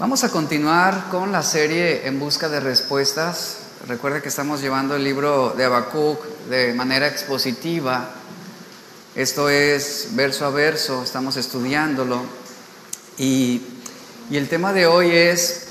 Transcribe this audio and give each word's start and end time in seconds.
Vamos 0.00 0.24
a 0.24 0.30
continuar 0.30 1.10
con 1.10 1.30
la 1.30 1.42
serie 1.42 2.06
En 2.06 2.18
Busca 2.18 2.48
de 2.48 2.58
Respuestas. 2.58 3.58
Recuerda 3.86 4.22
que 4.22 4.30
estamos 4.30 4.62
llevando 4.62 4.96
el 4.96 5.04
libro 5.04 5.52
de 5.54 5.66
Habacuc 5.66 6.24
de 6.48 6.72
manera 6.72 7.06
expositiva. 7.06 8.08
Esto 9.14 9.50
es 9.50 10.08
verso 10.12 10.46
a 10.46 10.50
verso, 10.50 11.02
estamos 11.02 11.36
estudiándolo. 11.36 12.22
Y, 13.18 13.60
y 14.30 14.38
el 14.38 14.48
tema 14.48 14.72
de 14.72 14.86
hoy 14.86 15.10
es, 15.10 15.66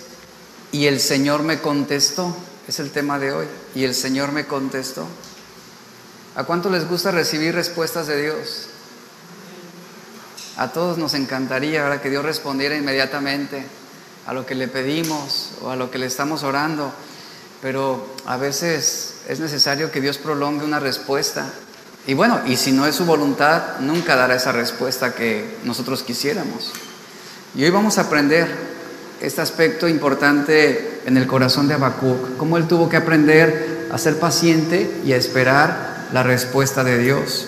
y 0.71 0.85
el 0.85 0.99
Señor 0.99 1.41
me 1.41 1.59
contestó, 1.59 2.37
es 2.67 2.79
el 2.79 2.91
tema 2.91 3.17
de 3.17 3.31
hoy, 3.31 3.47
y 3.73 3.83
el 3.83 3.95
Señor 3.95 4.31
me 4.31 4.45
contestó. 4.45 5.07
¿A 6.35 6.43
cuánto 6.43 6.69
les 6.69 6.87
gusta 6.87 7.09
recibir 7.09 7.55
respuestas 7.55 8.05
de 8.05 8.21
Dios? 8.21 8.67
A 10.55 10.71
todos 10.71 10.99
nos 10.99 11.15
encantaría 11.15 11.81
ahora 11.81 11.99
que 11.99 12.11
Dios 12.11 12.23
respondiera 12.23 12.77
inmediatamente 12.77 13.78
a 14.29 14.33
lo 14.33 14.45
que 14.45 14.53
le 14.53 14.67
pedimos 14.67 15.53
o 15.63 15.71
a 15.71 15.75
lo 15.75 15.89
que 15.89 15.97
le 15.97 16.05
estamos 16.05 16.43
orando, 16.43 16.91
pero 17.63 18.05
a 18.27 18.37
veces 18.37 19.15
es 19.27 19.39
necesario 19.39 19.89
que 19.89 20.01
Dios 20.01 20.19
prolongue 20.19 20.63
una 20.63 20.79
respuesta. 20.79 21.47
Y 22.05 22.13
bueno, 22.13 22.39
y 22.45 22.55
si 22.55 22.71
no 22.71 22.85
es 22.85 22.93
su 22.93 23.05
voluntad, 23.05 23.79
nunca 23.79 24.15
dará 24.15 24.35
esa 24.35 24.51
respuesta 24.51 25.15
que 25.15 25.57
nosotros 25.63 26.03
quisiéramos. 26.03 26.71
Y 27.55 27.63
hoy 27.63 27.71
vamos 27.71 27.97
a 27.97 28.01
aprender 28.01 28.47
este 29.19 29.41
aspecto 29.41 29.87
importante 29.87 31.01
en 31.07 31.17
el 31.17 31.25
corazón 31.25 31.67
de 31.67 31.73
Habacuc, 31.73 32.37
cómo 32.37 32.57
él 32.57 32.67
tuvo 32.67 32.87
que 32.87 32.97
aprender 32.97 33.87
a 33.91 33.97
ser 33.97 34.19
paciente 34.19 35.01
y 35.03 35.13
a 35.13 35.17
esperar 35.17 36.05
la 36.13 36.21
respuesta 36.21 36.83
de 36.83 36.99
Dios. 36.99 37.47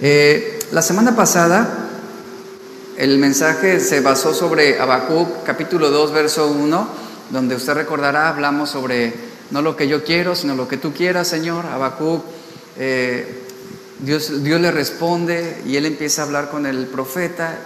Eh, 0.00 0.60
la 0.72 0.80
semana 0.80 1.14
pasada 1.14 1.89
el 3.00 3.16
mensaje 3.16 3.80
se 3.80 4.02
basó 4.02 4.34
sobre 4.34 4.78
Habacuc 4.78 5.42
capítulo 5.42 5.88
2 5.88 6.12
verso 6.12 6.48
1, 6.48 6.88
donde 7.30 7.54
usted 7.54 7.72
recordará 7.72 8.28
hablamos 8.28 8.68
sobre 8.68 9.14
no 9.50 9.62
lo 9.62 9.74
que 9.74 9.88
yo 9.88 10.04
quiero, 10.04 10.34
sino 10.34 10.54
lo 10.54 10.68
que 10.68 10.76
tú 10.76 10.92
quieras, 10.92 11.26
Señor. 11.26 11.64
Habacuc, 11.64 12.22
eh, 12.76 13.46
Dios, 14.00 14.44
Dios 14.44 14.60
le 14.60 14.70
responde 14.70 15.62
y 15.64 15.76
él 15.76 15.86
empieza 15.86 16.20
a 16.20 16.24
hablar 16.26 16.50
con 16.50 16.66
el 16.66 16.88
profeta. 16.88 17.56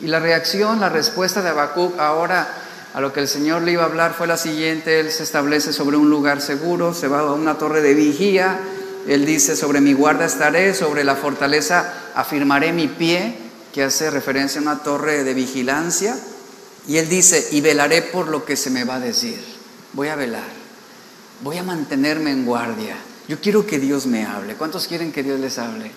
Y 0.00 0.06
la 0.06 0.20
reacción, 0.20 0.80
la 0.80 0.88
respuesta 0.88 1.42
de 1.42 1.50
Habacuc 1.50 1.98
ahora 2.00 2.48
a 2.94 3.02
lo 3.02 3.12
que 3.12 3.20
el 3.20 3.28
Señor 3.28 3.60
le 3.60 3.72
iba 3.72 3.82
a 3.82 3.86
hablar 3.86 4.14
fue 4.16 4.26
la 4.26 4.38
siguiente. 4.38 5.00
Él 5.00 5.10
se 5.10 5.22
establece 5.22 5.74
sobre 5.74 5.98
un 5.98 6.08
lugar 6.08 6.40
seguro, 6.40 6.94
se 6.94 7.08
va 7.08 7.20
a 7.20 7.32
una 7.34 7.58
torre 7.58 7.82
de 7.82 7.92
vigía. 7.92 8.58
Él 9.06 9.26
dice, 9.26 9.54
sobre 9.54 9.82
mi 9.82 9.92
guarda 9.92 10.24
estaré, 10.24 10.72
sobre 10.72 11.04
la 11.04 11.14
fortaleza 11.14 11.92
afirmaré 12.14 12.72
mi 12.72 12.88
pie 12.88 13.47
que 13.72 13.82
hace 13.82 14.10
referencia 14.10 14.60
a 14.60 14.62
una 14.62 14.82
torre 14.82 15.24
de 15.24 15.34
vigilancia. 15.34 16.18
Y 16.86 16.96
él 16.96 17.08
dice, 17.08 17.48
y 17.52 17.60
velaré 17.60 18.02
por 18.02 18.28
lo 18.28 18.44
que 18.44 18.56
se 18.56 18.70
me 18.70 18.84
va 18.84 18.96
a 18.96 19.00
decir. 19.00 19.38
Voy 19.92 20.08
a 20.08 20.16
velar. 20.16 20.58
Voy 21.42 21.58
a 21.58 21.62
mantenerme 21.62 22.30
en 22.30 22.44
guardia. 22.44 22.96
Yo 23.28 23.40
quiero 23.40 23.66
que 23.66 23.78
Dios 23.78 24.06
me 24.06 24.24
hable. 24.24 24.54
¿Cuántos 24.54 24.86
quieren 24.86 25.12
que 25.12 25.22
Dios 25.22 25.38
les 25.38 25.58
hable? 25.58 25.90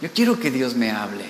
Yo 0.00 0.08
quiero 0.14 0.38
que 0.38 0.50
Dios 0.50 0.76
me 0.76 0.90
hable. 0.90 1.24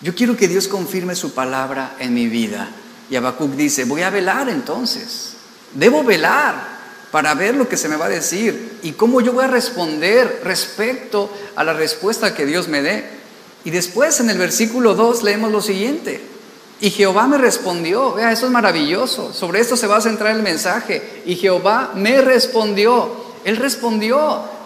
Yo 0.00 0.14
quiero 0.14 0.36
que 0.36 0.48
Dios 0.48 0.66
confirme 0.66 1.14
su 1.14 1.34
palabra 1.34 1.96
en 1.98 2.14
mi 2.14 2.26
vida. 2.26 2.70
Y 3.10 3.16
Habacuc 3.16 3.52
dice, 3.52 3.84
voy 3.84 4.02
a 4.02 4.10
velar 4.10 4.48
entonces. 4.48 5.34
Debo 5.74 6.02
velar 6.02 6.80
para 7.10 7.34
ver 7.34 7.54
lo 7.54 7.68
que 7.68 7.76
se 7.76 7.88
me 7.88 7.96
va 7.96 8.06
a 8.06 8.10
decir 8.10 8.78
y 8.82 8.92
cómo 8.92 9.20
yo 9.20 9.32
voy 9.32 9.44
a 9.44 9.48
responder 9.48 10.40
respecto 10.44 11.32
a 11.56 11.64
la 11.64 11.72
respuesta 11.72 12.34
que 12.34 12.46
Dios 12.46 12.68
me 12.68 12.82
dé. 12.82 13.19
Y 13.64 13.70
después 13.70 14.20
en 14.20 14.30
el 14.30 14.38
versículo 14.38 14.94
2 14.94 15.22
leemos 15.22 15.50
lo 15.52 15.60
siguiente. 15.60 16.20
Y 16.80 16.90
Jehová 16.90 17.26
me 17.26 17.36
respondió, 17.36 18.14
vea, 18.14 18.32
eso 18.32 18.46
es 18.46 18.52
maravilloso, 18.52 19.34
sobre 19.34 19.60
esto 19.60 19.76
se 19.76 19.86
va 19.86 19.98
a 19.98 20.00
centrar 20.00 20.34
el 20.34 20.42
mensaje. 20.42 21.22
Y 21.26 21.36
Jehová 21.36 21.90
me 21.94 22.20
respondió, 22.22 23.10
Él 23.44 23.56
respondió. 23.56 24.18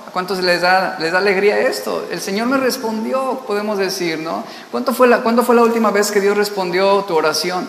¿A 0.06 0.10
cuántos 0.14 0.38
les 0.38 0.60
da, 0.60 0.96
les 1.00 1.10
da 1.10 1.18
alegría 1.18 1.58
esto? 1.58 2.06
El 2.12 2.20
Señor 2.20 2.46
me 2.46 2.56
respondió, 2.56 3.42
podemos 3.48 3.78
decir, 3.78 4.20
¿no? 4.20 4.44
¿Cuánto 4.70 4.94
fue 4.94 5.08
la, 5.08 5.22
¿Cuándo 5.22 5.42
fue 5.42 5.56
la 5.56 5.62
última 5.62 5.90
vez 5.90 6.12
que 6.12 6.20
Dios 6.20 6.36
respondió 6.36 7.02
tu 7.02 7.16
oración? 7.16 7.66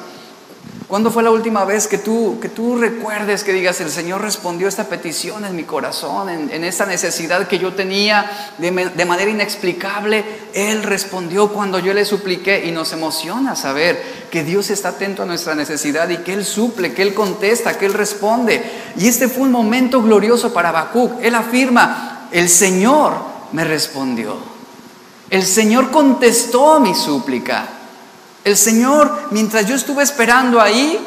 ¿Cuándo 0.88 1.10
fue 1.10 1.24
la 1.24 1.32
última 1.32 1.66
vez 1.66 1.88
que 1.88 1.98
tú, 1.98 2.38
que 2.40 2.48
tú 2.48 2.78
recuerdes 2.78 3.44
que 3.44 3.54
digas, 3.54 3.82
el 3.82 3.90
Señor 3.90 4.22
respondió 4.22 4.68
esta 4.68 4.84
petición 4.84 5.44
en 5.44 5.56
mi 5.56 5.64
corazón, 5.64 6.30
en, 6.30 6.52
en 6.52 6.64
esta 6.64 6.86
necesidad 6.86 7.48
que 7.48 7.58
yo 7.58 7.74
tenía 7.74 8.54
de, 8.60 8.70
de, 8.72 9.06
manera 9.06 9.32
inexplicable? 9.32 10.24
Él 10.54 10.84
respondió 10.84 11.48
cuando 11.48 11.80
yo 11.80 11.92
le 11.92 12.06
supliqué 12.06 12.68
y 12.68 12.72
nos 12.72 12.94
emociona 12.94 13.56
saber 13.56 14.00
que 14.30 14.44
Dios 14.44 14.70
está 14.70 14.90
atento 14.90 15.24
a 15.24 15.26
nuestra 15.26 15.56
necesidad 15.56 16.08
y 16.10 16.18
que 16.18 16.34
Él 16.34 16.46
suple, 16.46 16.94
que 16.94 17.02
Él 17.02 17.16
contesta, 17.16 17.80
que 17.80 17.88
Él 17.88 17.94
responde. 17.94 18.62
Y 18.96 19.08
este 19.08 19.28
fue 19.28 19.44
un 19.44 19.52
momento 19.52 20.04
glorioso 20.04 20.54
para 20.54 20.70
Habacuc. 20.70 21.14
Él 21.20 21.34
afirma, 21.34 22.28
el 22.32 22.48
Señor 22.48 23.14
me 23.54 23.64
respondió. 23.64 24.38
El 25.32 25.44
Señor 25.44 25.90
contestó 25.90 26.80
mi 26.80 26.94
súplica. 26.94 27.75
El 28.46 28.56
Señor, 28.56 29.12
mientras 29.32 29.66
yo 29.66 29.76
estuve 29.76 30.04
esperando 30.04 30.62
ahí, 30.62 31.00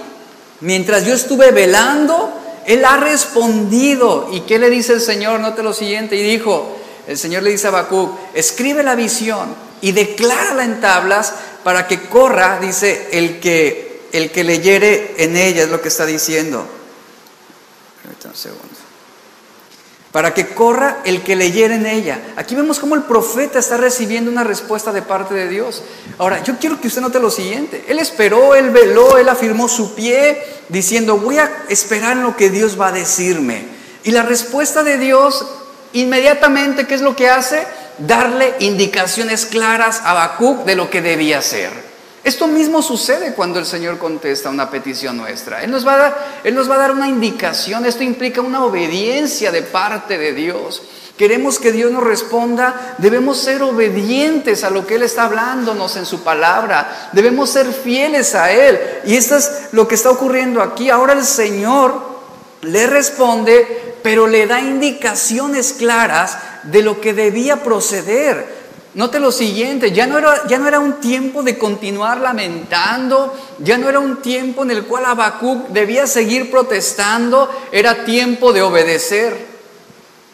mientras 0.61 1.07
yo 1.07 1.15
estuve 1.15 1.53
velando, 1.53 2.33
Él 2.67 2.85
ha 2.85 2.97
respondido. 2.97 4.29
¿Y 4.33 4.41
qué 4.41 4.59
le 4.59 4.69
dice 4.69 4.93
el 4.95 5.01
Señor? 5.01 5.39
Note 5.39 5.63
lo 5.63 5.73
siguiente. 5.73 6.17
Y 6.17 6.23
dijo, 6.23 6.77
el 7.07 7.17
Señor 7.17 7.45
le 7.45 7.51
dice 7.51 7.69
a 7.69 7.71
Habacuc, 7.71 8.11
escribe 8.35 8.83
la 8.83 8.97
visión 8.97 9.55
y 9.81 9.93
declárala 9.93 10.65
en 10.65 10.81
tablas 10.81 11.33
para 11.63 11.87
que 11.87 12.09
corra, 12.09 12.59
dice, 12.61 13.09
el 13.13 13.39
que, 13.39 14.09
el 14.13 14.33
que 14.33 14.43
leyere 14.43 15.15
en 15.19 15.37
ella, 15.37 15.63
es 15.63 15.71
lo 15.71 15.81
que 15.81 15.89
está 15.89 16.07
diciendo. 16.07 16.67
Un 18.25 18.35
segundo 18.35 18.78
para 20.13 20.33
que 20.33 20.49
corra 20.49 20.99
el 21.05 21.23
que 21.23 21.37
leyera 21.37 21.75
en 21.75 21.87
ella. 21.87 22.19
Aquí 22.37 22.55
vemos 22.55 22.79
cómo 22.79 22.95
el 22.95 23.03
profeta 23.03 23.59
está 23.59 23.77
recibiendo 23.77 24.31
una 24.31 24.45
respuesta 24.45 24.93
de 24.93 25.03
parte 25.03 25.35
de 25.35 25.49
Dios. 25.49 25.83
Ahora, 26.17 26.43
yo 26.43 26.59
quiero 26.59 26.81
que 26.81 26.89
usted 26.89 27.03
note 27.03 27.21
lo 27.21 27.31
siguiente. 27.31 27.85
Él 27.89 27.99
esperó, 27.99 28.55
él 28.55 28.71
veló, 28.71 29.19
él 29.19 29.29
afirmó 29.29 29.69
su 29.69 29.95
pie, 29.95 30.43
diciendo, 30.69 31.19
voy 31.19 31.39
a 31.39 31.65
esperar 31.69 32.17
en 32.17 32.23
lo 32.23 32.37
que 32.37 32.49
Dios 32.51 32.81
va 32.81 32.89
a 32.89 32.93
decirme. 32.93 33.67
Y 34.05 34.11
la 34.13 34.23
respuesta 34.23 34.83
de 34.83 34.97
Dios, 34.97 35.47
inmediatamente, 35.93 36.87
¿qué 36.87 36.95
es 36.95 37.03
lo 37.03 37.15
que 37.15 37.29
hace? 37.29 37.67
Darle 37.99 38.55
indicaciones 38.61 39.45
claras 39.45 40.01
a 40.01 40.13
Habacuc 40.13 40.65
de 40.65 40.77
lo 40.77 40.89
que 40.89 41.03
debía 41.03 41.39
hacer. 41.39 41.88
Esto 42.25 42.47
mismo 42.47 42.83
sucede 42.83 43.33
cuando 43.35 43.59
el 43.59 43.67
Señor 43.67 43.99
contesta 43.99 44.51
una 44.51 44.71
petición 44.71 45.17
nuestra. 45.17 45.63
Él 45.63 45.71
nos, 45.71 45.87
va 45.87 45.95
a 45.95 45.99
dar, 45.99 46.41
Él 46.45 46.55
nos 46.55 46.69
va 46.69 46.75
a 46.75 46.79
dar 46.79 46.91
una 46.91 47.09
indicación. 47.09 47.87
Esto 47.87 48.03
implica 48.03 48.41
una 48.41 48.65
obediencia 48.65 49.53
de 49.53 49.63
parte 49.63 50.19
de 50.19 50.33
Dios. 50.33 50.83
Queremos 51.17 51.59
que 51.59 51.73
Dios 51.73 51.91
nos 51.91 52.05
responda, 52.05 52.95
debemos 52.99 53.39
ser 53.39 53.63
obedientes 53.63 54.63
a 54.63 54.71
lo 54.71 54.87
que 54.87 54.95
Él 54.95 55.03
está 55.03 55.25
hablándonos 55.25 55.97
en 55.97 56.07
su 56.07 56.23
palabra, 56.23 57.11
debemos 57.13 57.51
ser 57.51 57.67
fieles 57.73 58.37
a 58.37 58.53
Él. 58.53 58.79
Y 59.05 59.17
esto 59.17 59.37
es 59.37 59.51
lo 59.73 59.89
que 59.89 59.97
está 59.97 60.11
ocurriendo 60.11 60.63
aquí. 60.63 60.91
Ahora 60.91 61.15
el 61.15 61.25
Señor 61.25 62.01
le 62.63 62.87
responde, 62.87 63.97
pero 64.03 64.29
le 64.29 64.47
da 64.47 64.61
indicaciones 64.61 65.73
claras 65.73 66.39
de 66.63 66.83
lo 66.83 67.01
que 67.01 67.13
debía 67.13 67.65
proceder. 67.65 68.58
Note 68.99 69.21
lo 69.21 69.31
siguiente, 69.31 69.93
ya 69.93 70.09
no, 70.09 70.19
era, 70.19 70.49
ya 70.49 70.59
no 70.59 70.67
era 70.67 70.81
un 70.81 70.95
tiempo 70.95 71.45
de 71.45 71.57
continuar 71.57 72.19
lamentando, 72.19 73.33
ya 73.61 73.79
no 73.79 73.89
era 73.89 74.01
un 74.01 74.21
tiempo 74.21 74.65
en 74.65 74.73
el 74.73 74.87
cual 74.87 75.05
Habacuc 75.05 75.69
debía 75.69 76.09
seguir 76.09 76.51
protestando, 76.51 77.49
era 77.71 78.05
tiempo 78.05 78.53
de 78.53 78.63
obedecer. 78.63 79.37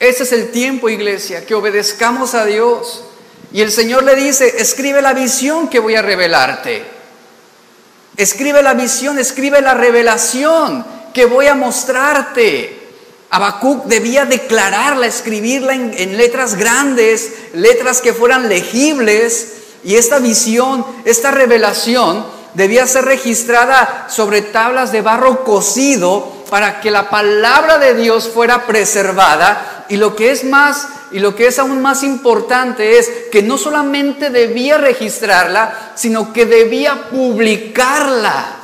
Ese 0.01 0.23
es 0.23 0.33
el 0.33 0.51
tiempo, 0.51 0.89
iglesia, 0.89 1.45
que 1.45 1.55
obedezcamos 1.55 2.33
a 2.33 2.47
Dios. 2.47 3.05
Y 3.53 3.61
el 3.61 3.71
Señor 3.71 4.03
le 4.03 4.17
dice, 4.17 4.55
escribe 4.57 5.03
la 5.03 5.13
visión 5.13 5.69
que 5.69 5.79
voy 5.79 5.97
a 5.97 6.01
revelarte. 6.01 6.85
Escribe 8.17 8.63
la 8.63 8.73
visión, 8.73 9.19
escribe 9.19 9.61
la 9.61 9.75
revelación 9.75 10.87
que 11.12 11.27
voy 11.27 11.49
a 11.49 11.55
mostrarte. 11.55 12.84
Habacuc 13.35 13.87
debía 13.87 14.27
declararla, 14.27 15.09
escribirla 15.09 15.75
en, 15.75 16.17
letras 16.17 16.55
grandes, 16.55 17.33
letras 17.53 18.01
que 18.01 18.13
fueran 18.13 18.49
legibles, 18.49 19.55
y 19.83 19.97
esta 19.97 20.21
visión, 20.21 20.87
esta 21.05 21.33
revelación 21.33 22.25
debía 22.55 22.87
ser 22.87 23.07
registrada 23.07 24.07
sobre 24.09 24.41
tablas 24.41 24.93
de 24.93 25.03
barro 25.03 25.43
cocido 25.43 26.45
para 26.49 26.81
que 26.81 26.93
la 26.93 27.11
palabra 27.11 27.79
de 27.79 27.95
Dios 27.95 28.29
fuera 28.29 28.67
preservada 28.67 29.85
y 29.89 29.97
lo 29.97 30.15
que 30.15 30.31
es 30.31 30.45
más 30.45 30.87
y 31.11 31.19
lo 31.19 31.35
que 31.35 31.49
es 31.49 31.59
aún 31.59 31.83
más 31.83 32.05
importante 32.05 32.99
es 33.01 33.11
que 33.33 33.43
no 33.43 33.59
solamente 33.59 34.31
debía 34.31 34.79
registrarla, 34.79 35.93
sino 35.97 36.33
que 36.33 36.47
debía 36.47 37.11
publicarla. 37.11 38.59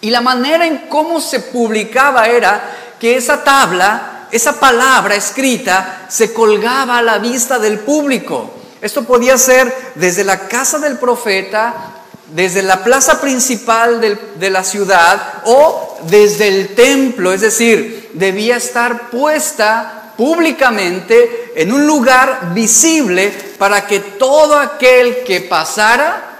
Y 0.00 0.10
la 0.10 0.20
manera 0.22 0.66
en 0.66 0.88
cómo 0.88 1.20
se 1.20 1.40
publicaba 1.40 2.28
era 2.28 2.85
que 3.00 3.16
esa 3.16 3.44
tabla, 3.44 4.28
esa 4.30 4.58
palabra 4.58 5.14
escrita, 5.14 6.06
se 6.08 6.32
colgaba 6.32 6.98
a 6.98 7.02
la 7.02 7.18
vista 7.18 7.58
del 7.58 7.80
público. 7.80 8.50
Esto 8.80 9.04
podía 9.04 9.38
ser 9.38 9.92
desde 9.94 10.24
la 10.24 10.48
casa 10.48 10.78
del 10.78 10.98
profeta 10.98 11.96
desde 12.28 12.62
la 12.62 12.82
plaza 12.82 13.20
principal 13.20 14.00
de 14.00 14.50
la 14.50 14.64
ciudad 14.64 15.42
o 15.44 15.96
desde 16.08 16.48
el 16.48 16.74
templo, 16.74 17.32
es 17.32 17.40
decir, 17.40 18.10
debía 18.14 18.56
estar 18.56 19.10
puesta 19.10 20.12
públicamente 20.16 21.52
en 21.54 21.72
un 21.72 21.86
lugar 21.86 22.52
visible 22.52 23.32
para 23.58 23.86
que 23.86 24.00
todo 24.00 24.58
aquel 24.58 25.22
que 25.24 25.40
pasara 25.40 26.38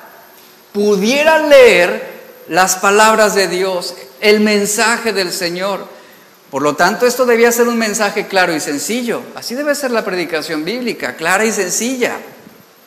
pudiera 0.72 1.38
leer 1.38 2.16
las 2.48 2.76
palabras 2.76 3.34
de 3.34 3.48
Dios, 3.48 3.94
el 4.20 4.40
mensaje 4.40 5.12
del 5.12 5.32
Señor. 5.32 5.86
Por 6.50 6.62
lo 6.62 6.76
tanto, 6.76 7.06
esto 7.06 7.26
debía 7.26 7.50
ser 7.50 7.66
un 7.68 7.78
mensaje 7.78 8.28
claro 8.28 8.54
y 8.54 8.60
sencillo. 8.60 9.22
Así 9.34 9.54
debe 9.54 9.74
ser 9.74 9.90
la 9.90 10.04
predicación 10.04 10.64
bíblica, 10.64 11.16
clara 11.16 11.44
y 11.44 11.52
sencilla, 11.52 12.18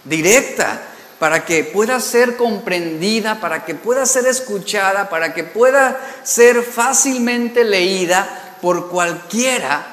directa, 0.06 0.82
para 1.20 1.44
que 1.44 1.66
pueda 1.66 2.00
ser 2.00 2.38
comprendida, 2.38 3.42
para 3.42 3.66
que 3.66 3.76
pueda 3.76 4.06
ser 4.06 4.26
escuchada, 4.28 5.10
para 5.10 5.34
que 5.34 5.44
pueda 5.44 6.00
ser 6.24 6.64
fácilmente 6.64 7.66
leída 7.66 8.56
por 8.62 8.90
cualquiera, 8.90 9.86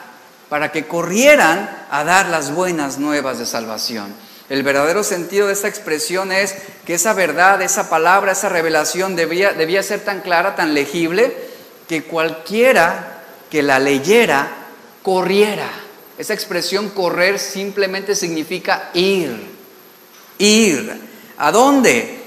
para 0.49 0.71
que 0.71 0.87
corrieran 0.87 1.69
a 1.91 2.05
dar 2.05 2.27
las 2.27 2.55
buenas 2.55 2.99
nuevas 2.99 3.41
de 3.41 3.47
salvación. 3.47 4.15
El 4.49 4.63
verdadero 4.63 5.03
sentido 5.03 5.49
de 5.49 5.55
esta 5.55 5.67
expresión 5.67 6.31
es 6.31 6.55
que 6.85 6.95
esa 6.95 7.15
verdad, 7.15 7.61
esa 7.63 7.91
palabra, 7.91 8.31
esa 8.31 8.49
revelación 8.49 9.17
debía, 9.17 9.53
debía 9.53 9.83
ser 9.83 10.05
tan 10.05 10.21
clara, 10.21 10.55
tan 10.55 10.73
legible, 10.73 11.37
que 11.89 12.05
cualquiera 12.05 13.16
que 13.51 13.63
la 13.63 13.79
leyera 13.79 14.49
corriera. 15.03 15.71
Esa 16.19 16.35
expresión 16.35 16.91
correr 16.91 17.39
simplemente 17.39 18.15
significa 18.15 18.91
ir, 18.95 19.37
ir. 20.39 21.01
¿A 21.39 21.53
dónde? 21.53 22.25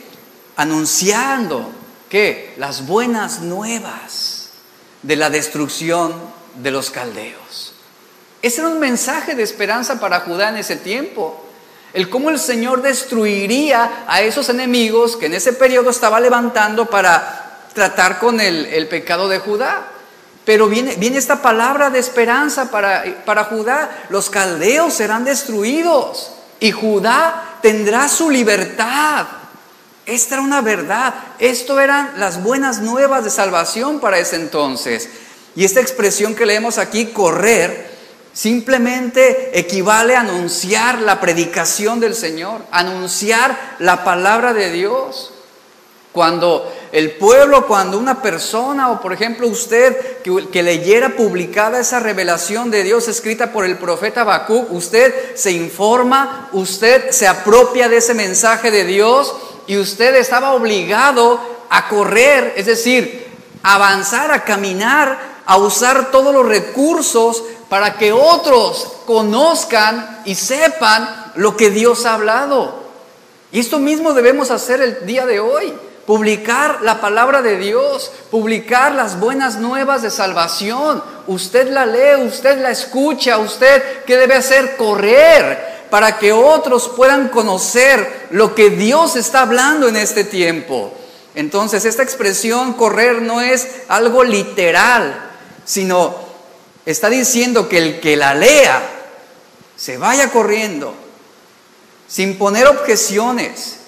Anunciando 0.56 1.72
que 2.10 2.54
las 2.58 2.86
buenas 2.86 3.42
nuevas 3.42 4.50
de 5.02 5.16
la 5.16 5.30
destrucción 5.30 6.14
de 6.56 6.72
los 6.72 6.90
caldeos. 6.92 7.74
Ese 8.42 8.62
era 8.62 8.70
un 8.70 8.80
mensaje 8.80 9.36
de 9.36 9.44
esperanza 9.44 10.00
para 10.00 10.22
Judá 10.22 10.50
en 10.50 10.58
ese 10.58 10.76
tiempo. 10.76 11.46
El 11.94 12.10
cómo 12.10 12.30
el 12.30 12.40
Señor 12.40 12.82
destruiría 12.82 14.06
a 14.08 14.22
esos 14.22 14.50
enemigos 14.50 15.18
que 15.18 15.26
en 15.26 15.34
ese 15.34 15.54
periodo 15.54 15.90
estaba 15.90 16.20
levantando 16.20 16.86
para 16.86 17.68
tratar 17.74 18.20
con 18.20 18.40
el, 18.40 18.88
pecado 18.88 19.28
de 19.28 19.40
Judá. 19.40 19.92
Pero 20.50 20.68
viene, 20.68 20.96
viene, 20.96 21.20
esta 21.20 21.44
palabra 21.44 21.92
de 21.92 22.00
esperanza 22.00 22.72
para, 22.72 23.04
para 23.24 23.44
Judá. 23.44 24.08
Los 24.10 24.32
caldeos 24.32 24.96
serán 24.96 25.24
destruidos 25.24 26.32
y 26.60 26.72
Judá 26.72 27.60
tendrá 27.62 28.10
su 28.10 28.32
libertad. 28.32 29.28
Esta 30.08 30.34
era 30.34 30.44
una 30.44 30.62
verdad. 30.62 31.14
Esto 31.38 31.80
eran 31.80 32.14
las 32.18 32.42
buenas 32.42 32.80
nuevas 32.80 33.24
de 33.24 33.30
salvación 33.30 34.00
para 34.00 34.18
ese 34.18 34.38
entonces. 34.38 35.08
Y 35.56 35.66
esta 35.66 35.82
expresión 35.82 36.34
que 36.34 36.48
leemos 36.48 36.80
aquí, 36.80 37.06
correr, 37.14 37.88
Simplemente 38.34 39.60
equivale 39.60 40.16
a 40.16 40.22
anunciar 40.22 41.02
la 41.02 41.20
predicación 41.20 42.00
del 42.00 42.16
Señor, 42.16 42.62
anunciar 42.72 43.76
la 43.80 44.04
palabra 44.04 44.54
de 44.54 44.72
Dios. 44.72 45.32
Cuando 46.12 46.72
el 46.92 47.12
pueblo, 47.12 47.68
cuando 47.68 48.00
una 48.00 48.22
persona 48.22 48.90
o 48.90 49.00
por 49.00 49.14
ejemplo 49.14 49.48
usted 49.48 50.22
que, 50.24 50.64
leyera 50.64 51.16
publicada 51.16 51.80
esa 51.80 52.00
revelación 52.00 52.72
de 52.72 52.84
Dios 52.84 53.08
escrita 53.08 53.52
por 53.52 53.64
el 53.64 53.78
profeta 53.78 54.22
Habacuc, 54.22 54.72
usted 54.72 55.36
se 55.36 55.52
informa, 55.52 56.50
usted 56.54 57.12
se 57.12 57.28
apropia 57.28 57.90
de 57.90 57.98
ese 57.98 58.16
mensaje 58.16 58.72
de 58.72 58.86
Dios 58.86 59.36
y 59.68 59.78
usted 59.78 60.16
estaba 60.16 60.54
obligado 60.54 61.40
a 61.70 61.88
correr, 61.88 62.54
es 62.58 62.66
decir, 62.66 63.28
avanzar, 63.62 64.32
a 64.32 64.44
caminar, 64.44 65.20
a 65.46 65.58
usar 65.58 66.10
todos 66.10 66.34
los 66.34 66.48
recursos 66.48 67.44
para 67.70 67.98
que 67.98 68.12
otros 68.12 68.94
conozcan 69.06 70.22
y 70.26 70.34
sepan 70.34 71.34
lo 71.36 71.56
que 71.56 71.70
Dios 71.70 72.08
ha 72.08 72.16
hablado. 72.16 72.80
Y 73.52 73.60
esto 73.60 73.78
mismo 73.78 74.14
debemos 74.14 74.50
hacer 74.50 74.82
el 74.82 75.06
día 75.06 75.28
de 75.28 75.40
hoy. 75.40 75.74
Publicar 76.10 76.80
la 76.82 77.00
palabra 77.00 77.44
de 77.44 77.60
Dios, 77.60 78.12
publicar 78.32 78.94
las 78.94 79.20
buenas 79.20 79.58
nuevas 79.58 80.02
de 80.02 80.10
salvación. 80.10 81.04
Usted 81.28 81.70
la 81.70 81.86
lee, 81.86 82.26
usted 82.26 82.60
la 82.64 82.72
escucha, 82.72 83.38
usted 83.38 84.04
qué 84.06 84.18
debe 84.18 84.34
hacer? 84.34 84.76
Correr 84.76 85.86
para 85.92 86.18
que 86.18 86.34
otros 86.34 86.90
puedan 86.98 87.28
conocer 87.28 88.26
lo 88.32 88.56
que 88.56 88.72
Dios 88.72 89.16
está 89.18 89.42
hablando 89.42 89.88
en 89.88 89.98
este 89.98 90.24
tiempo. 90.24 90.92
Entonces, 91.36 91.86
esta 91.86 92.02
expresión 92.02 92.74
correr 92.74 93.22
no 93.22 93.40
es 93.40 93.68
algo 93.88 94.24
literal, 94.24 95.30
sino 95.64 96.16
está 96.88 97.12
diciendo 97.12 97.70
que 97.70 97.78
el 97.78 98.00
que 98.00 98.16
la 98.16 98.34
lea 98.34 98.82
se 99.76 100.00
vaya 100.00 100.32
corriendo, 100.32 100.92
sin 102.08 102.40
poner 102.40 102.66
objeciones, 102.66 103.79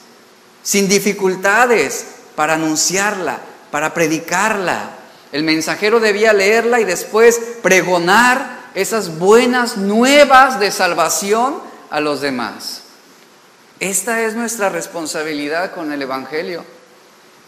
sin 0.64 0.88
dificultades 0.88 2.06
para 2.36 2.54
anunciarla, 2.54 3.40
para 3.72 3.94
predicarla. 3.94 4.92
El 5.32 5.44
mensajero 5.44 6.00
debía 6.00 6.34
leerla 6.34 6.80
y 6.80 6.86
después 6.86 7.40
pregonar 7.62 8.62
esas 8.74 9.18
buenas 9.18 9.78
nuevas 9.78 10.60
de 10.60 10.72
salvación 10.72 11.56
a 11.90 12.00
los 12.00 12.22
demás. 12.22 12.82
Esta 13.80 14.22
es 14.22 14.36
nuestra 14.36 14.70
responsabilidad 14.70 15.72
con 15.72 15.92
el 15.92 16.02
Evangelio. 16.02 16.64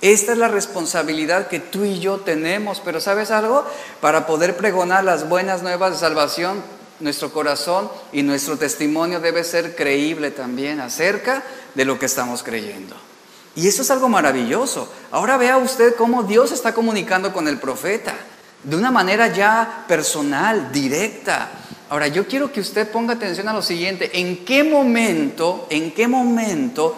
Esta 0.02 0.34
es 0.34 0.38
la 0.38 0.50
responsabilidad 0.50 1.48
que 1.48 1.60
tú 1.60 1.86
y 1.86 2.00
yo 2.00 2.18
tenemos, 2.18 2.82
pero 2.84 3.00
¿sabes 3.00 3.32
algo? 3.32 3.66
Para 4.02 4.26
poder 4.26 4.58
pregonar 4.58 5.04
las 5.04 5.30
buenas 5.30 5.62
nuevas 5.62 5.94
de 5.94 5.98
salvación, 6.00 6.62
nuestro 7.00 7.32
corazón 7.32 7.90
y 8.12 8.24
nuestro 8.24 8.58
testimonio 8.58 9.20
debe 9.20 9.44
ser 9.44 9.76
creíble 9.76 10.32
también 10.32 10.80
acerca 10.80 11.44
de 11.74 11.86
lo 11.86 12.00
que 12.00 12.06
estamos 12.06 12.44
creyendo. 12.44 12.96
Y 13.56 13.68
eso 13.68 13.84
es 13.84 13.92
algo 13.92 14.10
maravilloso. 14.10 14.92
Ahora 15.12 15.38
vea 15.38 15.58
usted 15.58 15.96
cómo 15.96 16.24
Dios 16.24 16.52
está 16.52 16.74
comunicando 16.74 17.32
con 17.34 17.48
el 17.48 17.60
profeta 17.60 18.16
de 18.64 18.76
una 18.76 18.92
manera 18.92 19.28
ya 19.28 19.86
personal, 19.88 20.72
directa. 20.72 21.52
Ahora 21.90 22.08
yo 22.08 22.28
quiero 22.28 22.52
que 22.52 22.62
usted 22.62 22.90
ponga 22.90 23.14
atención 23.14 23.48
a 23.48 23.54
lo 23.54 23.62
siguiente, 23.62 24.20
¿en 24.20 24.46
qué 24.46 24.64
momento, 24.64 25.68
en 25.70 25.92
qué 25.92 26.08
momento 26.08 26.96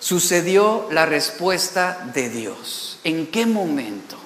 sucedió 0.00 0.88
la 0.90 1.06
respuesta 1.06 2.10
de 2.12 2.28
Dios? 2.28 2.98
¿En 3.04 3.28
qué 3.28 3.46
momento? 3.46 4.18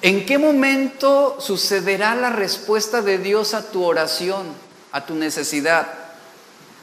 ¿En 0.00 0.24
qué 0.26 0.38
momento 0.38 1.38
sucederá 1.40 2.14
la 2.14 2.30
respuesta 2.30 3.02
de 3.02 3.18
Dios 3.18 3.54
a 3.54 3.70
tu 3.70 3.84
oración, 3.84 4.46
a 4.92 5.04
tu 5.04 5.14
necesidad? 5.14 5.88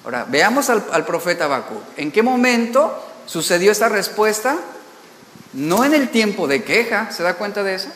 Ahora, 0.03 0.25
veamos 0.27 0.69
al, 0.69 1.05
profeta 1.05 1.45
Habacuc. 1.45 1.81
¿En 1.97 2.11
qué 2.11 2.21
momento 2.21 3.03
sucedió 3.25 3.71
esta 3.71 3.89
respuesta? 3.89 4.57
No 5.53 5.85
en 5.85 5.93
el 5.93 6.09
tiempo 6.09 6.47
de 6.47 6.63
queja, 6.63 7.11
¿se 7.11 7.23
da 7.23 7.35
cuenta 7.35 7.63
de 7.63 7.75
eso? 7.75 7.89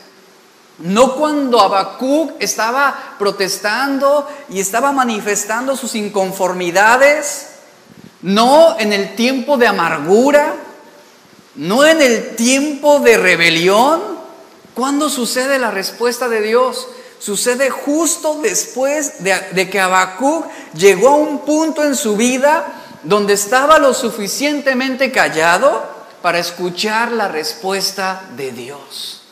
No 0.79 1.15
cuando 1.15 1.59
Habacuc 1.59 2.31
estaba 2.39 3.15
protestando 3.19 4.27
y 4.49 4.61
estaba 4.61 4.93
manifestando 4.93 5.75
sus 5.75 5.95
inconformidades, 5.95 7.49
no 8.21 8.79
en 8.79 8.93
el 8.93 9.15
tiempo 9.15 9.57
de 9.57 9.67
amargura, 9.67 10.55
no 11.55 11.85
en 11.85 12.01
el 12.01 12.35
tiempo 12.37 12.99
de 13.01 13.17
rebelión. 13.17 14.18
¿Cuándo 14.79 15.09
sucede 15.09 15.59
la 15.59 15.71
respuesta 15.71 16.29
de 16.29 16.41
Dios? 16.41 16.87
Sucede 17.19 17.69
justo 17.69 18.39
después 18.41 19.21
de, 19.21 19.69
que 19.69 19.77
Habacuc 19.77 20.45
llegó 20.73 21.09
a 21.09 21.15
un 21.15 21.39
punto 21.39 21.83
en 21.83 21.97
su 21.97 22.15
vida 22.15 22.65
donde 23.03 23.33
estaba 23.33 23.77
lo 23.77 23.93
suficientemente 23.93 25.11
callado 25.11 25.85
para 26.21 26.39
escuchar 26.39 27.11
la 27.11 27.27
respuesta 27.27 28.23
de 28.37 28.53
Dios. 28.53 29.23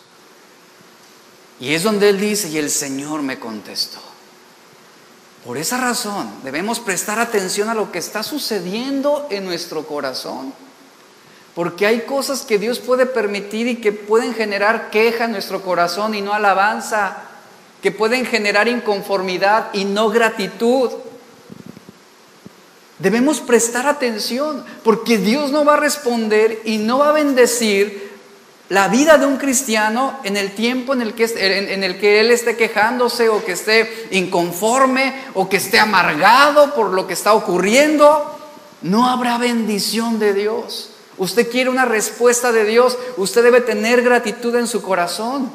Y 1.62 1.75
es 1.75 1.84
donde 1.84 2.10
él 2.10 2.20
dice, 2.20 2.50
y 2.50 2.58
el 2.58 2.70
Señor 2.70 3.22
me 3.22 3.39
contestó. 3.39 4.00
Por 5.46 5.58
esa 5.58 5.77
razón 5.77 6.30
debemos 6.44 6.82
prestar 6.82 7.20
atención 7.20 7.70
a 7.70 7.74
lo 7.74 7.89
que 7.89 8.00
está 8.00 8.22
sucediendo 8.22 9.27
en 9.30 9.46
nuestro 9.46 9.88
corazón. 9.88 10.54
Porque 11.58 11.88
hay 11.88 12.02
cosas 12.02 12.44
que 12.44 12.60
Dios 12.60 12.78
puede 12.78 13.08
permitir 13.08 13.66
y 13.66 13.78
que 13.78 13.92
pueden 13.92 14.36
generar 14.36 14.92
queja 14.92 15.26
en 15.26 15.32
nuestro 15.32 15.64
corazón 15.64 16.14
y 16.14 16.22
no 16.22 16.32
alabanza, 16.32 17.18
que 17.82 17.92
pueden 17.92 18.28
generar 18.28 18.68
inconformidad 18.68 19.70
y 19.74 19.84
no 19.84 20.10
gratitud. 20.10 20.92
Debemos 23.00 23.40
prestar 23.40 23.88
atención 23.88 24.64
porque 24.84 25.18
Dios 25.18 25.52
no 25.52 25.66
va 25.66 25.74
a 25.74 25.80
responder 25.80 26.62
y 26.64 26.78
no 26.78 27.00
va 27.00 27.10
a 27.10 27.14
bendecir 27.14 28.12
la 28.70 28.88
vida 28.88 29.18
de 29.18 29.26
un 29.26 29.38
cristiano 29.38 30.20
en 30.24 30.38
el 30.38 30.52
tiempo 30.52 30.94
en 30.94 31.02
el, 31.02 31.16
que, 31.16 32.20
él 32.20 32.30
esté 32.30 32.56
quejándose 32.56 33.30
o 33.30 33.44
que 33.44 33.54
esté 33.54 34.10
inconforme 34.12 35.12
o 35.34 35.50
que 35.50 35.58
esté 35.58 35.80
amargado 35.80 36.76
por 36.76 36.92
lo 36.92 37.08
que 37.08 37.14
está 37.14 37.34
ocurriendo, 37.34 38.38
no 38.84 39.10
habrá 39.10 39.40
bendición 39.40 40.20
de 40.20 40.36
Dios. 40.36 40.92
Usted 41.18 41.50
quiere 41.50 41.70
una 41.70 41.86
respuesta 41.86 42.52
de 42.52 42.66
Dios, 42.66 42.98
usted 43.18 43.44
debe 43.44 43.62
tener 43.62 44.04
gratitud 44.04 44.56
en 44.56 44.68
su 44.68 44.82
corazón. 44.82 45.52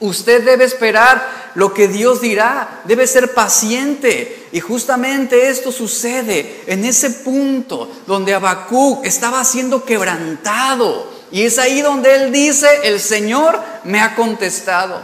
Usted 0.00 0.44
debe 0.44 0.64
esperar 0.64 1.24
lo 1.54 1.72
que 1.72 1.86
Dios 1.86 2.20
dirá, 2.20 2.82
debe 2.84 3.06
ser 3.06 3.34
paciente. 3.34 4.48
Y 4.50 4.58
justamente 4.58 5.48
esto 5.48 5.70
sucede 5.70 6.64
en 6.66 6.84
ese 6.84 7.08
punto 7.10 7.88
donde 8.06 8.34
Habacuc 8.34 9.06
estaba 9.06 9.44
siendo 9.44 9.84
quebrantado. 9.84 11.08
Y 11.30 11.42
es 11.42 11.58
ahí 11.58 11.82
donde 11.82 12.16
él 12.16 12.32
dice, 12.32 12.66
el 12.82 12.98
Señor 13.00 13.60
me 13.84 14.00
ha 14.00 14.16
contestado. 14.16 15.00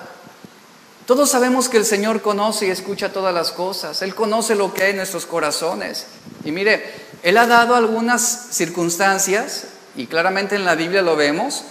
Todos 1.07 1.31
sabemos 1.31 1.71
que 1.71 1.79
el 1.79 1.87
Señor 1.87 2.21
conoce 2.21 2.67
y 2.67 2.71
escucha 2.71 3.13
todas 3.13 3.33
las 3.33 3.53
cosas. 3.53 4.03
Él 4.03 4.15
conoce 4.15 4.55
lo 4.55 4.75
que 4.75 4.83
hay 4.83 4.91
en 4.91 4.97
nuestros 4.97 5.25
corazones. 5.25 6.07
Y 6.45 6.51
mire, 6.51 6.85
Él 7.23 7.39
ha 7.39 7.47
dado 7.47 7.77
algunas 7.77 8.49
circunstancias, 8.51 9.65
y 9.99 10.07
claramente 10.07 10.55
en 10.55 10.65
la 10.65 10.75
Biblia 10.75 11.03
lo 11.03 11.17
vemos, 11.17 11.65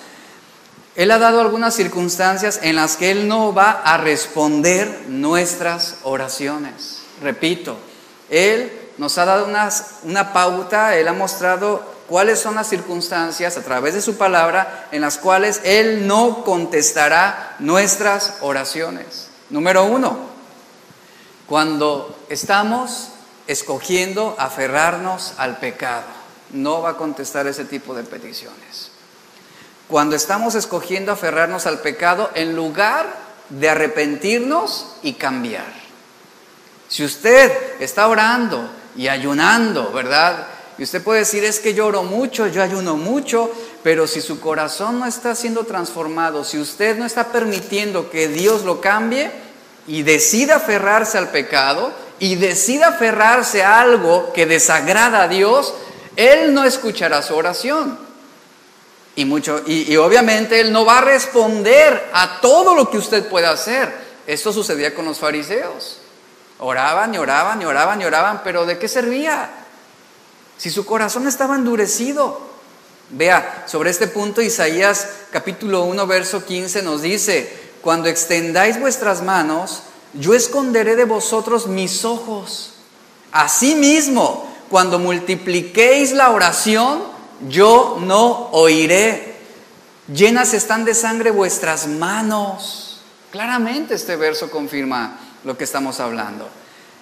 él 0.98 1.12
ha 1.12 1.20
dado 1.20 1.42
algunas 1.42 1.76
circunstancias 1.76 2.60
en 2.64 2.76
las 2.76 2.98
que 2.98 3.12
Él 3.12 3.28
no 3.28 3.54
va 3.54 3.70
a 3.70 3.98
responder 3.98 5.06
nuestras 5.08 5.98
oraciones. 6.02 7.04
Repito, 7.22 7.78
Él 8.32 8.72
nos 8.98 9.20
ha 9.20 9.26
dado 9.26 9.48
una 10.04 10.34
pauta, 10.34 10.98
Él 10.98 11.08
ha 11.08 11.14
mostrado 11.14 11.84
cuáles 12.08 12.40
son 12.40 12.56
las 12.56 12.68
circunstancias 12.68 13.58
a 13.58 13.62
través 13.62 13.94
de 13.94 14.02
su 14.02 14.18
palabra 14.18 14.88
en 14.92 15.02
las 15.02 15.20
cuales 15.20 15.62
Él 15.64 16.08
no 16.08 16.44
contestará 16.44 17.56
nuestras 17.60 18.38
oraciones. 18.42 19.30
Número 19.52 19.86
uno, 19.86 20.18
cuando 21.46 22.18
estamos 22.28 23.10
escogiendo 23.46 24.36
aferrarnos 24.40 25.36
al 25.38 25.58
pecado, 25.58 26.17
no 26.52 26.82
va 26.82 26.92
a 26.92 26.98
contestar 26.98 27.48
ese 27.48 27.66
tipo 27.66 27.94
de 27.94 28.04
peticiones 28.04 28.92
cuando 29.88 30.16
estamos 30.16 30.56
escogiendo 30.56 31.12
aferrarnos 31.12 31.66
al 31.66 31.80
pecado 31.80 32.30
en 32.36 32.56
lugar 32.56 33.06
de 33.50 33.70
arrepentirnos 33.70 34.98
y 35.02 35.14
cambiar. 35.14 35.74
Si 36.90 37.04
usted 37.04 37.52
está 37.80 38.08
orando 38.08 38.70
y 38.96 39.08
ayunando, 39.08 39.92
¿verdad? 39.92 40.48
Y 40.78 40.84
usted 40.84 41.02
puede 41.02 41.20
decir, 41.20 41.44
es 41.44 41.60
que 41.60 41.74
yo 41.74 41.88
oro 41.88 42.04
mucho, 42.04 42.48
yo 42.48 42.62
ayuno 42.62 42.98
mucho, 42.98 43.50
pero 43.82 44.08
si 44.08 44.22
su 44.22 44.40
corazón 44.40 45.00
no 45.00 45.06
está 45.06 45.36
siendo 45.36 45.64
transformado, 45.64 46.44
si 46.44 46.60
usted 46.60 46.98
no 46.98 47.06
está 47.06 47.32
permitiendo 47.32 48.10
que 48.10 48.28
Dios 48.28 48.64
lo 48.64 48.82
cambie 48.82 49.32
y 49.88 50.04
decida 50.04 50.58
aferrarse 50.58 51.18
al 51.18 51.30
pecado 51.30 51.94
y 52.20 52.36
decida 52.36 52.90
aferrarse 52.90 53.64
a 53.64 53.80
algo 53.80 54.34
que 54.34 54.46
desagrada 54.46 55.24
a 55.24 55.28
Dios, 55.28 55.74
Él 56.18 56.52
no 56.54 56.66
escuchará 56.66 57.22
su 57.22 57.36
oración. 57.36 57.98
Y, 59.16 59.24
mucho, 59.24 59.62
y, 59.66 59.96
obviamente 59.98 60.60
Él 60.60 60.74
no 60.74 60.84
va 60.84 60.98
a 60.98 61.02
responder 61.02 62.10
a 62.12 62.42
todo 62.42 62.76
lo 62.76 62.90
que 62.90 62.98
usted 62.98 63.30
pueda 63.30 63.52
hacer. 63.52 63.94
Esto 64.26 64.52
sucedía 64.52 64.94
con 64.94 65.06
los 65.06 65.20
fariseos. 65.20 66.00
Oraban 66.60 67.14
y 67.14 67.20
oraban 67.20 67.62
y 67.62 67.66
oraban 67.66 68.02
y 68.02 68.06
oraban, 68.06 68.42
pero 68.44 68.66
¿de 68.66 68.80
qué 68.80 68.88
servía? 68.88 69.50
Si 70.58 70.70
su 70.72 70.86
corazón 70.86 71.28
estaba 71.28 71.56
endurecido. 71.56 72.42
Vea, 73.10 73.64
sobre 73.68 73.92
este 73.92 74.08
punto 74.08 74.42
Isaías 74.42 75.08
capítulo 75.32 75.84
1, 75.84 76.08
verso 76.08 76.44
15 76.44 76.82
nos 76.82 77.04
dice, 77.04 77.72
cuando 77.82 78.10
extendáis 78.10 78.80
vuestras 78.80 79.22
manos, 79.22 79.84
yo 80.14 80.34
esconderé 80.34 80.96
de 80.96 81.06
vosotros 81.06 81.68
mis 81.68 82.04
ojos. 82.04 82.74
Asimismo, 83.32 84.57
cuando 84.70 85.00
multipliquéis 85.00 86.12
la 86.12 86.32
oración, 86.32 87.04
yo 87.48 87.98
no 88.02 88.50
oiré. 88.52 89.36
Llenas 90.14 90.54
están 90.54 90.86
de 90.86 90.94
sangre 90.94 91.32
vuestras 91.32 91.88
manos. 91.88 93.02
Claramente 93.32 93.94
este 93.94 94.16
verso 94.16 94.50
confirma 94.50 95.20
lo 95.44 95.58
que 95.58 95.64
estamos 95.64 96.00
hablando. 96.00 96.48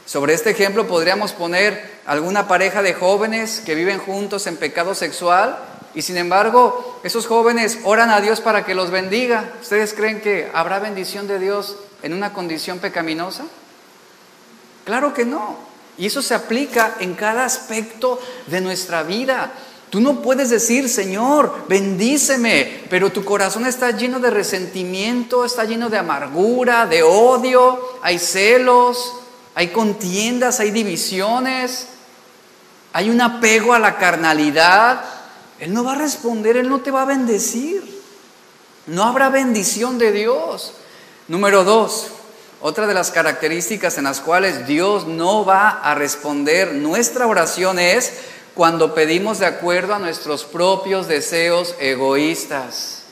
Sobre 0.06 0.34
este 0.34 0.52
ejemplo 0.52 0.88
podríamos 0.88 1.34
poner 1.34 2.00
alguna 2.06 2.48
pareja 2.48 2.82
de 2.82 2.94
jóvenes 2.94 3.62
que 3.66 3.76
viven 3.76 4.00
juntos 4.00 4.46
en 4.46 4.58
pecado 4.58 4.94
sexual 4.94 5.58
y 5.96 6.04
sin 6.04 6.18
embargo 6.18 7.00
esos 7.04 7.26
jóvenes 7.26 7.80
oran 7.84 8.12
a 8.12 8.22
Dios 8.22 8.42
para 8.42 8.66
que 8.66 8.76
los 8.76 8.92
bendiga. 8.92 9.54
¿Ustedes 9.62 9.94
creen 9.94 10.22
que 10.22 10.52
habrá 10.54 10.80
bendición 10.80 11.28
de 11.28 11.40
Dios 11.40 11.78
en 12.04 12.14
una 12.14 12.34
condición 12.34 12.80
pecaminosa? 12.80 13.46
Claro 14.84 15.14
que 15.14 15.26
no. 15.26 15.58
Y 15.98 16.06
eso 16.08 16.22
se 16.22 16.36
aplica 16.36 16.98
en 17.00 17.14
cada 17.14 17.46
aspecto 17.46 18.20
de 18.48 18.62
nuestra 18.62 19.04
vida. 19.04 19.54
Tú 19.90 20.02
no 20.02 20.22
puedes 20.22 20.50
decir, 20.50 20.90
Señor, 20.90 21.66
bendíceme, 21.70 22.84
pero 22.90 23.12
tu 23.12 23.24
corazón 23.24 23.66
está 23.66 23.92
lleno 23.92 24.20
de 24.20 24.30
resentimiento, 24.30 25.46
está 25.46 25.64
lleno 25.64 25.90
de 25.90 25.98
amargura, 25.98 26.86
de 26.86 27.02
odio, 27.02 27.80
hay 28.02 28.20
celos, 28.20 29.14
hay 29.54 29.70
contiendas, 29.70 30.60
hay 30.60 30.72
divisiones, 30.72 31.88
hay 32.92 33.10
un 33.10 33.22
apego 33.22 33.74
a 33.74 33.80
la 33.80 33.98
carnalidad. 33.98 35.06
Él 35.60 35.74
no 35.74 35.86
va 35.86 35.94
a 35.94 35.98
responder, 35.98 36.58
Él 36.58 36.68
no 36.68 36.82
te 36.82 36.92
va 36.92 37.04
a 37.04 37.06
bendecir. 37.06 38.04
No 38.88 39.04
habrá 39.04 39.30
bendición 39.30 39.98
de 39.98 40.12
Dios. 40.12 40.74
Número 41.28 41.64
dos, 41.64 42.08
otra 42.62 42.88
de 42.88 42.94
las 42.94 43.12
características 43.12 43.98
en 43.98 44.06
las 44.06 44.22
cuales 44.22 44.66
Dios 44.68 45.06
no 45.06 45.46
va 45.46 45.70
a 45.70 45.96
responder 45.96 46.74
nuestra 46.74 47.28
oración 47.28 47.80
es 47.80 48.14
cuando 48.56 48.96
pedimos 48.96 49.40
de 49.40 49.46
acuerdo 49.46 49.94
a 49.94 50.00
nuestros 50.00 50.46
propios 50.46 51.08
deseos 51.08 51.76
egoístas. 51.80 53.04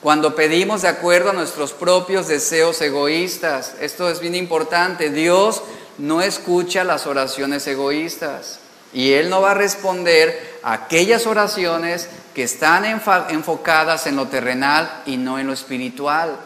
Cuando 0.00 0.36
pedimos 0.36 0.82
de 0.82 0.88
acuerdo 0.88 1.30
a 1.30 1.32
nuestros 1.32 1.72
propios 1.72 2.28
deseos 2.28 2.80
egoístas. 2.80 3.74
Esto 3.80 4.08
es 4.08 4.20
bien 4.20 4.36
importante. 4.36 5.10
Dios 5.10 5.62
no 5.98 6.22
escucha 6.22 6.84
las 6.84 7.08
oraciones 7.08 7.66
egoístas. 7.66 8.60
Y 8.92 9.14
Él 9.14 9.28
no 9.28 9.40
va 9.40 9.50
a 9.50 9.54
responder 9.54 10.60
a 10.62 10.72
aquellas 10.72 11.26
oraciones 11.26 12.08
que 12.32 12.44
están 12.44 12.84
enfocadas 12.84 14.06
en 14.06 14.14
lo 14.14 14.28
terrenal 14.28 15.02
y 15.04 15.16
no 15.16 15.40
en 15.40 15.48
lo 15.48 15.52
espiritual. 15.52 16.38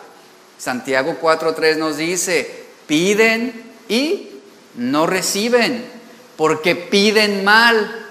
Santiago 0.62 1.16
4.3 1.20 1.76
nos 1.76 1.96
dice, 1.96 2.66
piden 2.86 3.64
y 3.88 4.30
no 4.76 5.08
reciben 5.08 5.84
porque 6.36 6.76
piden 6.76 7.42
mal. 7.42 8.06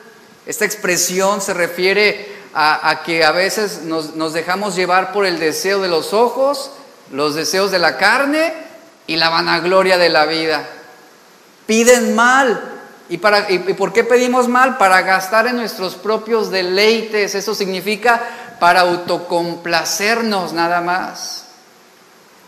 Esta 0.45 0.65
expresión 0.65 1.39
se 1.39 1.53
refiere 1.53 2.29
a, 2.53 3.03
que 3.05 3.23
a 3.23 3.31
veces 3.31 3.83
nos, 3.83 4.33
dejamos 4.33 4.75
llevar 4.75 5.13
por 5.13 5.25
el 5.25 5.39
deseo 5.39 5.79
de 5.79 5.87
los 5.87 6.11
ojos, 6.11 6.71
los 7.09 7.35
deseos 7.35 7.71
de 7.71 7.79
la 7.79 7.95
carne 7.95 8.51
y 9.07 9.15
la 9.15 9.29
vanagloria 9.29 9.97
de 9.97 10.09
la 10.09 10.25
vida. 10.25 10.67
Piden 11.67 12.15
mal. 12.15 12.69
¿Y, 13.07 13.19
para, 13.19 13.49
¿Y 13.49 13.59
por 13.59 13.93
qué 13.93 14.03
pedimos 14.03 14.49
mal? 14.49 14.77
Para 14.77 15.03
gastar 15.03 15.47
en 15.47 15.55
nuestros 15.55 15.95
propios 15.95 16.51
deleites. 16.51 17.33
Eso 17.33 17.55
significa 17.55 18.57
para 18.59 18.81
autocomplacernos 18.81 20.51
nada 20.51 20.81
más. 20.81 21.45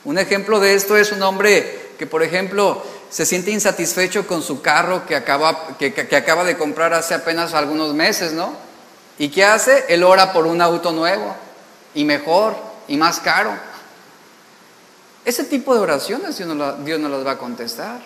Un 0.06 0.18
ejemplo 0.18 0.60
de 0.60 0.74
esto 0.74 0.98
es 0.98 1.12
un 1.12 1.22
hombre 1.22 1.92
que, 1.98 2.06
por 2.06 2.24
ejemplo, 2.24 2.84
se 3.10 3.26
siente 3.26 3.52
insatisfecho 3.52 4.28
con 4.28 4.42
su 4.42 4.62
carro 4.62 5.06
que 5.06 5.16
acaba, 5.16 5.78
que, 5.78 5.94
acaba 6.16 6.44
de 6.44 6.58
comprar 6.58 6.94
hace 6.94 7.14
apenas 7.14 7.54
algunos 7.54 7.94
meses, 7.94 8.34
¿no? 8.34 8.54
¿Y 9.18 9.30
qué 9.30 9.46
hace? 9.46 9.86
Él 9.88 10.04
ora 10.04 10.34
por 10.34 10.48
un 10.48 10.62
auto 10.62 10.92
nuevo 10.92 11.36
y 11.94 12.04
mejor 12.04 12.56
y 12.88 12.98
más 12.98 13.20
caro. 13.20 13.52
Ese 15.24 15.44
tipo 15.46 15.74
de 15.74 15.80
oraciones 15.80 16.38
Dios 16.38 16.50
no, 17.00 17.10
las 17.10 17.26
va 17.26 17.32
a 17.32 17.38
contestar. 17.38 18.02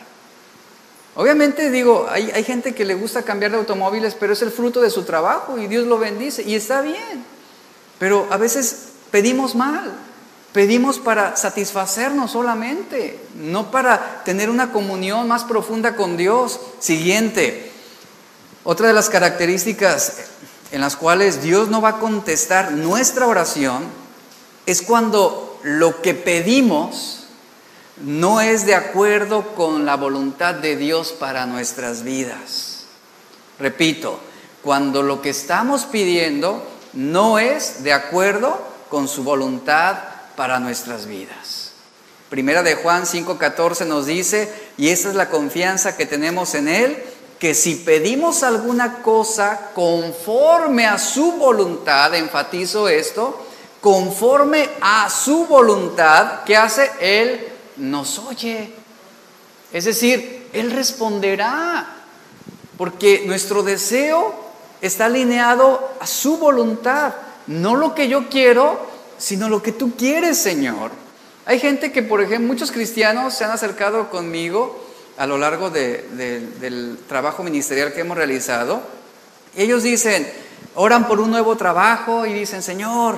Obviamente 1.15 1.71
digo, 1.71 2.05
hay, 2.11 2.29
hay, 2.29 2.43
gente 2.43 2.75
que 2.75 2.85
le 2.85 2.93
gusta 2.93 3.23
cambiar 3.23 3.51
de 3.51 3.57
automóviles, 3.57 4.13
pero 4.13 4.33
es 4.33 4.41
el 4.43 4.51
fruto 4.51 4.81
de 4.81 4.91
su 4.91 5.03
trabajo 5.03 5.57
y 5.57 5.65
Dios 5.65 5.87
lo 5.87 5.97
bendice 5.97 6.43
y 6.43 6.53
está 6.53 6.81
bien. 6.81 7.25
Pero 7.97 8.27
a 8.29 8.37
veces 8.37 8.89
pedimos 9.09 9.55
mal. 9.55 10.06
Pedimos 10.53 10.99
para 10.99 11.35
satisfacernos 11.35 12.31
solamente, 12.31 13.19
no 13.35 13.69
para 13.69 14.23
tener 14.23 14.49
una 14.49 14.71
comunión 14.71 15.27
más 15.27 15.43
profunda 15.43 15.95
con 15.95 16.17
Dios. 16.17 16.59
Siguiente, 16.79 17.71
otra 18.63 18.87
de 18.87 18.93
las 18.93 19.09
características 19.09 20.17
en 20.71 20.81
las 20.81 20.95
cuales 20.95 21.41
Dios 21.41 21.69
no 21.69 21.81
va 21.81 21.89
a 21.89 21.99
contestar 21.99 22.71
nuestra 22.71 23.27
oración 23.27 23.83
es 24.65 24.81
cuando 24.81 25.59
lo 25.63 26.01
que 26.01 26.13
pedimos 26.13 27.25
no 28.01 28.41
es 28.41 28.65
de 28.65 28.75
acuerdo 28.75 29.55
con 29.55 29.85
la 29.85 29.95
voluntad 29.95 30.55
de 30.55 30.75
Dios 30.75 31.13
para 31.13 31.45
nuestras 31.45 32.03
vidas. 32.03 32.85
Repito, 33.59 34.19
cuando 34.61 35.01
lo 35.01 35.21
que 35.21 35.29
estamos 35.29 35.85
pidiendo 35.85 36.63
no 36.93 37.39
es 37.39 37.83
de 37.83 37.93
acuerdo 37.93 38.61
con 38.89 39.07
su 39.07 39.23
voluntad 39.23 39.97
para 40.38 40.60
nuestras 40.60 41.08
vidas. 41.08 41.72
Primera 42.29 42.62
de 42.62 42.75
Juan 42.75 43.06
5:14 43.06 43.86
nos 43.88 44.06
dice, 44.06 44.53
y 44.77 44.89
esa 44.89 45.10
es 45.10 45.15
la 45.15 45.29
confianza 45.29 45.98
que 45.98 46.06
tenemos 46.06 46.53
en 46.53 46.67
Él, 46.67 47.03
que 47.39 47.56
si 47.56 47.75
pedimos 47.75 48.44
alguna 48.44 49.01
cosa 49.01 49.72
conforme 49.74 50.86
a 50.86 51.00
su 51.00 51.34
voluntad, 51.34 52.13
enfatizo 52.13 52.88
esto, 52.88 53.46
conforme 53.82 54.70
a 54.79 55.10
su 55.10 55.46
voluntad, 55.46 56.44
¿qué 56.46 56.56
hace? 56.56 56.91
Él 57.00 57.48
nos 57.77 58.20
oye. 58.20 58.72
Es 59.74 59.86
decir, 59.86 60.50
Él 60.53 60.72
responderá, 60.72 61.96
porque 62.77 63.24
nuestro 63.25 63.63
deseo 63.63 64.36
está 64.82 65.06
alineado 65.06 65.94
a 66.00 66.06
su 66.06 66.38
voluntad, 66.38 67.13
no 67.48 67.75
lo 67.75 67.96
que 67.96 68.08
yo 68.08 68.29
quiero, 68.29 68.96
sino 69.17 69.50
lo 69.50 69.62
que 69.62 69.71
tú 69.71 69.95
quieres, 69.95 70.38
Señor. 70.38 70.91
Hay 71.45 71.59
gente 71.59 71.91
que, 71.91 72.03
por 72.03 72.21
ejemplo, 72.21 72.47
muchos 72.47 72.71
cristianos 72.71 73.33
se 73.33 73.45
han 73.45 73.51
acercado 73.51 74.09
conmigo 74.09 74.83
a 75.17 75.25
lo 75.25 75.38
largo 75.38 75.69
del 75.69 77.00
trabajo 77.07 77.43
ministerial 77.43 77.93
que 77.93 78.01
hemos 78.01 78.17
realizado. 78.17 78.81
ellos 79.55 79.83
dicen, 79.83 80.27
oran 80.75 81.07
por 81.07 81.19
un 81.19 81.31
nuevo 81.31 81.55
trabajo 81.55 82.25
y 82.25 82.33
dicen, 82.33 82.62
Señor, 82.62 83.15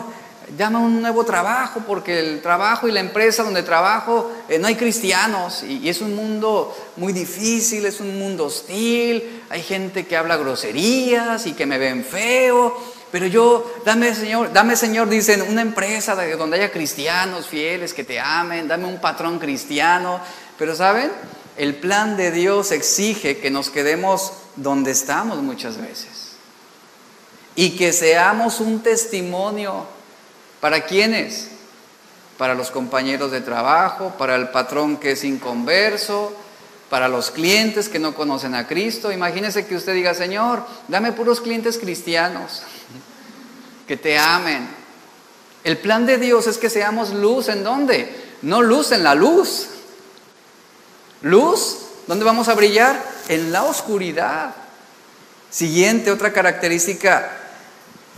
dame 0.58 0.78
un 0.78 1.02
nuevo 1.02 1.26
trabajo 1.26 1.82
porque 1.86 2.20
el 2.20 2.42
trabajo 2.42 2.88
y 2.88 2.92
la 2.92 3.02
empresa 3.02 3.44
donde 3.44 3.64
trabajo 3.64 4.32
eh, 4.48 4.58
no 4.60 4.68
hay 4.68 4.76
cristianos 4.76 5.64
y, 5.64 5.80
y, 5.80 5.90
es 5.90 6.02
un 6.02 6.16
mundo 6.16 6.76
muy 6.96 7.14
difícil, 7.14 7.86
es 7.86 8.00
un 8.00 8.18
mundo 8.18 8.46
hostil, 8.46 9.44
hay 9.50 9.62
gente 9.62 10.08
que 10.08 10.16
habla 10.16 10.38
groserías 10.38 11.46
y 11.46 11.54
que 11.54 11.66
me 11.66 11.78
ven 11.78 12.04
feo 12.04 12.78
pero 13.12 13.26
yo, 13.26 13.82
dame 13.86 14.14
Señor, 14.14 14.54
dame 14.54 14.76
Señor, 14.76 15.10
dicen, 15.10 15.42
una 15.42 15.62
empresa 15.62 16.16
donde 16.16 16.58
haya 16.58 16.72
cristianos 16.72 17.48
fieles 17.48 17.94
que 17.94 18.04
te 18.04 18.20
amen, 18.20 18.68
dame 18.68 18.86
un 18.86 19.02
patrón 19.02 19.40
cristiano. 19.40 20.20
Pero 20.58 20.76
¿saben? 20.76 21.12
El 21.58 21.76
plan 21.76 22.18
de 22.18 22.32
Dios 22.32 22.72
exige 22.72 23.38
que 23.38 23.50
nos 23.50 23.70
quedemos 23.70 24.34
donde 24.56 24.92
estamos 24.92 25.42
muchas 25.42 25.78
veces. 25.78 26.36
Y 27.56 27.72
que 27.72 27.94
seamos 27.94 28.60
un 28.60 28.82
testimonio. 28.84 29.86
¿Para 30.60 30.86
quiénes? 30.86 31.50
Para 32.38 32.54
los 32.54 32.70
compañeros 32.70 33.32
de 33.32 33.42
trabajo, 33.42 34.14
para 34.18 34.36
el 34.36 34.50
patrón 34.50 34.98
que 34.98 35.12
es 35.12 35.24
inconverso, 35.24 36.34
para 36.90 37.08
los 37.08 37.32
clientes 37.32 37.90
que 37.90 38.00
no 38.00 38.14
conocen 38.14 38.54
a 38.54 38.68
Cristo. 38.68 39.12
Imagínese 39.12 39.66
que 39.66 39.76
usted 39.76 39.94
diga, 39.94 40.14
Señor, 40.14 40.64
dame 40.88 41.12
puros 41.12 41.42
clientes 41.42 41.80
cristianos 41.80 42.64
que 43.90 43.98
te 43.98 44.20
amen. 44.20 44.70
El 45.64 45.80
plan 45.80 46.06
de 46.06 46.20
Dios 46.20 46.46
es 46.46 46.60
que 46.60 46.70
seamos 46.70 47.10
luz 47.12 47.50
en 47.50 47.64
dónde? 47.64 48.16
No 48.44 48.62
luz 48.62 48.92
en 48.92 49.02
la 49.02 49.16
luz. 49.16 49.66
Luz, 51.24 51.80
¿dónde 52.06 52.24
vamos 52.24 52.50
a 52.50 52.54
brillar? 52.54 53.04
En 53.30 53.52
la 53.52 53.64
oscuridad. 53.64 54.54
Siguiente, 55.50 56.12
otra 56.12 56.32
característica 56.32 57.32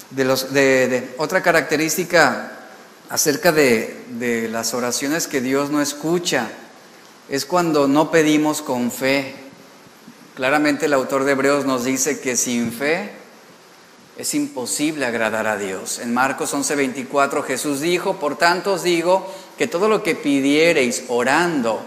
de 0.10 0.26
los 0.26 0.52
de, 0.52 1.16
otra 1.18 1.42
característica 1.42 2.52
acerca 3.10 3.54
de, 3.54 4.04
de 4.10 4.50
las 4.50 4.74
oraciones 4.74 5.26
que 5.26 5.40
Dios 5.40 5.70
no 5.70 5.82
escucha 5.82 6.50
es 7.30 7.46
cuando 7.46 7.88
no 7.88 8.12
pedimos 8.12 8.62
con 8.62 8.92
fe. 8.92 9.36
Claramente 10.36 10.88
el 10.88 10.94
autor 10.94 11.24
de 11.24 11.32
Hebreos 11.32 11.64
nos 11.64 11.86
dice 11.86 12.20
que 12.20 12.36
sin 12.36 12.74
fe 12.74 13.21
es 14.22 14.36
imposible 14.36 15.08
agradar 15.08 15.48
a 15.48 15.58
Dios. 15.58 15.98
En 15.98 16.14
Marcos 16.14 16.54
11:24 16.54 17.44
Jesús 17.44 17.82
dijo, 17.82 18.18
por 18.18 18.38
tanto 18.38 18.74
os 18.74 18.84
digo 18.84 19.26
que 19.58 19.66
todo 19.66 19.90
lo 19.90 20.04
que 20.04 20.14
pidiereis 20.14 21.06
orando, 21.08 21.82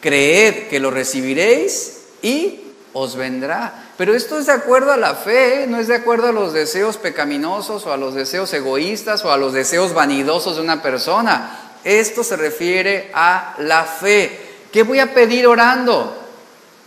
creed 0.00 0.66
que 0.66 0.80
lo 0.80 0.90
recibiréis 0.90 1.98
y 2.22 2.60
os 2.92 3.14
vendrá. 3.14 3.92
Pero 3.96 4.16
esto 4.16 4.36
es 4.36 4.46
de 4.46 4.52
acuerdo 4.52 4.90
a 4.90 4.96
la 4.96 5.14
fe, 5.14 5.66
no 5.68 5.78
es 5.78 5.86
de 5.86 5.94
acuerdo 5.94 6.26
a 6.26 6.32
los 6.32 6.52
deseos 6.52 6.96
pecaminosos 6.96 7.86
o 7.86 7.92
a 7.92 7.96
los 7.96 8.14
deseos 8.14 8.52
egoístas 8.52 9.24
o 9.24 9.30
a 9.30 9.36
los 9.36 9.52
deseos 9.52 9.94
vanidosos 9.94 10.56
de 10.56 10.62
una 10.62 10.82
persona. 10.82 11.76
Esto 11.84 12.24
se 12.24 12.36
refiere 12.36 13.12
a 13.14 13.54
la 13.58 13.84
fe. 13.84 14.40
¿Qué 14.72 14.82
voy 14.82 14.98
a 14.98 15.14
pedir 15.14 15.46
orando? 15.46 16.20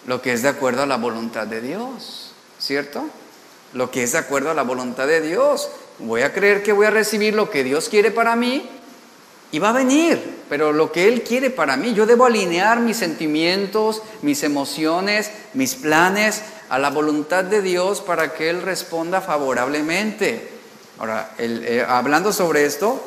Lo 0.08 0.22
que 0.22 0.34
es 0.34 0.42
de 0.42 0.50
acuerdo 0.50 0.84
a 0.84 0.88
la 0.88 0.98
voluntad 0.98 1.48
de 1.48 1.62
Dios, 1.62 2.34
¿cierto? 2.60 3.10
Lo 3.74 3.92
que 3.92 4.04
es 4.04 4.14
de 4.14 4.18
acuerdo 4.18 4.52
a 4.52 4.54
la 4.54 4.64
voluntad 4.64 5.08
de 5.08 5.22
Dios. 5.22 5.70
Voy 6.00 6.22
a 6.22 6.34
creer 6.34 6.64
que 6.64 6.74
voy 6.74 6.86
a 6.86 6.92
recibir 6.92 7.34
lo 7.34 7.50
que 7.50 7.64
Dios 7.64 7.90
quiere 7.90 8.12
para 8.12 8.36
mí 8.36 8.68
y 9.52 9.60
va 9.60 9.70
a 9.70 9.74
venir, 9.74 10.44
pero 10.48 10.72
lo 10.72 10.92
que 10.92 11.08
Él 11.08 11.24
quiere 11.24 11.50
para 11.50 11.76
mí, 11.76 11.94
yo 11.94 12.06
debo 12.06 12.26
alinear 12.26 12.80
mis 12.80 12.98
sentimientos, 12.98 14.02
mis 14.22 14.44
emociones, 14.44 15.32
mis 15.54 15.76
planes 15.76 16.44
a 16.70 16.78
la 16.78 16.92
voluntad 16.92 17.44
de 17.44 17.62
Dios 17.62 18.02
para 18.02 18.34
que 18.34 18.50
Él 18.50 18.62
responda 18.62 19.22
favorablemente. 19.22 20.50
Ahora, 21.00 21.32
eh, 21.38 21.84
hablando 21.88 22.32
sobre 22.32 22.66
esto, 22.66 23.02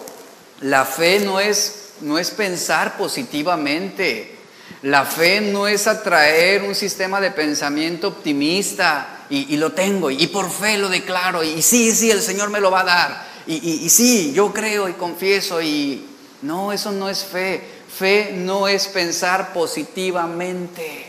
la 0.62 0.84
fe 0.84 1.20
no 1.20 1.38
es, 1.38 1.90
no 2.00 2.18
es 2.18 2.30
pensar 2.30 2.96
positivamente. 2.96 4.36
La 4.82 5.04
fe 5.04 5.40
no 5.40 5.68
es 5.68 5.86
atraer 5.86 6.62
un 6.62 6.74
sistema 6.74 7.20
de 7.20 7.30
pensamiento 7.30 8.08
optimista 8.08 9.21
y, 9.34 9.56
lo 9.56 9.72
tengo 9.72 10.10
y, 10.10 10.26
por 10.26 10.50
fe 10.50 10.76
lo 10.76 10.90
declaro 10.90 11.42
y, 11.42 11.62
sí, 11.62 11.94
sí, 11.94 12.10
el 12.10 12.20
Señor 12.20 12.50
me 12.50 12.60
lo 12.60 12.70
va 12.70 12.80
a 12.80 12.84
dar 12.84 13.32
y, 13.46 13.88
sí, 13.88 14.32
yo 14.34 14.52
creo 14.52 14.88
y 14.88 14.92
confieso 14.92 15.60
y 15.62 16.06
no, 16.42 16.72
eso 16.72 16.92
no 16.92 17.08
es 17.08 17.24
fe. 17.24 17.62
Fe 17.96 18.32
no 18.34 18.68
es 18.68 18.88
pensar 18.88 19.52
positivamente. 19.52 21.06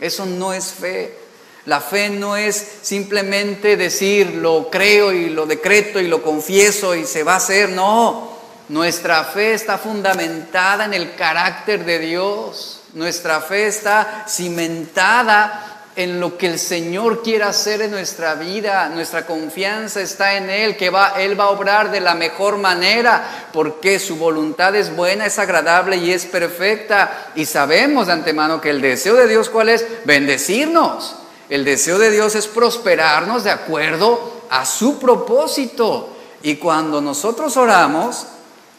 Eso 0.00 0.26
no 0.26 0.52
es 0.52 0.66
fe. 0.72 1.18
La 1.66 1.80
fe 1.80 2.10
no 2.10 2.36
es 2.36 2.66
simplemente 2.82 3.76
decir 3.76 4.34
lo 4.34 4.68
creo 4.68 5.12
y 5.12 5.30
lo 5.30 5.46
decreto 5.46 6.00
y 6.00 6.08
lo 6.08 6.22
confieso 6.22 6.94
y 6.94 7.04
se 7.04 7.22
va 7.22 7.34
a 7.34 7.36
hacer. 7.36 7.70
No, 7.70 8.36
nuestra 8.68 9.24
fe 9.24 9.54
está 9.54 9.78
fundamentada 9.78 10.86
en 10.86 10.94
el 10.94 11.14
carácter 11.14 11.84
de 11.84 11.98
Dios. 11.98 12.80
Nuestra 12.94 13.40
fe 13.40 13.68
está 13.68 14.26
cimentada 14.28 15.81
en 15.94 16.20
lo 16.20 16.38
que 16.38 16.46
el 16.46 16.58
Señor 16.58 17.22
quiere 17.22 17.44
hacer 17.44 17.82
en 17.82 17.90
nuestra 17.90 18.34
vida. 18.34 18.88
Nuestra 18.88 19.26
confianza 19.26 20.00
está 20.00 20.36
en 20.36 20.48
Él, 20.48 20.76
que 20.76 20.90
va, 20.90 21.14
Él 21.18 21.38
va 21.38 21.44
a 21.44 21.50
obrar 21.50 21.90
de 21.90 22.00
la 22.00 22.14
mejor 22.14 22.56
manera, 22.56 23.48
porque 23.52 23.98
su 23.98 24.16
voluntad 24.16 24.74
es 24.74 24.94
buena, 24.94 25.26
es 25.26 25.38
agradable 25.38 25.96
y 25.96 26.10
es 26.10 26.24
perfecta. 26.24 27.32
Y 27.34 27.44
sabemos 27.44 28.06
de 28.06 28.14
antemano 28.14 28.60
que 28.60 28.70
el 28.70 28.80
deseo 28.80 29.14
de 29.14 29.28
Dios, 29.28 29.50
¿cuál 29.50 29.68
es? 29.68 29.84
Bendecirnos. 30.04 31.16
El 31.50 31.64
deseo 31.64 31.98
de 31.98 32.10
Dios 32.10 32.34
es 32.34 32.46
prosperarnos 32.46 33.44
de 33.44 33.50
acuerdo 33.50 34.44
a 34.48 34.64
su 34.64 34.98
propósito. 34.98 36.16
Y 36.42 36.56
cuando 36.56 37.02
nosotros 37.02 37.56
oramos, 37.58 38.26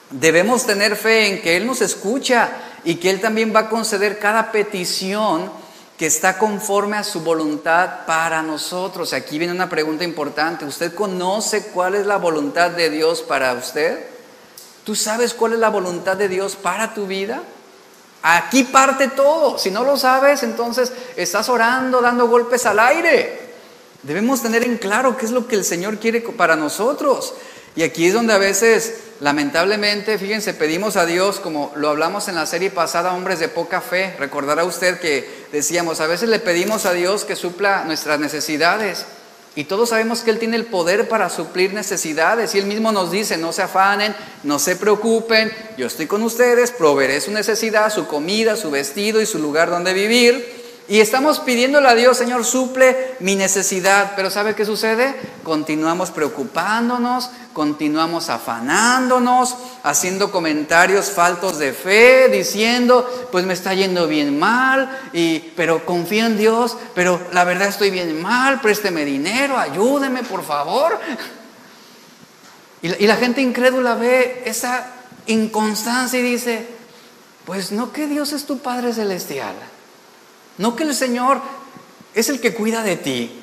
debemos 0.10 0.66
tener 0.66 0.96
fe 0.96 1.28
en 1.28 1.42
que 1.42 1.58
Él 1.58 1.68
nos 1.68 1.82
escucha 1.82 2.50
y 2.84 2.96
que 2.96 3.12
Él 3.12 3.22
también 3.22 3.54
va 3.56 3.62
a 3.62 3.70
conceder 3.70 4.18
cada 4.18 4.52
petición 4.52 5.63
que 6.04 6.08
está 6.08 6.38
conforme 6.38 6.98
a 6.98 7.04
su 7.06 7.22
voluntad 7.22 8.06
para 8.06 8.42
nosotros. 8.44 9.14
Aquí 9.14 9.38
viene 9.38 9.54
una 9.54 9.70
pregunta 9.70 10.04
importante. 10.04 10.66
¿Usted 10.66 10.94
conoce 10.94 11.68
cuál 11.68 11.96
es 11.96 12.06
la 12.06 12.18
voluntad 12.18 12.72
de 12.72 12.90
Dios 12.90 13.22
para 13.22 13.54
usted? 13.54 14.06
¿Tú 14.84 14.96
sabes 14.96 15.34
cuál 15.34 15.54
es 15.54 15.60
la 15.60 15.70
voluntad 15.70 16.18
de 16.18 16.28
Dios 16.28 16.58
para 16.58 16.94
tu 16.94 17.08
vida? 17.08 17.42
Aquí 18.22 18.66
parte 18.66 19.12
todo. 19.12 19.58
Si 19.58 19.72
no 19.72 19.86
lo 19.86 19.96
sabes, 19.96 20.44
entonces 20.44 20.92
estás 21.16 21.48
orando, 21.48 22.02
dando 22.02 22.28
golpes 22.28 22.66
al 22.66 22.80
aire. 22.80 23.54
Debemos 24.02 24.42
tener 24.42 24.66
en 24.66 24.80
claro 24.80 25.16
qué 25.16 25.24
es 25.24 25.32
lo 25.32 25.48
que 25.48 25.56
el 25.56 25.64
Señor 25.64 26.00
quiere 26.00 26.20
para 26.20 26.58
nosotros. 26.58 27.34
Y 27.76 27.84
aquí 27.84 28.08
es 28.08 28.14
donde 28.14 28.34
a 28.34 28.38
veces 28.38 28.94
Lamentablemente, 29.24 30.18
fíjense, 30.18 30.54
pedimos 30.54 30.98
a 30.98 31.06
Dios, 31.06 31.40
como 31.40 31.72
lo 31.78 31.88
hablamos 31.88 32.28
en 32.28 32.36
la 32.36 32.46
serie 32.46 32.70
pasada, 32.72 33.14
hombres 33.14 33.40
de 33.40 33.48
poca 33.48 33.80
fe. 33.80 34.14
Recordará 34.20 34.66
usted 34.66 35.00
que 35.00 35.46
decíamos, 35.54 36.02
a 36.02 36.08
veces 36.08 36.28
le 36.28 36.40
pedimos 36.40 36.86
a 36.86 36.92
Dios 36.92 37.24
que 37.24 37.38
supla 37.38 37.86
nuestras 37.86 38.20
necesidades. 38.20 39.06
Y 39.56 39.64
todos 39.64 39.90
sabemos 39.90 40.22
que 40.22 40.32
Él 40.32 40.40
tiene 40.40 40.58
el 40.58 40.66
poder 40.66 41.08
para 41.08 41.30
suplir 41.30 41.74
necesidades. 41.74 42.54
Y 42.54 42.58
Él 42.58 42.66
mismo 42.66 42.92
nos 42.92 43.12
dice, 43.12 43.38
no 43.38 43.54
se 43.54 43.62
afanen, 43.62 44.14
no 44.44 44.60
se 44.60 44.76
preocupen, 44.76 45.54
yo 45.78 45.88
estoy 45.88 46.08
con 46.08 46.22
ustedes, 46.24 46.72
proveeré 46.72 47.22
su 47.22 47.32
necesidad, 47.32 47.94
su 47.94 48.08
comida, 48.08 48.58
su 48.58 48.72
vestido 48.72 49.22
y 49.22 49.26
su 49.26 49.40
lugar 49.40 49.70
donde 49.70 49.94
vivir. 49.94 50.63
Y 50.90 51.00
estamos 51.00 51.40
pidiéndole 51.40 51.88
a 51.88 51.96
Dios, 51.96 52.18
Señor, 52.18 52.44
suple 52.44 53.16
mi 53.20 53.36
necesidad. 53.36 54.14
Pero 54.18 54.30
¿sabe 54.30 54.54
qué 54.54 54.66
sucede? 54.66 55.16
Continuamos 55.42 56.12
preocupándonos, 56.12 57.30
continuamos 57.54 58.30
afanándonos, 58.30 59.56
haciendo 59.84 60.30
comentarios 60.30 61.10
faltos 61.10 61.58
de 61.58 61.72
fe, 61.72 62.28
diciendo, 62.28 63.30
pues 63.32 63.46
me 63.46 63.54
está 63.54 63.74
yendo 63.74 64.08
bien 64.08 64.38
mal, 64.38 65.10
y, 65.14 65.40
pero 65.56 65.86
confío 65.86 66.26
en 66.26 66.38
Dios, 66.38 66.76
pero 66.94 67.20
la 67.32 67.46
verdad 67.46 67.70
estoy 67.70 67.90
bien 67.90 68.22
mal, 68.22 68.60
présteme 68.60 69.06
dinero, 69.06 69.58
ayúdeme, 69.58 70.24
por 70.24 70.44
favor. 70.44 71.00
Y, 72.82 73.04
y 73.04 73.08
la 73.08 73.16
gente 73.16 73.42
incrédula 73.42 73.96
ve 73.96 74.44
esa 74.46 74.86
inconstancia 75.28 76.20
y 76.20 76.24
dice, 76.24 76.68
pues 77.46 77.72
no 77.72 77.94
que 77.94 78.08
Dios 78.08 78.34
es 78.34 78.46
tu 78.46 78.58
Padre 78.58 78.94
Celestial. 78.94 79.56
No 80.58 80.76
que 80.76 80.84
el 80.84 80.94
Señor 80.94 81.42
es 82.14 82.30
el 82.30 82.40
que 82.40 82.54
cuida 82.54 82.84
de 82.84 82.98
ti. 82.98 83.40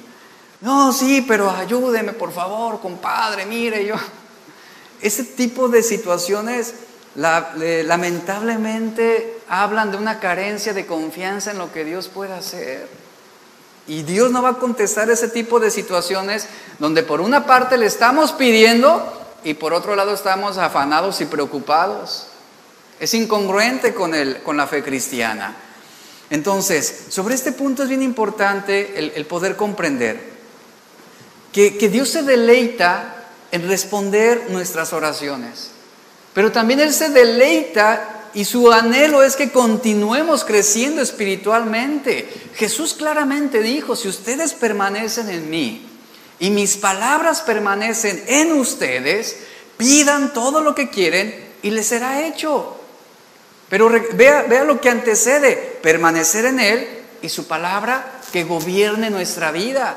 No, 0.60 0.92
sí, 0.92 1.24
pero 1.26 1.50
ayúdeme, 1.50 2.12
por 2.12 2.32
favor, 2.32 2.80
compadre, 2.80 3.46
mire, 3.46 3.86
yo. 3.86 3.96
Ese 5.00 5.24
tipo 5.24 5.68
de 5.68 5.82
situaciones 5.82 6.74
lamentablemente 7.14 9.40
hablan 9.48 9.90
de 9.90 9.96
una 9.96 10.20
carencia 10.20 10.72
de 10.72 10.86
confianza 10.86 11.50
en 11.50 11.58
lo 11.58 11.72
que 11.72 11.84
Dios 11.84 12.08
puede 12.08 12.34
hacer. 12.34 12.88
Y 13.86 14.02
Dios 14.02 14.30
no 14.30 14.42
va 14.42 14.50
a 14.50 14.58
contestar 14.58 15.10
ese 15.10 15.28
tipo 15.28 15.58
de 15.58 15.70
situaciones 15.70 16.46
donde 16.78 17.02
por 17.02 17.20
una 17.20 17.46
parte 17.46 17.78
le 17.78 17.86
estamos 17.86 18.32
pidiendo 18.32 19.16
y 19.42 19.54
por 19.54 19.72
otro 19.72 19.96
lado 19.96 20.12
estamos 20.12 20.58
afanados 20.58 21.20
y 21.20 21.24
preocupados. 21.24 22.26
Es 23.00 23.14
incongruente 23.14 23.94
con, 23.94 24.14
el, 24.14 24.42
con 24.42 24.58
la 24.58 24.66
fe 24.66 24.82
cristiana. 24.82 25.56
Entonces, 26.30 27.06
sobre 27.08 27.34
este 27.34 27.52
punto 27.52 27.82
es 27.82 27.88
bien 27.88 28.02
importante 28.02 28.98
el, 29.16 29.26
poder 29.26 29.56
comprender 29.56 30.20
que, 31.52 31.76
que 31.76 31.88
Dios 31.88 32.08
se 32.08 32.22
deleita 32.22 33.26
en 33.50 33.66
responder 33.68 34.46
nuestras 34.50 34.92
oraciones, 34.92 35.70
pero 36.32 36.52
también 36.52 36.78
Él 36.78 36.92
se 36.92 37.08
deleita 37.08 38.20
y 38.32 38.44
su 38.44 38.70
anhelo 38.70 39.22
es 39.24 39.34
que 39.34 39.50
continuemos 39.50 40.44
creciendo 40.44 41.02
espiritualmente. 41.02 42.28
Jesús 42.54 42.94
claramente 42.94 43.60
dijo, 43.60 43.96
si 43.96 44.08
ustedes 44.08 44.54
permanecen 44.54 45.28
en 45.30 45.50
mí 45.50 45.86
y 46.38 46.50
mis 46.50 46.76
palabras 46.76 47.42
permanecen 47.42 48.22
en 48.28 48.52
ustedes, 48.52 49.36
pidan 49.76 50.32
todo 50.32 50.60
lo 50.60 50.74
que 50.74 50.90
quieren 50.90 51.34
y 51.62 51.70
les 51.70 51.86
será 51.86 52.24
hecho. 52.24 52.79
Pero 53.70 53.88
vea, 54.12 54.42
vea 54.42 54.64
lo 54.64 54.80
que 54.80 54.90
antecede, 54.90 55.78
permanecer 55.82 56.44
en 56.44 56.60
Él 56.60 56.88
y 57.22 57.30
su 57.30 57.46
palabra 57.46 58.04
que 58.32 58.44
gobierne 58.44 59.08
nuestra 59.08 59.50
vida. 59.50 59.96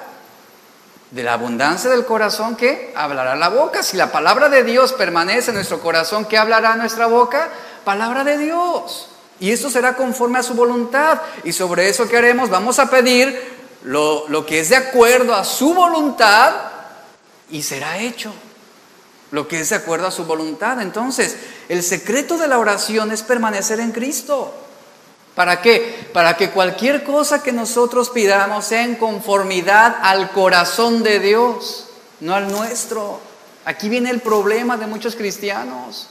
De 1.12 1.23
la 1.23 1.33
abundancia 1.33 1.89
del 1.89 2.05
corazón 2.05 2.55
que 2.55 2.93
hablará 2.95 3.36
la 3.36 3.49
boca. 3.49 3.83
Si 3.83 3.97
la 3.97 4.12
palabra 4.12 4.49
de 4.49 4.63
Dios 4.63 4.93
permanece 4.93 5.51
en 5.51 5.55
nuestro 5.55 5.79
corazón, 5.79 6.25
¿qué 6.25 6.38
hablará 6.38 6.75
nuestra 6.75 7.07
boca? 7.07 7.49
palabra 7.83 8.23
de 8.23 8.38
Dios. 8.38 9.09
Y 9.39 9.51
eso 9.51 9.69
será 9.69 9.95
conforme 9.95 10.39
a 10.39 10.43
su 10.43 10.53
voluntad. 10.53 11.21
Y 11.43 11.51
sobre 11.51 11.89
eso 11.89 12.07
que 12.07 12.17
haremos, 12.17 12.49
vamos 12.49 12.79
a 12.79 12.89
pedir 12.89 13.53
lo, 13.83 14.27
lo 14.29 14.45
que 14.45 14.59
es 14.59 14.69
de 14.69 14.77
acuerdo 14.77 15.36
a 15.36 15.43
su 15.43 15.73
voluntad 15.73 16.53
y 17.49 17.62
será 17.62 17.97
hecho. 17.97 18.33
Lo 19.34 19.48
que 19.48 19.62
es 19.62 19.69
de 19.69 19.78
acuerdo 19.78 20.06
a 20.06 20.12
su 20.12 20.26
voluntad. 20.26 20.80
Entonces, 20.80 21.36
el 21.67 21.82
secreto 21.82 22.38
de 22.38 22.48
la 22.48 22.60
oración 22.60 23.12
es 23.12 23.24
permanecer 23.24 23.80
en 23.80 23.91
Cristo. 23.91 24.54
¿Para 25.34 25.60
qué? 25.60 26.08
Para 26.13 26.38
que 26.38 26.52
cualquier 26.52 27.04
cosa 27.04 27.41
que 27.41 27.52
nosotros 27.52 28.12
pidamos 28.12 28.65
sea 28.65 28.84
en 28.84 28.93
conformidad 28.93 29.98
al 30.04 30.30
corazón 30.34 31.02
de 31.02 31.19
Dios, 31.19 31.88
no 32.19 32.36
al 32.36 32.52
nuestro. 32.52 33.19
Aquí 33.65 33.89
viene 33.89 34.12
el 34.12 34.22
problema 34.22 34.78
de 34.78 34.86
muchos 34.86 35.15
cristianos 35.15 36.10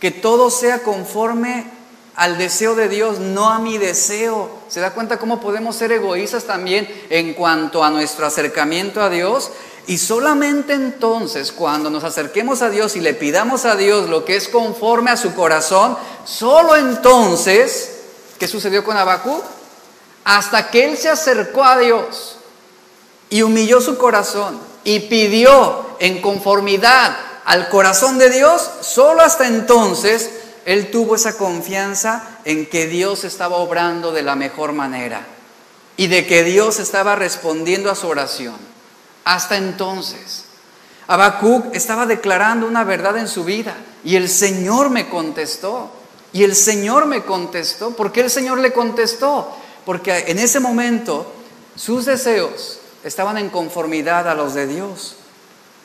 que 0.00 0.10
todo 0.10 0.50
sea 0.50 0.82
conforme 0.82 1.70
al 2.16 2.36
deseo 2.36 2.74
de 2.74 2.88
Dios, 2.88 3.20
no 3.20 3.48
a 3.50 3.60
mi 3.60 3.78
deseo. 3.78 4.50
¿Se 4.68 4.80
da 4.80 4.92
cuenta 4.92 5.18
cómo 5.18 5.40
podemos 5.40 5.76
ser 5.76 5.92
egoístas 5.92 6.44
también 6.44 6.88
en 7.10 7.34
cuanto 7.34 7.84
a 7.84 7.90
nuestro 7.90 8.26
acercamiento 8.26 9.00
a 9.00 9.08
Dios? 9.08 9.52
Y 9.88 9.98
solamente 9.98 10.72
entonces, 10.72 11.52
cuando 11.52 11.90
nos 11.90 12.02
acerquemos 12.02 12.60
a 12.60 12.70
Dios 12.70 12.96
y 12.96 13.00
le 13.00 13.14
pidamos 13.14 13.64
a 13.64 13.76
Dios 13.76 14.08
lo 14.08 14.24
que 14.24 14.34
es 14.34 14.48
conforme 14.48 15.12
a 15.12 15.16
su 15.16 15.32
corazón, 15.34 15.96
solo 16.24 16.74
entonces, 16.74 17.92
¿qué 18.38 18.48
sucedió 18.48 18.82
con 18.82 18.96
Abacú? 18.96 19.40
Hasta 20.24 20.70
que 20.70 20.86
él 20.86 20.98
se 20.98 21.08
acercó 21.08 21.64
a 21.64 21.78
Dios 21.78 22.38
y 23.30 23.42
humilló 23.42 23.80
su 23.80 23.96
corazón 23.96 24.58
y 24.82 25.00
pidió 25.00 25.86
en 26.00 26.20
conformidad 26.20 27.16
al 27.44 27.68
corazón 27.68 28.18
de 28.18 28.30
Dios, 28.30 28.68
solo 28.80 29.22
hasta 29.22 29.46
entonces 29.46 30.30
él 30.64 30.90
tuvo 30.90 31.14
esa 31.14 31.36
confianza 31.36 32.40
en 32.44 32.66
que 32.66 32.88
Dios 32.88 33.22
estaba 33.22 33.58
obrando 33.58 34.10
de 34.10 34.22
la 34.22 34.34
mejor 34.34 34.72
manera 34.72 35.24
y 35.96 36.08
de 36.08 36.26
que 36.26 36.42
Dios 36.42 36.80
estaba 36.80 37.14
respondiendo 37.14 37.88
a 37.88 37.94
su 37.94 38.08
oración. 38.08 38.75
Hasta 39.26 39.56
entonces, 39.56 40.44
Habacuc 41.08 41.74
estaba 41.74 42.06
declarando 42.06 42.64
una 42.64 42.84
verdad 42.84 43.18
en 43.18 43.26
su 43.26 43.42
vida 43.42 43.74
y 44.04 44.14
el 44.14 44.28
Señor 44.28 44.88
me 44.88 45.08
contestó. 45.08 45.90
Y 46.32 46.44
el 46.44 46.54
Señor 46.54 47.06
me 47.06 47.24
contestó. 47.24 47.90
¿Por 47.90 48.12
qué 48.12 48.20
el 48.20 48.30
Señor 48.30 48.58
le 48.58 48.72
contestó? 48.72 49.52
Porque 49.84 50.26
en 50.28 50.38
ese 50.38 50.60
momento 50.60 51.32
sus 51.74 52.04
deseos 52.04 52.78
estaban 53.02 53.36
en 53.36 53.50
conformidad 53.50 54.28
a 54.28 54.34
los 54.36 54.54
de 54.54 54.68
Dios. 54.68 55.16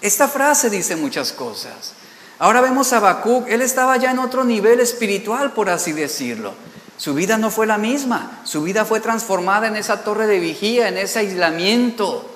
Esta 0.04 0.28
frase 0.28 0.70
dice 0.70 0.96
muchas 0.96 1.32
cosas. 1.32 1.94
Ahora 2.38 2.62
vemos 2.62 2.94
a 2.94 2.98
Habacuc, 2.98 3.48
él 3.48 3.64
estaba 3.64 3.98
ya 3.98 4.12
en 4.12 4.20
otro 4.20 4.44
nivel 4.44 4.80
espiritual, 4.80 5.54
por 5.54 5.68
así 5.72 5.94
decirlo. 5.94 6.54
Su 6.96 7.16
vida 7.16 7.40
no 7.40 7.50
fue 7.50 7.66
la 7.66 7.80
misma, 7.80 8.42
su 8.44 8.62
vida 8.62 8.86
fue 8.86 9.00
transformada 9.00 9.68
en 9.68 9.78
esa 9.78 10.04
torre 10.04 10.28
de 10.28 10.38
vigía, 10.40 10.90
en 10.90 11.00
ese 11.00 11.18
aislamiento, 11.18 12.28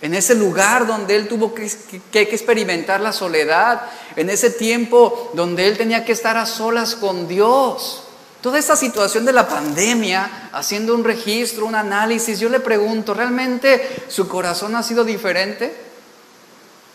en 0.00 0.14
ese 0.14 0.34
lugar 0.34 0.86
donde 0.86 1.16
él 1.16 1.26
tuvo 1.26 1.54
que, 1.54 1.70
que, 2.12 2.22
experimentar 2.22 3.00
la 3.00 3.12
soledad, 3.12 3.82
en 4.16 4.30
ese 4.30 4.50
tiempo 4.50 5.30
donde 5.34 5.66
él 5.66 5.76
tenía 5.76 6.04
que 6.04 6.12
estar 6.12 6.36
a 6.36 6.46
solas 6.46 6.94
con 6.94 7.26
Dios. 7.26 8.04
Toda 8.40 8.60
esta 8.60 8.76
situación 8.76 9.24
de 9.24 9.32
la 9.32 9.48
pandemia, 9.48 10.50
haciendo 10.52 10.94
un 10.94 11.02
registro, 11.02 11.66
un 11.66 11.74
análisis, 11.74 12.38
yo 12.38 12.48
le 12.48 12.60
pregunto, 12.60 13.12
¿realmente 13.12 14.04
su 14.06 14.28
corazón 14.28 14.76
ha 14.76 14.84
sido 14.84 15.04
diferente? 15.04 15.74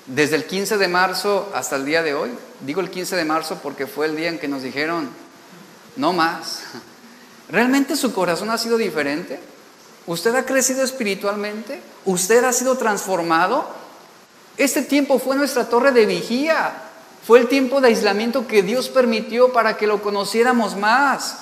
Desde 0.06 0.38
el 0.38 0.46
15 0.46 0.78
de 0.78 0.88
marzo 0.88 1.52
hasta 1.54 1.76
el 1.76 1.86
día 1.86 2.04
de 2.04 2.13
hoy, 2.13 2.32
digo 2.62 2.80
el 2.80 2.89
15 2.89 3.18
de 3.18 3.26
marzo 3.26 3.60
porque 3.62 3.88
fue 3.88 4.06
el 4.06 4.16
día 4.16 4.30
en 4.30 4.39
que 4.39 4.48
nos 4.48 4.63
dijeron, 4.63 5.10
no 5.98 6.13
más. 6.13 6.62
¿Realmente 7.50 7.98
su 7.98 8.13
corazón 8.13 8.50
ha 8.50 8.58
sido 8.58 8.78
diferente? 8.78 9.39
¿Usted 10.06 10.36
ha 10.36 10.46
crecido 10.46 10.84
espiritualmente? 10.84 11.82
¿Usted 12.06 12.44
ha 12.44 12.54
sido 12.54 12.78
transformado? 12.78 13.66
Este 14.58 14.82
tiempo 14.82 15.20
fue 15.20 15.36
nuestra 15.36 15.70
torre 15.70 15.92
de 15.92 16.06
vigía. 16.06 16.74
Fue 17.26 17.39
el 17.39 17.48
tiempo 17.48 17.80
de 17.80 17.88
aislamiento 17.88 18.48
que 18.48 18.63
Dios 18.63 18.89
permitió 18.89 19.54
para 19.54 19.78
que 19.78 19.88
lo 19.88 20.02
conociéramos 20.02 20.76
más. 20.76 21.38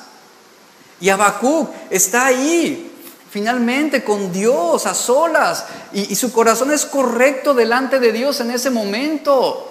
Y 0.99 1.09
Habacuc 1.09 1.69
está 1.89 2.27
ahí, 2.27 2.91
finalmente 3.31 4.03
con 4.03 4.31
Dios 4.31 4.85
a 4.85 4.93
solas 4.93 5.65
y, 5.91 6.15
su 6.15 6.31
corazón 6.31 6.71
es 6.71 6.85
correcto 6.85 7.55
delante 7.55 7.99
de 7.99 8.11
Dios 8.11 8.39
en 8.41 8.51
ese 8.51 8.69
momento. 8.69 9.70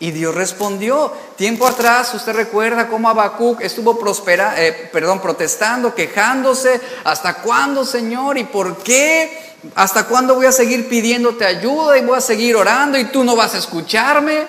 Y 0.00 0.12
Dios 0.12 0.34
respondió. 0.34 1.12
Tiempo 1.36 1.66
atrás, 1.66 2.14
usted 2.14 2.32
recuerda 2.32 2.88
cómo 2.88 3.10
Habacuc 3.10 3.60
estuvo 3.60 3.98
prospera, 3.98 4.54
eh, 4.56 4.88
perdón, 4.90 5.20
protestando, 5.20 5.94
quejándose. 5.94 6.80
¿Hasta 7.04 7.34
cuándo, 7.34 7.84
Señor? 7.84 8.38
¿Y 8.38 8.44
por 8.44 8.78
qué? 8.78 9.56
¿Hasta 9.74 10.04
cuándo 10.04 10.34
voy 10.34 10.46
a 10.46 10.52
seguir 10.52 10.88
pidiéndote 10.88 11.44
ayuda 11.44 11.98
y 11.98 12.04
voy 12.04 12.16
a 12.16 12.22
seguir 12.22 12.56
orando 12.56 12.98
y 12.98 13.04
tú 13.04 13.24
no 13.24 13.36
vas 13.36 13.54
a 13.54 13.58
escucharme? 13.58 14.46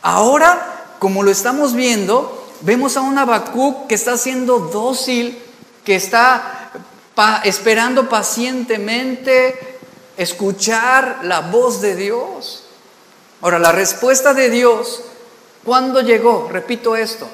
Ahora, 0.00 0.94
como 0.98 1.22
lo 1.22 1.30
estamos 1.30 1.74
viendo, 1.74 2.48
vemos 2.62 2.96
a 2.96 3.02
un 3.02 3.18
Habacuc 3.18 3.86
que 3.88 3.94
está 3.94 4.16
siendo 4.16 4.58
dócil, 4.58 5.38
que 5.84 5.96
está 5.96 6.70
esperando 7.44 8.08
pacientemente 8.08 9.78
escuchar 10.16 11.20
la 11.24 11.40
voz 11.40 11.82
de 11.82 11.94
Dios. 11.94 12.61
Ahora, 13.42 13.58
la 13.58 13.72
respuesta 13.72 14.32
de 14.32 14.48
Dios, 14.48 15.02
¿cuándo 15.64 16.00
llegó? 16.00 16.48
Repito 16.50 16.96
esto. 16.96 17.28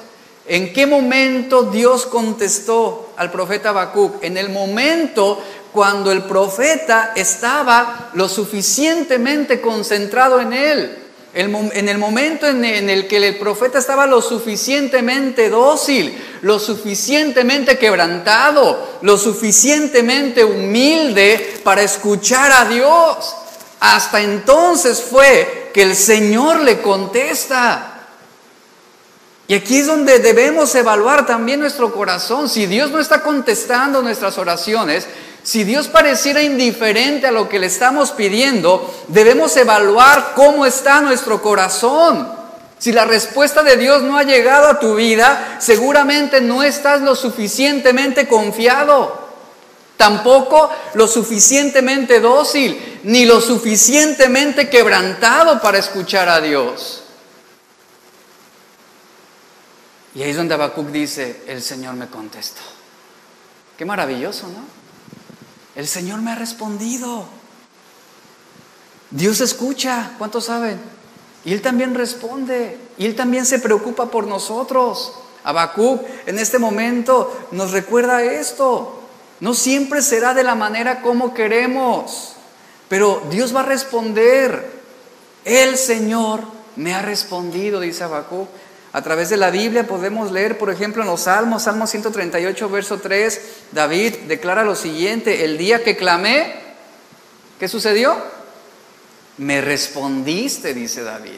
¿En 0.47 0.73
qué 0.73 0.85
momento 0.85 1.63
Dios 1.63 2.05
contestó 2.05 3.13
al 3.15 3.31
profeta 3.31 3.69
Habacuc? 3.69 4.23
En 4.23 4.35
el 4.35 4.49
momento 4.49 5.41
cuando 5.71 6.11
el 6.11 6.23
profeta 6.23 7.13
estaba 7.15 8.09
lo 8.15 8.27
suficientemente 8.27 9.61
concentrado 9.61 10.41
en 10.41 10.53
él 10.53 10.97
en 11.33 11.89
el 11.89 11.97
momento 11.99 12.47
en 12.47 12.89
el 12.89 13.07
que 13.07 13.17
el 13.17 13.37
profeta 13.37 13.77
estaba 13.77 14.07
lo 14.07 14.21
suficientemente 14.21 15.49
dócil, 15.49 16.17
lo 16.41 16.57
suficientemente 16.57 17.77
quebrantado, 17.77 18.97
lo 19.03 19.15
suficientemente 19.17 20.43
humilde 20.43 21.61
para 21.63 21.83
escuchar 21.83 22.51
a 22.51 22.65
Dios, 22.65 23.35
hasta 23.79 24.21
entonces 24.21 25.01
fue 25.01 25.58
que 25.73 25.83
el 25.83 25.95
Señor 25.95 26.61
le 26.61 26.81
contesta. 26.81 27.99
Y 29.47 29.55
aquí 29.55 29.79
es 29.79 29.87
donde 29.87 30.19
debemos 30.19 30.73
evaluar 30.75 31.25
también 31.25 31.59
nuestro 31.59 31.91
corazón. 31.91 32.47
Si 32.47 32.67
Dios 32.67 32.91
no 32.91 32.99
está 32.99 33.23
contestando 33.23 34.01
nuestras 34.01 34.37
oraciones, 34.37 35.07
si 35.43 35.63
Dios 35.63 35.87
pareciera 35.87 36.43
indiferente 36.43 37.25
a 37.25 37.31
lo 37.31 37.49
que 37.49 37.59
le 37.59 37.67
estamos 37.67 38.11
pidiendo, 38.11 38.93
debemos 39.07 39.57
evaluar 39.57 40.33
cómo 40.35 40.65
está 40.65 41.01
nuestro 41.01 41.41
corazón. 41.41 42.31
Si 42.77 42.91
la 42.91 43.05
respuesta 43.05 43.63
de 43.63 43.75
Dios 43.75 44.03
no 44.03 44.17
ha 44.17 44.23
llegado 44.23 44.67
a 44.67 44.79
tu 44.79 44.95
vida, 44.95 45.57
seguramente 45.59 46.41
no 46.41 46.61
estás 46.61 47.01
lo 47.01 47.15
suficientemente 47.15 48.27
confiado. 48.27 49.28
Tampoco 49.99 50.69
lo 50.93 51.09
suficientemente 51.09 52.21
dócil, 52.21 53.01
ni 53.03 53.25
lo 53.25 53.41
suficientemente 53.41 54.69
quebrantado 54.69 55.61
para 55.61 55.77
escuchar 55.77 56.29
a 56.29 56.39
Dios. 56.39 57.03
Y 60.15 60.23
ahí 60.23 60.29
es 60.29 60.37
donde 60.37 60.53
Habacuc 60.53 60.87
dice, 60.87 61.43
el 61.47 61.61
Señor 61.61 61.95
me 61.95 62.07
contestó. 62.07 62.61
Qué 63.77 63.83
maravilloso, 63.83 64.47
¿no? 64.47 64.63
El 65.75 65.85
Señor 65.85 66.21
me 66.21 66.31
ha 66.31 66.35
respondido. 66.35 67.25
Dios 69.11 69.41
escucha, 69.41 70.11
¿cuántos 70.17 70.45
saben? 70.45 70.79
Y 71.43 71.51
Él 71.51 71.61
también 71.61 71.93
responde, 71.93 72.77
y 72.97 73.05
Él 73.05 73.17
también 73.17 73.45
se 73.45 73.59
preocupa 73.59 74.09
por 74.09 74.27
nosotros. 74.27 75.11
Habacuc 75.43 76.05
en 76.25 76.39
este 76.39 76.57
momento 76.57 77.49
nos 77.51 77.71
recuerda 77.71 78.23
esto. 78.23 78.98
No 79.39 79.53
siempre 79.53 80.01
será 80.01 80.33
de 80.33 80.43
la 80.43 80.55
manera 80.55 81.01
como 81.01 81.33
queremos, 81.33 82.33
pero 82.87 83.23
Dios 83.29 83.55
va 83.55 83.61
a 83.61 83.65
responder. 83.65 84.79
El 85.45 85.77
Señor 85.77 86.41
me 86.75 86.93
ha 86.93 87.01
respondido, 87.01 87.79
dice 87.79 88.03
Habacuc. 88.03 88.49
A 88.91 89.01
través 89.03 89.29
de 89.29 89.37
la 89.37 89.51
Biblia 89.51 89.85
podemos 89.85 90.31
leer, 90.31 90.57
por 90.57 90.71
ejemplo, 90.71 91.03
en 91.03 91.09
los 91.09 91.21
Salmos, 91.21 91.63
Salmo 91.63 91.85
138, 91.85 92.69
verso 92.69 92.99
3, 92.99 93.41
David 93.71 94.15
declara 94.27 94.63
lo 94.63 94.75
siguiente, 94.75 95.45
el 95.45 95.59
día 95.59 95.83
que 95.83 95.95
clamé, 95.95 96.55
¿qué 97.59 97.67
sucedió? 97.67 98.17
Me 99.37 99.61
respondiste, 99.61 100.73
dice 100.73 101.03
David. 101.03 101.37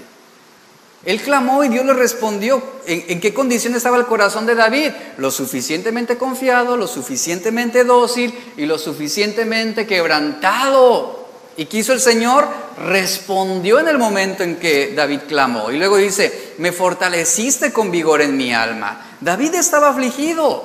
Él 1.04 1.20
clamó 1.22 1.64
y 1.64 1.70
Dios 1.70 1.86
le 1.86 1.94
respondió. 1.94 2.62
¿En, 2.86 3.20
qué 3.20 3.34
condición 3.34 3.74
estaba 3.74 3.98
el 3.98 4.06
corazón 4.06 4.46
de 4.46 4.54
David? 4.54 4.92
Lo 5.18 5.32
suficientemente 5.32 6.18
confiado, 6.18 6.78
lo 6.78 6.88
suficientemente 6.88 7.84
dócil 7.84 8.34
y 8.56 8.66
lo 8.66 8.78
suficientemente 8.78 9.88
quebrantado. 9.88 11.26
¿Y 11.58 11.66
quiso 11.66 11.94
el 11.94 12.00
Señor? 12.00 12.48
Respondió 12.86 13.80
en 13.80 13.88
el 13.88 13.98
momento 13.98 14.44
en 14.44 14.58
que 14.58 14.94
David 14.96 15.22
clamó. 15.28 15.72
Y 15.72 15.78
luego 15.78 15.98
dice, 15.98 16.54
me 16.60 16.72
fortaleciste 16.72 17.74
con 17.74 17.90
vigor 17.90 18.22
en 18.22 18.38
mi 18.38 18.54
alma. 18.54 19.18
David 19.20 19.56
estaba 19.56 19.90
afligido, 19.90 20.64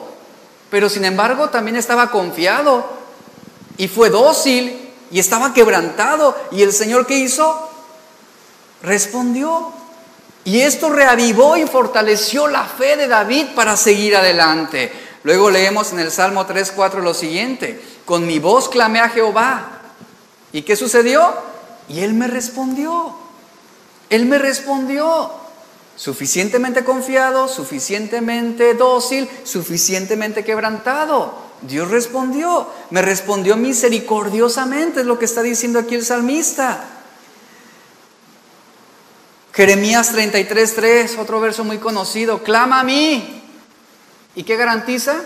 pero 0.70 0.90
sin 0.90 1.06
embargo 1.06 1.48
también 1.48 1.76
estaba 1.76 2.10
confiado 2.10 2.86
y 3.78 3.88
fue 3.88 4.10
dócil 4.10 4.90
y 5.10 5.18
estaba 5.18 5.54
quebrantado. 5.54 6.36
¿Y 6.52 6.62
el 6.62 6.72
Señor 6.72 7.06
qué 7.06 7.16
hizo? 7.16 7.70
Respondió. 8.82 9.85
Y 10.46 10.60
esto 10.60 10.90
reavivó 10.90 11.56
y 11.56 11.66
fortaleció 11.66 12.46
la 12.46 12.64
fe 12.64 12.96
de 12.96 13.08
David 13.08 13.46
para 13.56 13.76
seguir 13.76 14.16
adelante. 14.16 14.92
Luego 15.24 15.50
leemos 15.50 15.92
en 15.92 15.98
el 15.98 16.12
Salmo 16.12 16.46
3.4 16.46 17.02
lo 17.02 17.14
siguiente, 17.14 17.82
con 18.04 18.24
mi 18.28 18.38
voz 18.38 18.68
clamé 18.68 19.00
a 19.00 19.08
Jehová. 19.08 19.80
¿Y 20.52 20.62
qué 20.62 20.76
sucedió? 20.76 21.34
Y 21.88 21.98
él 21.98 22.14
me 22.14 22.28
respondió. 22.28 23.12
Él 24.08 24.26
me 24.26 24.38
respondió. 24.38 25.32
Suficientemente 25.96 26.84
confiado, 26.84 27.48
suficientemente 27.48 28.74
dócil, 28.74 29.28
suficientemente 29.42 30.44
quebrantado. 30.44 31.34
Dios 31.62 31.90
respondió. 31.90 32.68
Me 32.90 33.02
respondió 33.02 33.56
misericordiosamente, 33.56 35.00
es 35.00 35.06
lo 35.06 35.18
que 35.18 35.24
está 35.24 35.42
diciendo 35.42 35.80
aquí 35.80 35.96
el 35.96 36.04
salmista. 36.04 36.95
Jeremías 39.56 40.14
33.3, 40.14 41.18
otro 41.18 41.40
verso 41.40 41.64
muy 41.64 41.78
conocido, 41.78 42.42
clama 42.42 42.80
a 42.80 42.84
mí. 42.84 43.42
¿Y 44.34 44.42
qué 44.42 44.54
garantiza? 44.54 45.16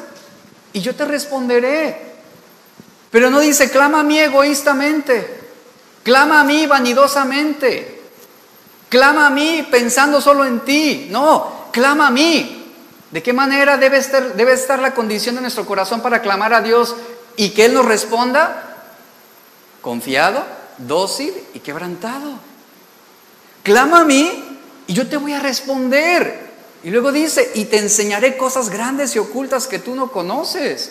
Y 0.73 0.81
yo 0.81 0.95
te 0.95 1.05
responderé. 1.05 2.13
Pero 3.11 3.29
no 3.29 3.41
dice, 3.41 3.73
clama 3.73 4.01
a 4.01 4.03
mí 4.05 4.21
egoístamente, 4.21 5.41
clama 6.05 6.43
a 6.43 6.45
mí 6.45 6.65
vanidosamente, 6.69 8.03
clama 8.89 9.27
a 9.27 9.31
mí 9.31 9.67
pensando 9.69 10.21
solo 10.21 10.45
en 10.45 10.61
ti. 10.61 11.09
No, 11.11 11.67
clama 11.73 12.07
a 12.07 12.11
mí. 12.13 12.73
¿De 13.11 13.25
qué 13.25 13.33
manera 13.33 13.79
debe 13.79 13.99
estar, 13.99 14.35
debe 14.35 14.53
estar 14.53 14.79
la 14.79 14.95
condición 14.95 15.35
de 15.35 15.41
nuestro 15.41 15.67
corazón 15.67 16.03
para 16.03 16.23
clamar 16.23 16.55
a 16.55 16.61
Dios 16.61 16.95
y 17.35 17.51
que 17.51 17.65
Él 17.65 17.75
nos 17.75 17.85
responda? 17.85 18.87
Confiado, 19.81 20.45
dócil 20.79 21.35
y 21.53 21.59
quebrantado. 21.59 22.50
Clama 23.71 24.01
a 24.01 24.05
mí 24.05 24.59
y 24.89 24.95
yo 24.95 25.07
te 25.09 25.17
voy 25.17 25.33
a 25.33 25.39
responder. 25.39 26.51
Y 26.83 26.91
luego 26.91 27.13
dice, 27.13 27.53
y 27.55 27.67
te 27.67 27.79
enseñaré 27.79 28.37
cosas 28.37 28.69
grandes 28.69 29.15
y 29.15 29.21
ocultas 29.21 29.69
que 29.69 29.79
tú 29.79 29.95
no 29.95 30.11
conoces. 30.11 30.91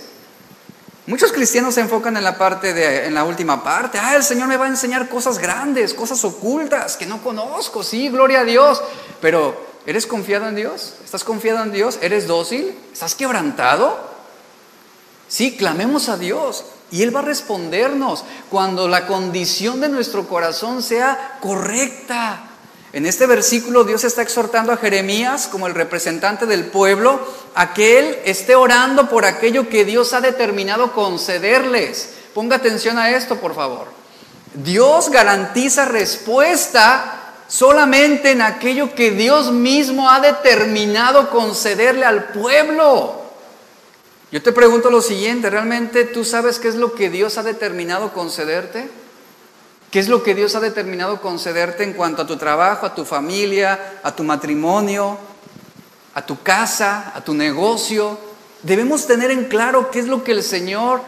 Muchos 1.06 1.34
cristianos 1.34 1.76
se 1.76 1.82
enfocan 1.82 2.16
en 2.16 2.24
la 2.24 2.38
parte 2.38 2.74
de, 2.74 3.06
en 3.06 3.16
la 3.16 3.26
última 3.26 3.66
parte. 3.66 4.00
Ah, 4.02 4.16
el 4.16 4.24
Señor 4.24 4.48
me 4.48 4.56
va 4.56 4.64
a 4.64 4.70
enseñar 4.70 5.10
cosas 5.10 5.40
grandes, 5.40 5.94
cosas 5.94 6.24
ocultas 6.24 6.96
que 6.96 7.06
no 7.06 7.22
conozco. 7.22 7.84
Sí, 7.84 8.08
gloria 8.08 8.40
a 8.40 8.46
Dios. 8.46 8.82
Pero, 9.20 9.62
¿eres 9.86 10.08
confiado 10.08 10.48
en 10.48 10.56
Dios? 10.56 10.94
¿Estás 11.04 11.26
confiado 11.26 11.62
en 11.64 11.74
Dios? 11.74 12.00
¿Eres 12.02 12.28
dócil? 12.28 12.74
¿Estás 12.94 13.14
quebrantado? 13.14 14.00
Sí, 15.28 15.58
clamemos 15.58 16.08
a 16.08 16.16
Dios 16.16 16.64
y 16.92 17.04
Él 17.04 17.14
va 17.14 17.20
a 17.20 17.24
respondernos 17.24 18.24
cuando 18.50 18.88
la 18.88 19.06
condición 19.06 19.82
de 19.82 19.90
nuestro 19.90 20.30
corazón 20.30 20.82
sea 20.82 21.40
correcta. 21.42 22.46
En 22.92 23.06
este 23.06 23.28
versículo 23.28 23.84
Dios 23.84 24.04
está 24.04 24.24
exhortando 24.24 24.72
a 24.72 24.78
Jeremías 24.78 25.48
como 25.48 25.68
el 25.68 25.76
representante 25.76 26.48
del 26.48 26.66
pueblo 26.66 27.20
a 27.54 27.74
que 27.74 28.00
él 28.00 28.18
esté 28.26 28.56
orando 28.56 29.10
por 29.10 29.26
aquello 29.26 29.70
que 29.70 29.86
Dios 29.86 30.14
ha 30.14 30.22
determinado 30.22 30.94
concederles. 30.94 32.10
Ponga 32.34 32.56
atención 32.56 32.98
a 32.98 33.12
esto, 33.12 33.36
por 33.40 33.54
favor. 33.54 33.88
Dios 34.56 35.10
garantiza 35.10 35.86
respuesta 35.86 37.36
solamente 37.48 38.32
en 38.32 38.42
aquello 38.42 38.96
que 38.96 39.12
Dios 39.12 39.52
mismo 39.52 40.10
ha 40.10 40.20
determinado 40.20 41.30
concederle 41.30 42.06
al 42.06 42.26
pueblo. 42.26 43.22
Yo 44.32 44.42
te 44.42 44.52
pregunto 44.52 44.90
lo 44.90 45.02
siguiente, 45.02 45.50
¿realmente 45.50 46.06
tú 46.06 46.24
sabes 46.24 46.60
qué 46.60 46.68
es 46.68 46.76
lo 46.76 46.94
que 46.94 47.10
Dios 47.10 47.38
ha 47.38 47.44
determinado 47.44 48.14
concederte? 48.14 48.90
¿Qué 49.92 49.98
es 49.98 50.08
lo 50.08 50.22
que 50.22 50.36
Dios 50.36 50.54
ha 50.54 50.60
determinado 50.60 51.20
concederte 51.20 51.84
en 51.84 51.94
cuanto 51.94 52.22
a 52.22 52.28
tu 52.28 52.38
trabajo, 52.38 52.86
a 52.86 52.94
tu 52.94 53.06
familia, 53.06 54.00
a 54.04 54.16
tu 54.16 54.24
matrimonio, 54.24 55.18
a 56.14 56.24
tu 56.24 56.44
casa, 56.44 57.12
a 57.16 57.22
tu 57.22 57.34
negocio? 57.34 58.20
Debemos 58.62 59.08
tener 59.08 59.32
en 59.32 59.46
claro 59.46 59.90
qué 59.90 60.00
es 60.00 60.06
lo 60.06 60.24
que 60.24 60.34
el 60.34 60.44
Señor 60.44 61.02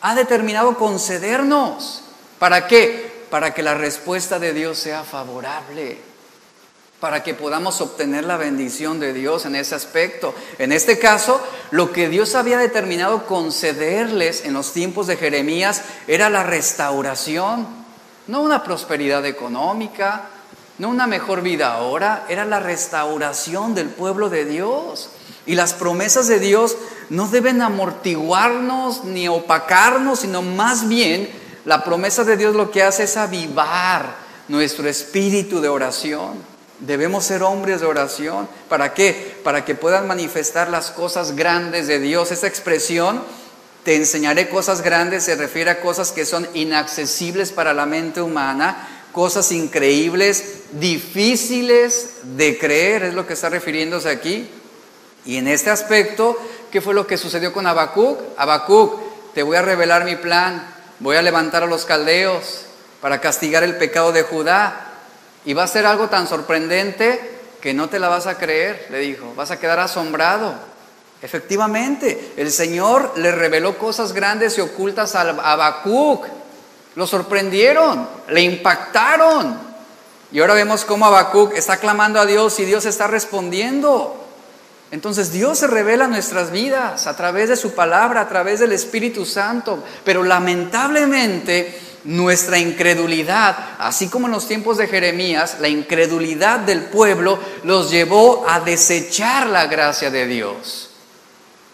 ha 0.00 0.16
determinado 0.16 0.76
concedernos. 0.76 2.02
¿Para 2.40 2.66
qué? 2.66 3.26
Para 3.30 3.54
que 3.54 3.62
la 3.62 3.74
respuesta 3.74 4.40
de 4.40 4.54
Dios 4.54 4.78
sea 4.78 5.04
favorable, 5.04 5.98
para 6.98 7.22
que 7.22 7.34
podamos 7.34 7.80
obtener 7.80 8.24
la 8.24 8.38
bendición 8.38 8.98
de 8.98 9.12
Dios 9.12 9.46
en 9.46 9.54
ese 9.54 9.76
aspecto. 9.76 10.34
En 10.58 10.72
este 10.72 10.98
caso, 10.98 11.40
lo 11.70 11.92
que 11.92 12.08
Dios 12.08 12.34
había 12.34 12.58
determinado 12.58 13.26
concederles 13.26 14.44
en 14.44 14.54
los 14.54 14.72
tiempos 14.72 15.06
de 15.06 15.16
Jeremías 15.16 15.82
era 16.08 16.28
la 16.28 16.42
restauración 16.42 17.79
no 18.26 18.42
una 18.42 18.62
prosperidad 18.62 19.24
económica, 19.26 20.28
no 20.78 20.88
una 20.88 21.06
mejor 21.06 21.42
vida 21.42 21.74
ahora, 21.74 22.24
era 22.28 22.44
la 22.44 22.60
restauración 22.60 23.74
del 23.74 23.88
pueblo 23.88 24.30
de 24.30 24.44
Dios. 24.44 25.10
Y 25.46 25.54
las 25.54 25.74
promesas 25.74 26.28
de 26.28 26.38
Dios 26.38 26.76
no 27.08 27.26
deben 27.28 27.60
amortiguarnos 27.60 29.04
ni 29.04 29.28
opacarnos, 29.28 30.20
sino 30.20 30.42
más 30.42 30.88
bien 30.88 31.28
la 31.64 31.84
promesa 31.84 32.24
de 32.24 32.36
Dios 32.36 32.54
lo 32.54 32.70
que 32.70 32.82
hace 32.82 33.04
es 33.04 33.16
avivar 33.16 34.14
nuestro 34.48 34.88
espíritu 34.88 35.60
de 35.60 35.68
oración. 35.68 36.34
Debemos 36.78 37.24
ser 37.24 37.42
hombres 37.42 37.80
de 37.80 37.86
oración. 37.86 38.48
¿Para 38.68 38.94
qué? 38.94 39.38
Para 39.44 39.64
que 39.64 39.74
puedan 39.74 40.06
manifestar 40.06 40.70
las 40.70 40.90
cosas 40.90 41.36
grandes 41.36 41.86
de 41.86 41.98
Dios. 42.00 42.32
Esa 42.32 42.46
expresión 42.46 43.22
te 43.90 43.96
enseñaré 43.96 44.48
cosas 44.48 44.82
grandes 44.82 45.24
se 45.24 45.34
refiere 45.34 45.68
a 45.68 45.80
cosas 45.80 46.12
que 46.12 46.24
son 46.24 46.46
inaccesibles 46.54 47.50
para 47.50 47.74
la 47.74 47.86
mente 47.86 48.22
humana, 48.22 48.86
cosas 49.10 49.50
increíbles, 49.50 50.60
difíciles 50.70 52.18
de 52.22 52.56
creer, 52.56 53.02
es 53.02 53.14
lo 53.14 53.26
que 53.26 53.32
está 53.32 53.48
refiriéndose 53.48 54.08
aquí. 54.08 54.48
Y 55.24 55.38
en 55.38 55.48
este 55.48 55.70
aspecto, 55.70 56.38
¿qué 56.70 56.80
fue 56.80 56.94
lo 56.94 57.08
que 57.08 57.18
sucedió 57.18 57.52
con 57.52 57.66
Habacuc? 57.66 58.20
Habacuc, 58.36 59.32
te 59.34 59.42
voy 59.42 59.56
a 59.56 59.62
revelar 59.62 60.04
mi 60.04 60.14
plan, 60.14 60.72
voy 61.00 61.16
a 61.16 61.22
levantar 61.22 61.64
a 61.64 61.66
los 61.66 61.84
caldeos 61.84 62.66
para 63.00 63.20
castigar 63.20 63.64
el 63.64 63.76
pecado 63.76 64.12
de 64.12 64.22
Judá. 64.22 64.86
Y 65.44 65.52
va 65.54 65.64
a 65.64 65.66
ser 65.66 65.84
algo 65.84 66.08
tan 66.08 66.28
sorprendente 66.28 67.40
que 67.60 67.74
no 67.74 67.88
te 67.88 67.98
la 67.98 68.06
vas 68.06 68.28
a 68.28 68.38
creer, 68.38 68.86
le 68.90 69.00
dijo, 69.00 69.34
vas 69.34 69.50
a 69.50 69.58
quedar 69.58 69.80
asombrado. 69.80 70.69
Efectivamente, 71.22 72.32
el 72.36 72.50
Señor 72.50 73.12
le 73.16 73.30
reveló 73.30 73.76
cosas 73.76 74.12
grandes 74.12 74.56
y 74.56 74.62
ocultas 74.62 75.14
a 75.14 75.20
Habacuc. 75.20 76.26
Lo 76.94 77.06
sorprendieron, 77.06 78.08
le 78.28 78.40
impactaron. 78.40 79.58
Y 80.32 80.40
ahora 80.40 80.54
vemos 80.54 80.84
cómo 80.84 81.06
Habacuc 81.06 81.54
está 81.54 81.76
clamando 81.76 82.20
a 82.20 82.26
Dios 82.26 82.58
y 82.60 82.64
Dios 82.64 82.86
está 82.86 83.06
respondiendo. 83.06 84.16
Entonces 84.90 85.30
Dios 85.30 85.58
se 85.58 85.66
revela 85.66 86.06
en 86.06 86.12
nuestras 86.12 86.50
vidas 86.50 87.06
a 87.06 87.16
través 87.16 87.48
de 87.48 87.56
su 87.56 87.74
palabra, 87.74 88.22
a 88.22 88.28
través 88.28 88.58
del 88.58 88.72
Espíritu 88.72 89.24
Santo, 89.24 89.84
pero 90.04 90.24
lamentablemente 90.24 91.78
nuestra 92.04 92.58
incredulidad, 92.58 93.56
así 93.78 94.08
como 94.08 94.26
en 94.26 94.32
los 94.32 94.48
tiempos 94.48 94.78
de 94.78 94.88
Jeremías, 94.88 95.58
la 95.60 95.68
incredulidad 95.68 96.60
del 96.60 96.84
pueblo 96.84 97.38
los 97.62 97.90
llevó 97.90 98.46
a 98.48 98.60
desechar 98.60 99.46
la 99.46 99.66
gracia 99.66 100.10
de 100.10 100.26
Dios. 100.26 100.89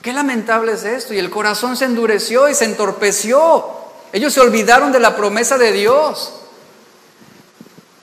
Qué 0.07 0.13
lamentable 0.13 0.71
es 0.71 0.85
esto. 0.85 1.15
Y 1.15 1.19
el 1.19 1.31
corazón 1.31 1.77
se 1.77 1.85
endureció 1.85 2.49
y 2.49 2.55
se 2.55 2.65
entorpeció. 2.65 3.67
Ellos 4.13 4.33
se 4.33 4.41
olvidaron 4.41 4.93
de 4.93 5.01
la 5.01 5.17
promesa 5.17 5.59
de 5.59 5.73
Dios. 5.73 6.33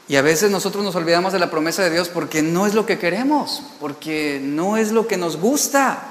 Y 0.10 0.18
a 0.18 0.22
veces 0.22 0.52
nosotros 0.52 0.84
nos 0.84 0.98
olvidamos 0.98 1.32
de 1.32 1.40
la 1.40 1.50
promesa 1.50 1.82
de 1.82 1.92
Dios 1.92 2.10
porque 2.10 2.42
no 2.42 2.68
es 2.68 2.74
lo 2.74 2.86
que 2.86 3.00
queremos, 3.00 3.64
porque 3.80 4.42
no 4.44 4.76
es 4.76 4.92
lo 4.92 5.08
que 5.08 5.16
nos 5.16 5.38
gusta. 5.38 6.10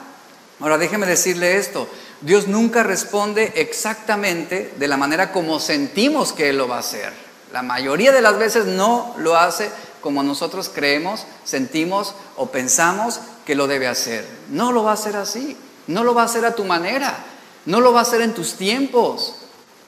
Ahora 0.61 0.79
déjeme 0.79 1.05
decirle 1.05 1.59
esto, 1.59 1.87
Dios 2.23 2.49
nunca 2.49 2.83
responde 2.83 3.53
exactamente 3.57 4.73
de 4.79 4.89
la 4.89 4.97
manera 4.97 5.31
como 5.31 5.61
sentimos 5.61 6.33
que 6.33 6.49
Él 6.49 6.57
lo 6.57 6.69
va 6.69 6.77
a 6.77 6.81
hacer. 6.81 7.13
La 7.53 7.61
mayoría 7.61 8.13
de 8.13 8.23
las 8.23 8.39
veces 8.39 8.65
no 8.65 9.15
lo 9.19 9.37
hace 9.37 9.69
como 10.01 10.23
nosotros 10.23 10.71
creemos, 10.75 11.27
sentimos 11.45 12.15
o 12.37 12.47
pensamos 12.47 13.21
que 13.45 13.55
lo 13.55 13.67
debe 13.67 13.89
hacer. 13.89 14.27
No 14.49 14.73
lo 14.73 14.85
va 14.85 14.93
a 14.93 14.95
hacer 14.95 15.17
así, 15.17 15.55
no 15.87 16.05
lo 16.05 16.15
va 16.15 16.23
a 16.23 16.27
hacer 16.27 16.45
a 16.45 16.55
tu 16.55 16.65
manera, 16.65 17.17
no 17.67 17.81
lo 17.81 17.93
va 17.93 18.01
a 18.01 18.03
hacer 18.03 18.21
en 18.21 18.35
tus 18.35 18.55
tiempos, 18.55 19.37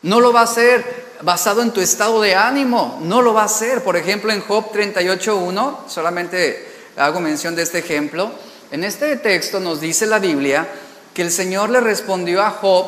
no 0.02 0.20
lo 0.20 0.33
va 0.33 0.40
a 0.40 0.44
hacer 0.44 1.04
basado 1.22 1.62
en 1.62 1.70
tu 1.70 1.80
estado 1.80 2.20
de 2.20 2.35
ánimo, 2.35 3.00
no 3.02 3.22
lo 3.22 3.33
va 3.33 3.42
a 3.42 3.46
hacer. 3.46 3.83
Por 3.83 3.96
ejemplo, 3.96 4.33
en 4.33 4.42
Job 4.42 4.72
38.1, 4.72 5.88
solamente 5.88 6.68
hago 6.96 7.20
mención 7.20 7.54
de 7.54 7.62
este 7.62 7.78
ejemplo, 7.78 8.30
en 8.70 8.85
este 8.85 9.16
texto 9.16 9.61
nos 9.61 9.80
dice 9.80 10.07
la 10.07 10.18
Biblia, 10.18 10.68
que 11.12 11.22
el 11.22 11.30
Señor 11.30 11.70
le 11.70 11.80
respondió 11.80 12.42
a 12.42 12.50
Job 12.50 12.87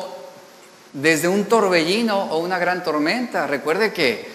desde 0.93 1.27
un 1.27 1.45
torbellino 1.45 2.25
o 2.25 2.39
una 2.39 2.59
gran 2.59 2.83
tormenta. 2.83 3.47
Recuerde 3.47 3.93
que 3.93 4.27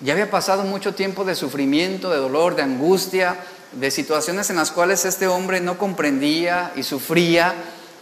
ya 0.00 0.14
había 0.14 0.30
pasado 0.30 0.64
mucho 0.64 0.94
tiempo 0.94 1.24
de 1.24 1.34
sufrimiento, 1.34 2.10
de 2.10 2.16
dolor, 2.16 2.56
de 2.56 2.62
angustia, 2.62 3.36
de 3.72 3.90
situaciones 3.90 4.50
en 4.50 4.56
las 4.56 4.70
cuales 4.70 5.04
este 5.04 5.26
hombre 5.26 5.60
no 5.60 5.78
comprendía 5.78 6.72
y 6.76 6.82
sufría. 6.82 7.54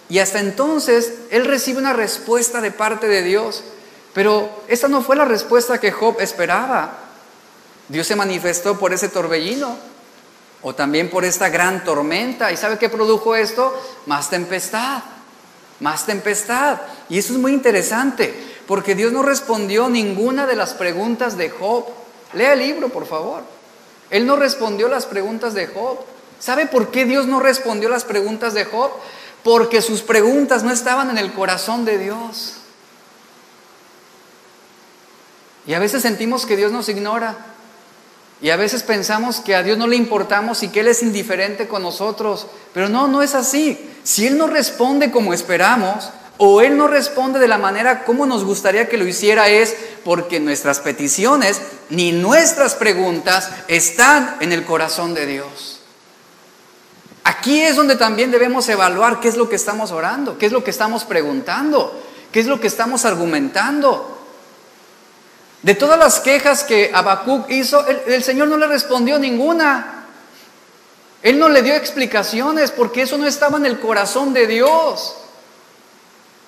Y 0.09 0.19
hasta 0.21 0.41
entonces 0.41 1.13
él 1.31 1.45
recibe 1.45 1.79
una 1.79 1.93
respuesta 1.93 2.61
de 2.61 2.71
parte 2.71 3.07
de 3.09 3.23
Dios. 3.23 3.63
Pero 4.15 4.51
esta 4.69 4.89
no 4.89 5.03
fue 5.03 5.17
la 5.17 5.25
respuesta 5.25 5.79
que 5.79 5.93
Job 5.93 6.17
esperaba. 6.21 6.99
Dios 7.89 8.07
se 8.07 8.17
manifestó 8.17 8.79
por 8.79 8.93
ese 8.93 9.09
torbellino 9.09 9.77
o 10.63 10.75
también 10.75 11.11
por 11.11 11.25
esta 11.25 11.49
gran 11.49 11.85
tormenta. 11.85 12.51
¿Y 12.51 12.57
sabe 12.57 12.79
qué 12.79 12.89
produjo 12.89 13.37
esto? 13.37 13.75
Más 14.07 14.31
tempestad, 14.31 15.03
más 15.81 16.07
tempestad. 16.07 16.81
Y 17.09 17.19
eso 17.19 17.35
es 17.35 17.39
muy 17.39 17.53
interesante, 17.53 18.35
porque 18.67 18.95
Dios 18.95 19.13
no 19.13 19.23
respondió 19.23 19.89
ninguna 19.89 20.47
de 20.47 20.57
las 20.57 20.75
preguntas 20.75 21.37
de 21.37 21.51
Job. 21.51 21.87
Lea 22.33 22.55
el 22.55 22.59
libro, 22.59 22.89
por 22.89 23.07
favor. 23.07 23.58
Él 24.11 24.27
no 24.27 24.37
respondió 24.37 24.89
las 24.89 25.07
preguntas 25.07 25.55
de 25.55 25.67
Job. 25.67 25.99
¿Sabe 26.39 26.67
por 26.67 26.91
qué 26.91 27.05
Dios 27.05 27.27
no 27.27 27.41
respondió 27.41 27.89
las 27.89 28.05
preguntas 28.05 28.55
de 28.55 28.65
Job? 28.65 28.91
Porque 29.43 29.83
sus 29.83 30.03
preguntas 30.03 30.63
no 30.63 30.73
estaban 30.73 31.11
en 31.11 31.19
el 31.19 31.33
corazón 31.33 31.85
de 31.85 31.99
Dios. 31.99 32.55
Y 35.67 35.75
a 35.75 35.79
veces 35.79 36.03
sentimos 36.03 36.47
que 36.47 36.57
Dios 36.57 36.73
nos 36.73 36.89
ignora. 36.89 37.37
Y 38.41 38.51
a 38.51 38.57
veces 38.57 38.85
pensamos 38.85 39.41
que 39.41 39.57
a 39.57 39.63
Dios 39.63 39.77
no 39.77 39.87
le 39.87 39.97
importamos 39.97 40.63
y 40.63 40.69
que 40.69 40.81
Él 40.81 40.89
es 40.89 41.03
indiferente 41.03 41.67
con 41.67 41.83
nosotros. 41.83 42.47
Pero 42.73 42.89
no, 42.89 43.09
no 43.09 43.23
es 43.23 43.35
así. 43.35 43.91
Si 44.05 44.27
Él 44.27 44.39
no 44.39 44.47
responde 44.47 45.11
como 45.11 45.35
esperamos, 45.35 46.11
o 46.39 46.63
Él 46.63 46.77
no 46.77 46.87
responde 46.87 47.39
de 47.39 47.49
la 47.49 47.59
manera 47.59 48.05
como 48.05 48.25
nos 48.25 48.45
gustaría 48.45 48.89
que 48.89 48.97
lo 48.97 49.07
hiciera, 49.07 49.49
es 49.49 49.77
porque 50.05 50.41
nuestras 50.41 50.81
peticiones 50.81 51.61
ni 51.91 52.13
nuestras 52.13 52.75
preguntas 52.77 53.51
están 53.67 54.37
en 54.41 54.53
el 54.53 54.65
corazón 54.65 55.15
de 55.15 55.27
Dios. 55.27 55.81
Aquí 57.25 57.61
es 57.61 57.77
donde 57.77 57.97
también 57.97 58.31
debemos 58.31 58.69
evaluar 58.69 59.21
qué 59.21 59.29
es 59.29 59.37
lo 59.37 59.49
que 59.51 59.57
estamos 59.57 59.91
orando, 59.91 60.39
qué 60.39 60.47
es 60.47 60.53
lo 60.53 60.65
que 60.65 60.71
estamos 60.71 61.05
preguntando, 61.05 61.93
qué 62.33 62.41
es 62.41 62.47
lo 62.47 62.59
que 62.61 62.69
estamos 62.69 63.05
argumentando. 63.05 64.19
De 65.63 65.75
todas 65.75 65.99
las 65.99 66.21
quejas 66.21 66.65
que 66.65 66.91
Habacuc 66.95 67.51
hizo, 67.51 67.85
el, 67.87 68.23
Señor 68.23 68.49
no 68.49 68.57
le 68.57 68.67
respondió 68.67 69.19
ninguna. 69.19 70.07
Él 71.23 71.39
no 71.39 71.49
le 71.49 71.63
dio 71.63 71.75
explicaciones 71.75 72.71
porque 72.71 73.03
eso 73.03 73.19
no 73.19 73.27
estaba 73.27 73.59
en 73.59 73.67
el 73.67 73.81
corazón 73.81 74.33
de 74.33 74.47
Dios. 74.47 75.17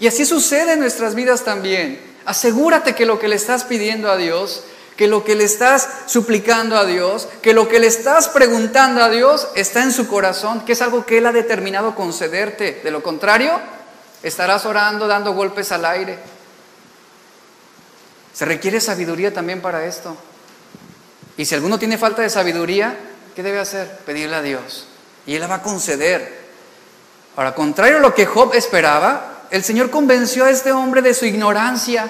Y 0.00 0.06
así 0.06 0.24
sucede 0.24 0.72
en 0.72 0.80
nuestras 0.80 1.14
vidas 1.14 1.44
también. 1.44 2.00
Asegúrate 2.24 2.94
que 2.94 3.06
lo 3.06 3.18
que 3.18 3.28
le 3.28 3.36
estás 3.36 3.64
pidiendo 3.64 4.10
a 4.10 4.16
Dios, 4.16 4.64
que 4.96 5.06
lo 5.06 5.24
que 5.24 5.34
le 5.34 5.44
estás 5.44 5.88
suplicando 6.06 6.76
a 6.76 6.86
Dios, 6.86 7.28
que 7.42 7.52
lo 7.52 7.68
que 7.68 7.80
le 7.80 7.86
estás 7.86 8.28
preguntando 8.28 9.02
a 9.02 9.10
Dios 9.10 9.48
está 9.54 9.82
en 9.82 9.92
su 9.92 10.08
corazón, 10.08 10.64
que 10.64 10.72
es 10.72 10.82
algo 10.82 11.06
que 11.06 11.18
Él 11.18 11.26
ha 11.26 11.32
determinado 11.32 11.94
concederte. 11.94 12.80
De 12.82 12.90
lo 12.90 13.02
contrario, 13.02 13.60
estarás 14.22 14.64
orando 14.64 15.06
dando 15.06 15.34
golpes 15.34 15.70
al 15.70 15.84
aire. 15.84 16.18
Se 18.32 18.44
requiere 18.46 18.80
sabiduría 18.80 19.34
también 19.34 19.60
para 19.60 19.84
esto. 19.84 20.16
Y 21.36 21.44
si 21.44 21.54
alguno 21.54 21.78
tiene 21.78 21.98
falta 21.98 22.22
de 22.22 22.30
sabiduría, 22.30 22.96
¿qué 23.34 23.42
debe 23.42 23.58
hacer? 23.58 23.98
Pedirle 24.06 24.36
a 24.36 24.42
Dios. 24.42 24.86
Y 25.26 25.34
Él 25.34 25.40
la 25.40 25.46
va 25.46 25.56
a 25.56 25.62
conceder. 25.62 26.40
Ahora, 27.36 27.54
contrario 27.54 27.98
a 27.98 28.00
lo 28.00 28.14
que 28.14 28.26
Job 28.26 28.54
esperaba, 28.54 29.30
el 29.50 29.64
Señor 29.64 29.90
convenció 29.90 30.44
a 30.44 30.50
este 30.50 30.72
hombre 30.72 31.02
de 31.02 31.14
su 31.14 31.26
ignorancia 31.26 32.08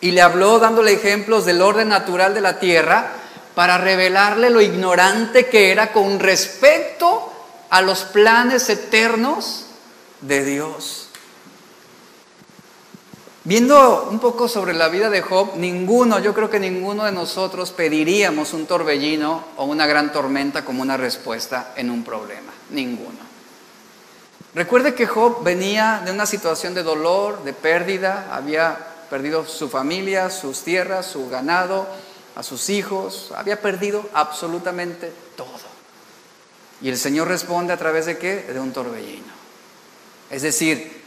y 0.00 0.10
le 0.10 0.22
habló 0.22 0.58
dándole 0.58 0.92
ejemplos 0.92 1.44
del 1.44 1.62
orden 1.62 1.88
natural 1.88 2.34
de 2.34 2.40
la 2.40 2.58
tierra 2.58 3.12
para 3.54 3.78
revelarle 3.78 4.50
lo 4.50 4.60
ignorante 4.60 5.46
que 5.46 5.70
era 5.70 5.92
con 5.92 6.18
respecto 6.18 7.32
a 7.70 7.82
los 7.82 8.04
planes 8.04 8.68
eternos 8.68 9.66
de 10.20 10.44
Dios. 10.44 11.08
Viendo 13.44 14.08
un 14.08 14.20
poco 14.20 14.46
sobre 14.46 14.72
la 14.72 14.88
vida 14.88 15.10
de 15.10 15.20
Job, 15.20 15.56
ninguno, 15.56 16.20
yo 16.20 16.32
creo 16.32 16.48
que 16.48 16.60
ninguno 16.60 17.04
de 17.04 17.12
nosotros 17.12 17.72
pediríamos 17.72 18.52
un 18.52 18.66
torbellino 18.66 19.46
o 19.56 19.64
una 19.64 19.86
gran 19.86 20.12
tormenta 20.12 20.64
como 20.64 20.80
una 20.80 20.96
respuesta 20.96 21.72
en 21.76 21.90
un 21.90 22.04
problema. 22.04 22.52
Ninguno. 22.70 23.31
Recuerde 24.54 24.94
que 24.94 25.06
Job 25.06 25.42
venía 25.42 26.02
de 26.04 26.12
una 26.12 26.26
situación 26.26 26.74
de 26.74 26.82
dolor, 26.82 27.42
de 27.44 27.54
pérdida, 27.54 28.28
había 28.32 28.76
perdido 29.08 29.46
su 29.46 29.68
familia, 29.68 30.28
sus 30.30 30.62
tierras, 30.62 31.06
su 31.06 31.28
ganado, 31.30 31.86
a 32.34 32.42
sus 32.42 32.68
hijos, 32.70 33.32
había 33.36 33.60
perdido 33.60 34.08
absolutamente 34.14 35.12
todo. 35.36 35.48
Y 36.80 36.88
el 36.88 36.98
Señor 36.98 37.28
responde 37.28 37.72
a 37.72 37.78
través 37.78 38.06
de 38.06 38.18
qué? 38.18 38.42
De 38.42 38.58
un 38.58 38.72
torbellino. 38.72 39.32
Es 40.30 40.42
decir, 40.42 41.02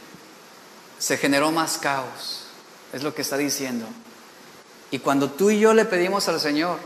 se 0.98 1.16
generó 1.16 1.50
más 1.52 1.78
caos, 1.78 2.46
es 2.92 3.02
lo 3.02 3.14
que 3.14 3.22
está 3.22 3.36
diciendo. 3.36 3.86
Y 4.90 5.00
cuando 5.00 5.30
tú 5.30 5.50
y 5.50 5.58
yo 5.60 5.74
le 5.74 5.84
pedimos 5.84 6.28
al 6.28 6.40
Señor, 6.40 6.78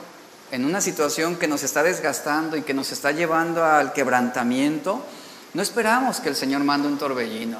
en 0.50 0.64
una 0.64 0.80
situación 0.80 1.36
que 1.36 1.46
nos 1.46 1.62
está 1.62 1.82
desgastando 1.82 2.56
y 2.56 2.62
que 2.62 2.74
nos 2.74 2.90
está 2.92 3.12
llevando 3.12 3.64
al 3.64 3.92
quebrantamiento, 3.92 5.04
no 5.54 5.62
esperamos 5.62 6.20
que 6.20 6.28
el 6.28 6.36
Señor 6.36 6.62
mande 6.64 6.88
un 6.88 6.98
torbellino, 6.98 7.58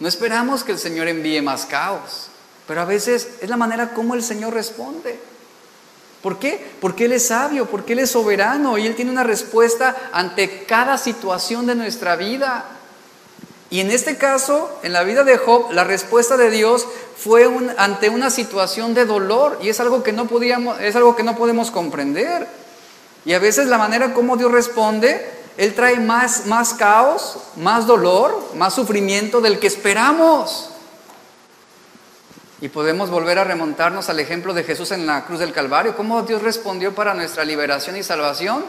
no 0.00 0.08
esperamos 0.08 0.64
que 0.64 0.72
el 0.72 0.78
Señor 0.78 1.08
envíe 1.08 1.42
más 1.42 1.66
caos, 1.66 2.28
pero 2.66 2.80
a 2.80 2.84
veces 2.84 3.28
es 3.40 3.48
la 3.48 3.56
manera 3.56 3.94
como 3.94 4.14
el 4.14 4.22
Señor 4.22 4.54
responde. 4.54 5.18
¿Por 6.22 6.38
qué? 6.38 6.64
Porque 6.80 7.04
Él 7.04 7.12
es 7.12 7.28
sabio, 7.28 7.66
porque 7.66 7.92
Él 7.92 8.00
es 8.00 8.10
soberano 8.10 8.76
y 8.76 8.86
Él 8.86 8.94
tiene 8.94 9.10
una 9.10 9.24
respuesta 9.24 10.10
ante 10.12 10.64
cada 10.64 10.98
situación 10.98 11.66
de 11.66 11.74
nuestra 11.74 12.16
vida. 12.16 12.64
Y 13.70 13.80
en 13.80 13.90
este 13.90 14.16
caso, 14.16 14.80
en 14.82 14.92
la 14.92 15.04
vida 15.04 15.24
de 15.24 15.36
Job, 15.36 15.72
la 15.72 15.84
respuesta 15.84 16.36
de 16.36 16.50
Dios 16.50 16.86
fue 17.16 17.48
ante 17.76 18.08
una 18.08 18.30
situación 18.30 18.94
de 18.94 19.04
dolor 19.04 19.58
y 19.62 19.68
es 19.68 19.78
algo 19.78 20.02
que 20.02 20.12
no 20.12 20.26
podíamos, 20.26 20.80
es 20.80 20.96
algo 20.96 21.14
que 21.14 21.22
no 21.22 21.36
podemos 21.36 21.70
comprender. 21.70 22.46
Y 23.24 23.34
a 23.34 23.38
veces 23.38 23.66
la 23.66 23.78
manera 23.78 24.14
como 24.14 24.36
Dios 24.36 24.50
responde, 24.50 25.37
él 25.58 25.74
trae 25.74 25.98
más, 25.98 26.46
más 26.46 26.72
caos, 26.72 27.36
más 27.56 27.84
dolor, 27.84 28.54
más 28.54 28.74
sufrimiento 28.74 29.40
del 29.40 29.58
que 29.58 29.66
esperamos. 29.66 30.70
Y 32.60 32.68
podemos 32.68 33.10
volver 33.10 33.40
a 33.40 33.44
remontarnos 33.44 34.08
al 34.08 34.20
ejemplo 34.20 34.54
de 34.54 34.62
Jesús 34.62 34.92
en 34.92 35.04
la 35.04 35.24
cruz 35.24 35.40
del 35.40 35.52
Calvario. 35.52 35.96
¿Cómo 35.96 36.22
Dios 36.22 36.42
respondió 36.42 36.94
para 36.94 37.12
nuestra 37.12 37.44
liberación 37.44 37.96
y 37.96 38.04
salvación? 38.04 38.64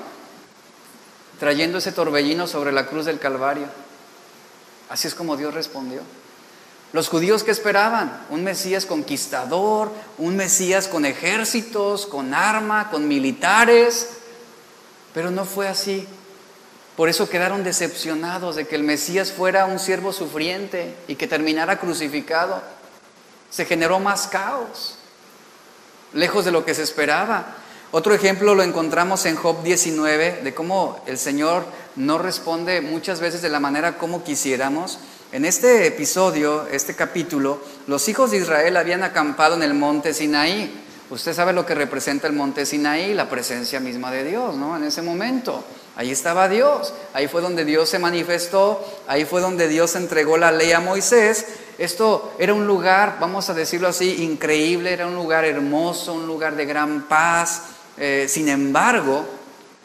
Trayendo 1.39 1.77
ese 1.77 1.91
torbellino 1.91 2.47
sobre 2.47 2.71
la 2.71 2.87
cruz 2.87 3.05
del 3.05 3.19
Calvario. 3.19 3.67
Así 4.89 5.07
es 5.07 5.13
como 5.13 5.37
Dios 5.37 5.53
respondió. 5.53 6.01
Los 6.91 7.07
judíos 7.07 7.43
que 7.43 7.51
esperaban, 7.51 8.19
un 8.31 8.43
Mesías 8.43 8.87
conquistador, 8.87 9.91
un 10.17 10.35
Mesías 10.35 10.87
con 10.87 11.05
ejércitos, 11.05 12.07
con 12.07 12.33
arma, 12.33 12.89
con 12.89 13.07
militares, 13.07 14.09
pero 15.13 15.29
no 15.29 15.45
fue 15.45 15.67
así, 15.67 16.07
Por 16.99 17.07
eso 17.07 17.29
quedaron 17.29 17.63
decepcionados 17.63 18.57
de 18.57 18.67
que 18.67 18.75
el 18.75 18.83
Mesías 18.83 19.31
fuera 19.31 19.67
un 19.67 19.79
siervo 19.79 20.11
sufriente 20.11 20.97
y 21.07 21.15
que 21.15 21.27
terminara 21.27 21.79
crucificado. 21.79 22.61
Se 23.49 23.63
generó 23.63 24.01
más 24.01 24.27
caos, 24.27 24.97
lejos 26.11 26.43
de 26.43 26.51
lo 26.51 26.65
que 26.65 26.75
se 26.75 26.83
esperaba. 26.83 27.55
Otro 27.91 28.13
ejemplo 28.13 28.53
lo 28.53 28.63
encontramos 28.63 29.25
en 29.25 29.37
Job 29.37 29.63
19, 29.63 30.41
de 30.43 30.53
cómo 30.53 31.01
el 31.05 31.17
Señor 31.17 31.63
no 31.95 32.17
responde 32.17 32.81
muchas 32.81 33.21
veces 33.21 33.41
de 33.41 33.47
la 33.47 33.61
manera 33.61 33.97
como 33.97 34.25
quisiéramos. 34.25 34.99
En 35.31 35.45
este 35.45 35.87
episodio, 35.87 36.67
este 36.67 36.97
capítulo, 36.97 37.61
los 37.87 38.09
hijos 38.09 38.31
de 38.31 38.39
Israel 38.39 38.75
habían 38.75 39.03
acampado 39.03 39.55
en 39.55 39.63
el 39.63 39.73
monte 39.73 40.13
Sinaí. 40.13 40.83
Usted 41.09 41.33
sabe 41.33 41.53
lo 41.53 41.65
que 41.65 41.75
representa 41.75 42.27
el 42.27 42.33
monte 42.33 42.65
Sinaí, 42.65 43.13
la 43.13 43.29
presencia 43.29 43.79
misma 43.79 44.11
de 44.11 44.25
Dios, 44.25 44.57
¿no? 44.57 44.75
En 44.75 44.83
ese 44.83 45.01
momento. 45.01 45.63
Ahí 45.99 46.11
estaba 46.11 46.47
Dios, 46.47 46.93
ahí 47.11 47.27
fue 47.27 47.41
donde 47.41 47.65
Dios 47.65 47.89
se 47.89 47.99
manifestó, 47.99 48.81
ahí 49.05 49.25
fue 49.25 49.41
donde 49.41 49.67
Dios 49.67 49.97
entregó 49.97 50.37
la 50.37 50.49
ley 50.49 50.71
a 50.71 50.79
Moisés. 50.79 51.45
Esto 51.77 52.35
era 52.39 52.53
un 52.53 52.65
lugar, 52.65 53.17
vamos 53.19 53.49
a 53.49 53.53
decirlo 53.53 53.89
así, 53.89 54.23
increíble, 54.23 54.93
era 54.93 55.07
un 55.07 55.15
lugar 55.15 55.43
hermoso, 55.43 56.13
un 56.13 56.25
lugar 56.25 56.55
de 56.55 56.65
gran 56.65 57.09
paz. 57.09 57.63
Eh, 57.97 58.27
sin 58.29 58.47
embargo, 58.47 59.25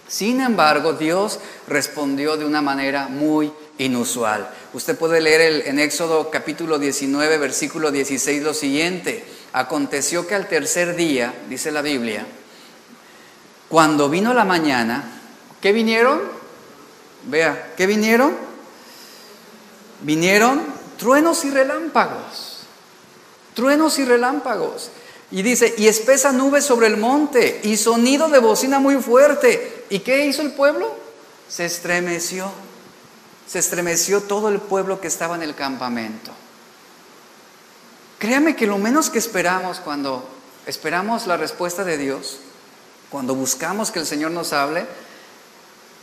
sin 0.06 0.40
embargo, 0.40 0.92
Dios 0.92 1.40
respondió 1.66 2.36
de 2.36 2.44
una 2.44 2.62
manera 2.62 3.08
muy 3.08 3.52
inusual. 3.78 4.48
Usted 4.72 4.96
puede 4.96 5.20
leer 5.20 5.66
en 5.66 5.80
Éxodo 5.80 6.30
capítulo 6.30 6.78
19, 6.78 7.38
versículo 7.38 7.90
16 7.90 8.40
lo 8.40 8.54
siguiente. 8.54 9.24
Aconteció 9.52 10.28
que 10.28 10.36
al 10.36 10.46
tercer 10.46 10.94
día, 10.94 11.34
dice 11.48 11.72
la 11.72 11.82
Biblia, 11.82 12.24
cuando 13.68 14.08
vino 14.08 14.32
la 14.32 14.44
mañana, 14.44 15.22
¿Qué 15.64 15.72
vinieron? 15.72 16.20
Vea, 17.22 17.72
¿qué 17.74 17.86
vinieron? 17.86 18.36
Vinieron 20.02 20.62
truenos 20.98 21.42
y 21.46 21.50
relámpagos. 21.50 22.66
Truenos 23.54 23.98
y 23.98 24.04
relámpagos. 24.04 24.90
Y 25.30 25.40
dice, 25.40 25.74
y 25.78 25.86
espesa 25.86 26.32
nube 26.32 26.60
sobre 26.60 26.88
el 26.88 26.98
monte, 26.98 27.62
y 27.64 27.78
sonido 27.78 28.28
de 28.28 28.40
bocina 28.40 28.78
muy 28.78 28.96
fuerte. 28.96 29.86
¿Y 29.88 30.00
qué 30.00 30.26
hizo 30.26 30.42
el 30.42 30.52
pueblo? 30.52 30.94
Se 31.48 31.64
estremeció. 31.64 32.52
Se 33.48 33.58
estremeció 33.58 34.20
todo 34.20 34.50
el 34.50 34.60
pueblo 34.60 35.00
que 35.00 35.08
estaba 35.08 35.34
en 35.34 35.42
el 35.44 35.54
campamento. 35.54 36.30
Créame 38.18 38.54
que 38.54 38.66
lo 38.66 38.76
menos 38.76 39.08
que 39.08 39.18
esperamos 39.18 39.80
cuando 39.80 40.28
esperamos 40.66 41.26
la 41.26 41.38
respuesta 41.38 41.84
de 41.84 41.96
Dios, 41.96 42.40
cuando 43.08 43.34
buscamos 43.34 43.90
que 43.90 44.00
el 44.00 44.06
Señor 44.06 44.32
nos 44.32 44.52
hable, 44.52 44.86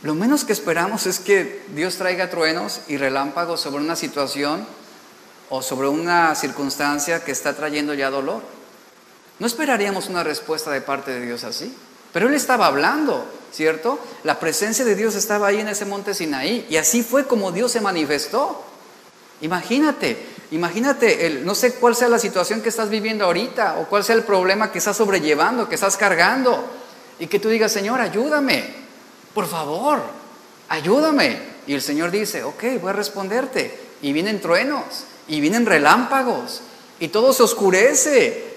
lo 0.02 0.14
menos 0.16 0.44
que 0.44 0.52
esperamos 0.52 1.06
es 1.06 1.20
que 1.20 1.62
Dios 1.74 1.96
traiga 1.96 2.28
truenos 2.28 2.80
y 2.88 2.96
relámpagos 2.96 3.60
sobre 3.60 3.84
una 3.84 3.94
situación 3.94 4.66
o 5.48 5.62
sobre 5.62 5.86
una 5.86 6.34
circunstancia 6.34 7.24
que 7.24 7.30
está 7.30 7.54
trayendo 7.54 7.94
ya 7.94 8.10
dolor. 8.10 8.42
No 9.38 9.46
esperaríamos 9.46 10.08
una 10.08 10.24
respuesta 10.24 10.72
de 10.72 10.80
parte 10.80 11.12
de 11.12 11.24
Dios 11.24 11.44
así. 11.44 11.72
Pero 12.12 12.28
Él 12.28 12.34
estaba 12.34 12.66
hablando, 12.66 13.24
¿cierto? 13.52 13.98
La 14.24 14.40
presencia 14.40 14.84
de 14.84 14.96
Dios 14.96 15.14
estaba 15.14 15.46
ahí 15.46 15.60
en 15.60 15.68
ese 15.68 15.84
monte 15.84 16.14
Sinaí 16.14 16.66
y 16.68 16.76
así 16.76 17.02
fue 17.04 17.26
como 17.26 17.52
Dios 17.52 17.70
se 17.70 17.80
manifestó. 17.80 18.64
Imagínate, 19.40 20.16
imagínate, 20.50 21.26
el, 21.26 21.46
no 21.46 21.54
sé 21.54 21.74
cuál 21.74 21.94
sea 21.94 22.08
la 22.08 22.18
situación 22.18 22.60
que 22.60 22.68
estás 22.68 22.90
viviendo 22.90 23.24
ahorita 23.24 23.78
o 23.78 23.88
cuál 23.88 24.02
sea 24.02 24.16
el 24.16 24.24
problema 24.24 24.72
que 24.72 24.78
estás 24.78 24.96
sobrellevando, 24.96 25.68
que 25.68 25.76
estás 25.76 25.96
cargando 25.96 26.64
y 27.20 27.28
que 27.28 27.38
tú 27.38 27.48
digas, 27.48 27.72
Señor, 27.72 28.00
ayúdame 28.00 28.81
por 29.34 29.46
favor, 29.46 30.00
ayúdame. 30.68 31.52
Y 31.66 31.74
el 31.74 31.82
Señor 31.82 32.10
dice, 32.10 32.44
ok, 32.44 32.64
voy 32.80 32.90
a 32.90 32.94
responderte. 32.94 33.78
Y 34.02 34.12
vienen 34.12 34.40
truenos, 34.40 35.04
y 35.28 35.40
vienen 35.40 35.64
relámpagos, 35.64 36.62
y 36.98 37.08
todo 37.08 37.32
se 37.32 37.42
oscurece. 37.42 38.52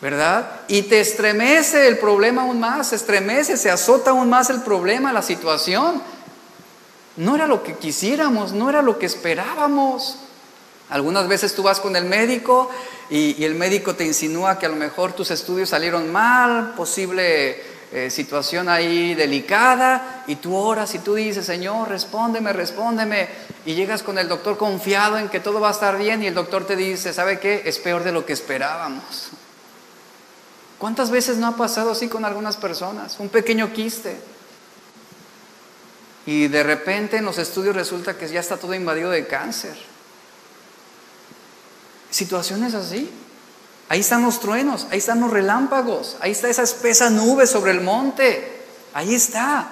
¿Verdad? 0.00 0.60
Y 0.68 0.82
te 0.82 1.00
estremece 1.00 1.88
el 1.88 1.98
problema 1.98 2.42
aún 2.42 2.60
más, 2.60 2.88
se 2.88 2.96
estremece, 2.96 3.56
se 3.56 3.70
azota 3.70 4.10
aún 4.10 4.30
más 4.30 4.48
el 4.48 4.62
problema, 4.62 5.12
la 5.12 5.22
situación. 5.22 6.00
No 7.16 7.34
era 7.34 7.48
lo 7.48 7.64
que 7.64 7.74
quisiéramos, 7.74 8.52
no 8.52 8.70
era 8.70 8.80
lo 8.80 8.98
que 8.98 9.06
esperábamos. 9.06 10.18
Algunas 10.88 11.26
veces 11.26 11.52
tú 11.52 11.64
vas 11.64 11.80
con 11.80 11.96
el 11.96 12.04
médico 12.04 12.70
y, 13.10 13.42
y 13.42 13.44
el 13.44 13.56
médico 13.56 13.96
te 13.96 14.06
insinúa 14.06 14.58
que 14.58 14.66
a 14.66 14.68
lo 14.68 14.76
mejor 14.76 15.12
tus 15.12 15.32
estudios 15.32 15.68
salieron 15.68 16.12
mal, 16.12 16.74
posible 16.76 17.60
eh, 17.90 18.10
situación 18.10 18.68
ahí 18.68 19.14
delicada 19.14 20.24
y 20.26 20.36
tú 20.36 20.54
oras 20.54 20.94
y 20.94 20.98
tú 20.98 21.14
dices, 21.14 21.46
Señor, 21.46 21.88
respóndeme, 21.88 22.52
respóndeme. 22.52 23.28
Y 23.64 23.74
llegas 23.74 24.02
con 24.02 24.18
el 24.18 24.28
doctor 24.28 24.58
confiado 24.58 25.16
en 25.16 25.28
que 25.28 25.40
todo 25.40 25.60
va 25.60 25.68
a 25.68 25.72
estar 25.72 25.96
bien 25.96 26.22
y 26.22 26.26
el 26.26 26.34
doctor 26.34 26.66
te 26.66 26.76
dice, 26.76 27.12
¿sabe 27.12 27.40
qué? 27.40 27.62
Es 27.64 27.78
peor 27.78 28.04
de 28.04 28.12
lo 28.12 28.26
que 28.26 28.34
esperábamos. 28.34 29.30
¿Cuántas 30.78 31.10
veces 31.10 31.38
no 31.38 31.46
ha 31.46 31.56
pasado 31.56 31.92
así 31.92 32.08
con 32.08 32.24
algunas 32.24 32.56
personas? 32.56 33.16
Un 33.18 33.30
pequeño 33.30 33.72
quiste. 33.72 34.20
Y 36.26 36.48
de 36.48 36.62
repente 36.62 37.16
en 37.16 37.24
los 37.24 37.38
estudios 37.38 37.74
resulta 37.74 38.18
que 38.18 38.28
ya 38.28 38.40
está 38.40 38.58
todo 38.58 38.74
invadido 38.74 39.10
de 39.10 39.26
cáncer. 39.26 39.76
Situaciones 42.10 42.74
así. 42.74 43.10
Ahí 43.88 44.00
están 44.00 44.22
los 44.22 44.40
truenos, 44.40 44.86
ahí 44.90 44.98
están 44.98 45.20
los 45.20 45.30
relámpagos, 45.30 46.16
ahí 46.20 46.32
está 46.32 46.48
esa 46.48 46.62
espesa 46.62 47.08
nube 47.08 47.46
sobre 47.46 47.70
el 47.70 47.80
monte. 47.80 48.58
Ahí 48.92 49.14
está. 49.14 49.68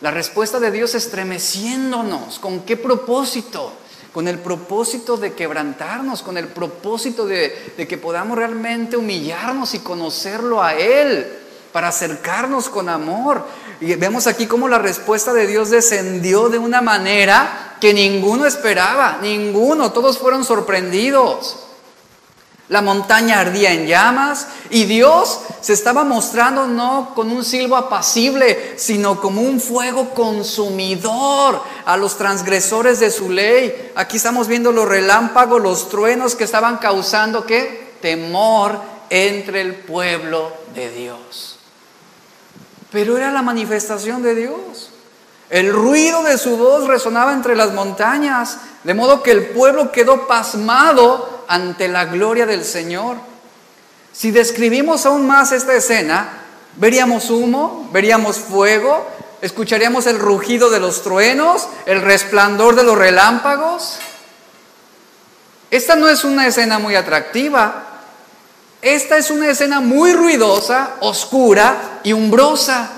La 0.00 0.10
respuesta 0.10 0.58
de 0.58 0.70
Dios 0.70 0.94
estremeciéndonos. 0.94 2.38
¿Con 2.38 2.62
qué 2.62 2.76
propósito? 2.76 3.72
Con 4.12 4.28
el 4.28 4.38
propósito 4.38 5.16
de 5.16 5.34
quebrantarnos, 5.34 6.22
con 6.22 6.36
el 6.36 6.48
propósito 6.48 7.24
de, 7.26 7.74
de 7.76 7.86
que 7.86 7.98
podamos 7.98 8.36
realmente 8.36 8.96
humillarnos 8.96 9.74
y 9.74 9.78
conocerlo 9.78 10.62
a 10.62 10.74
Él, 10.74 11.38
para 11.72 11.88
acercarnos 11.88 12.68
con 12.68 12.88
amor. 12.88 13.46
Y 13.80 13.94
vemos 13.94 14.26
aquí 14.26 14.46
cómo 14.46 14.68
la 14.68 14.78
respuesta 14.78 15.32
de 15.32 15.46
Dios 15.46 15.70
descendió 15.70 16.48
de 16.48 16.58
una 16.58 16.82
manera 16.82 17.76
que 17.80 17.94
ninguno 17.94 18.44
esperaba, 18.44 19.18
ninguno, 19.22 19.92
todos 19.92 20.18
fueron 20.18 20.44
sorprendidos. 20.44 21.58
La 22.68 22.80
montaña 22.80 23.40
ardía 23.40 23.72
en 23.72 23.86
llamas 23.86 24.46
y 24.70 24.84
Dios 24.84 25.40
se 25.60 25.72
estaba 25.72 26.04
mostrando 26.04 26.66
no 26.66 27.12
con 27.14 27.30
un 27.30 27.44
silbo 27.44 27.76
apacible, 27.76 28.74
sino 28.78 29.20
como 29.20 29.42
un 29.42 29.60
fuego 29.60 30.10
consumidor 30.10 31.60
a 31.84 31.96
los 31.96 32.16
transgresores 32.16 33.00
de 33.00 33.10
su 33.10 33.30
ley. 33.30 33.92
Aquí 33.94 34.16
estamos 34.16 34.48
viendo 34.48 34.72
los 34.72 34.88
relámpagos, 34.88 35.60
los 35.60 35.88
truenos 35.88 36.34
que 36.34 36.44
estaban 36.44 36.78
causando 36.78 37.44
qué? 37.44 37.94
Temor 38.00 38.78
entre 39.10 39.60
el 39.60 39.74
pueblo 39.74 40.52
de 40.74 40.90
Dios. 40.90 41.58
Pero 42.90 43.16
era 43.18 43.30
la 43.30 43.42
manifestación 43.42 44.22
de 44.22 44.34
Dios. 44.34 44.90
El 45.50 45.70
ruido 45.70 46.22
de 46.22 46.38
su 46.38 46.56
voz 46.56 46.86
resonaba 46.86 47.34
entre 47.34 47.54
las 47.54 47.74
montañas, 47.74 48.58
de 48.84 48.94
modo 48.94 49.22
que 49.22 49.32
el 49.32 49.48
pueblo 49.48 49.92
quedó 49.92 50.26
pasmado 50.26 51.31
ante 51.48 51.88
la 51.88 52.06
gloria 52.06 52.46
del 52.46 52.64
Señor. 52.64 53.16
Si 54.12 54.30
describimos 54.30 55.06
aún 55.06 55.26
más 55.26 55.52
esta 55.52 55.74
escena, 55.74 56.28
veríamos 56.76 57.30
humo, 57.30 57.88
veríamos 57.92 58.36
fuego, 58.38 59.06
escucharíamos 59.40 60.06
el 60.06 60.18
rugido 60.18 60.70
de 60.70 60.80
los 60.80 61.02
truenos, 61.02 61.68
el 61.86 62.00
resplandor 62.00 62.76
de 62.76 62.84
los 62.84 62.96
relámpagos. 62.96 63.98
Esta 65.70 65.96
no 65.96 66.08
es 66.08 66.24
una 66.24 66.46
escena 66.46 66.78
muy 66.78 66.94
atractiva, 66.94 67.86
esta 68.82 69.16
es 69.16 69.30
una 69.30 69.48
escena 69.48 69.80
muy 69.80 70.12
ruidosa, 70.12 70.96
oscura 71.00 72.00
y 72.02 72.12
umbrosa. 72.12 72.90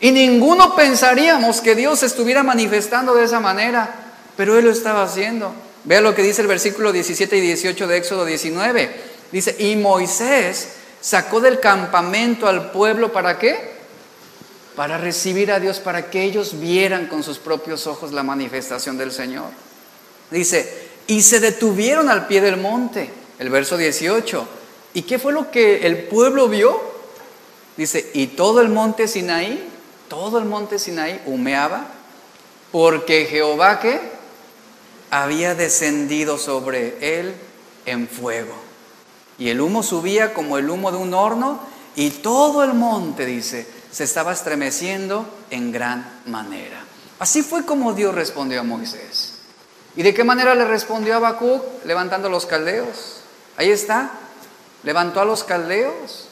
Y 0.00 0.10
ninguno 0.10 0.74
pensaríamos 0.74 1.60
que 1.60 1.74
Dios 1.74 2.02
estuviera 2.02 2.42
manifestando 2.42 3.14
de 3.14 3.24
esa 3.24 3.38
manera, 3.38 3.94
pero 4.36 4.58
Él 4.58 4.64
lo 4.64 4.70
estaba 4.70 5.02
haciendo. 5.02 5.52
Vea 5.84 6.00
lo 6.00 6.14
que 6.14 6.22
dice 6.22 6.42
el 6.42 6.48
versículo 6.48 6.92
17 6.92 7.36
y 7.36 7.40
18 7.40 7.86
de 7.86 7.96
Éxodo 7.96 8.24
19. 8.24 8.90
Dice, 9.32 9.56
y 9.58 9.76
Moisés 9.76 10.68
sacó 11.00 11.40
del 11.40 11.60
campamento 11.60 12.46
al 12.46 12.70
pueblo 12.70 13.12
para 13.12 13.38
qué? 13.38 13.70
Para 14.76 14.98
recibir 14.98 15.52
a 15.52 15.60
Dios, 15.60 15.78
para 15.78 16.10
que 16.10 16.22
ellos 16.22 16.60
vieran 16.60 17.06
con 17.06 17.22
sus 17.22 17.38
propios 17.38 17.86
ojos 17.86 18.12
la 18.12 18.22
manifestación 18.22 18.98
del 18.98 19.12
Señor. 19.12 19.50
Dice, 20.30 20.88
y 21.06 21.22
se 21.22 21.40
detuvieron 21.40 22.08
al 22.08 22.26
pie 22.26 22.40
del 22.40 22.56
monte, 22.56 23.10
el 23.38 23.50
verso 23.50 23.76
18. 23.76 24.48
¿Y 24.94 25.02
qué 25.02 25.18
fue 25.18 25.32
lo 25.32 25.50
que 25.50 25.86
el 25.86 26.04
pueblo 26.04 26.48
vio? 26.48 26.80
Dice, 27.76 28.10
y 28.14 28.28
todo 28.28 28.60
el 28.60 28.68
monte 28.68 29.08
Sinaí 29.08 29.70
todo 30.10 30.38
el 30.38 30.44
monte 30.44 30.80
Sinaí 30.80 31.22
humeaba 31.24 31.86
porque 32.72 33.26
Jehová 33.26 33.78
que 33.78 34.00
había 35.10 35.54
descendido 35.54 36.38
sobre 36.38 37.20
él 37.20 37.34
en 37.86 38.08
fuego. 38.08 38.54
Y 39.38 39.48
el 39.48 39.60
humo 39.60 39.82
subía 39.82 40.34
como 40.34 40.58
el 40.58 40.68
humo 40.68 40.92
de 40.92 40.98
un 40.98 41.14
horno 41.14 41.60
y 41.96 42.10
todo 42.10 42.62
el 42.62 42.74
monte, 42.74 43.26
dice, 43.26 43.66
se 43.90 44.04
estaba 44.04 44.32
estremeciendo 44.32 45.26
en 45.50 45.72
gran 45.72 46.20
manera. 46.26 46.84
Así 47.18 47.42
fue 47.42 47.64
como 47.64 47.92
Dios 47.92 48.14
respondió 48.14 48.60
a 48.60 48.64
Moisés. 48.64 49.34
¿Y 49.96 50.02
de 50.02 50.14
qué 50.14 50.24
manera 50.24 50.54
le 50.54 50.64
respondió 50.64 51.14
a 51.14 51.16
Habacuc? 51.16 51.84
Levantando 51.84 52.28
a 52.28 52.30
los 52.30 52.46
caldeos. 52.46 53.20
Ahí 53.56 53.70
está. 53.70 54.12
Levantó 54.84 55.20
a 55.20 55.24
los 55.24 55.42
caldeos. 55.44 56.28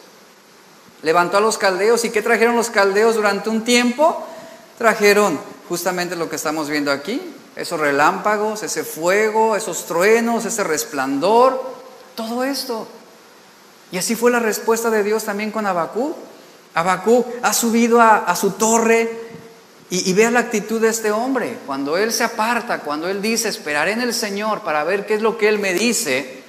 Levantó 1.02 1.38
a 1.38 1.40
los 1.40 1.58
caldeos. 1.58 2.04
¿Y 2.04 2.10
qué 2.10 2.22
trajeron 2.22 2.56
los 2.56 2.70
caldeos 2.70 3.16
durante 3.16 3.50
un 3.50 3.64
tiempo? 3.64 4.24
Trajeron 4.78 5.38
justamente 5.68 6.14
lo 6.14 6.30
que 6.30 6.36
estamos 6.36 6.70
viendo 6.70 6.92
aquí. 6.92 7.20
Esos 7.59 7.80
relámpagos, 7.80 8.62
ese 8.62 8.84
fuego, 8.84 9.56
esos 9.56 9.84
truenos, 9.86 10.44
ese 10.44 10.62
resplandor. 10.62 11.61
Todo 12.14 12.44
esto. 12.44 12.86
Y 13.90 13.98
así 13.98 14.14
fue 14.14 14.30
la 14.30 14.38
respuesta 14.38 14.90
de 14.90 15.02
Dios 15.02 15.24
también 15.24 15.50
con 15.50 15.66
Habacuc. 15.66 16.16
Habacuc 16.74 17.26
ha 17.42 17.52
subido 17.52 18.00
a, 18.00 18.36
su 18.36 18.52
torre 18.52 19.11
y, 19.90 20.09
y, 20.09 20.12
vea 20.12 20.30
la 20.30 20.38
actitud 20.38 20.80
de 20.80 20.88
este 20.88 21.11
hombre. 21.11 21.59
Cuando 21.66 21.96
él 21.96 22.12
se 22.12 22.22
aparta, 22.22 22.78
cuando 22.78 23.09
él 23.09 23.20
dice, 23.20 23.48
esperaré 23.48 23.90
en 23.90 24.02
el 24.02 24.14
Señor 24.14 24.61
para 24.61 24.84
ver 24.84 25.04
qué 25.04 25.14
es 25.14 25.22
lo 25.22 25.36
que 25.36 25.48
él 25.48 25.59
me 25.59 25.74
dice, 25.74 26.44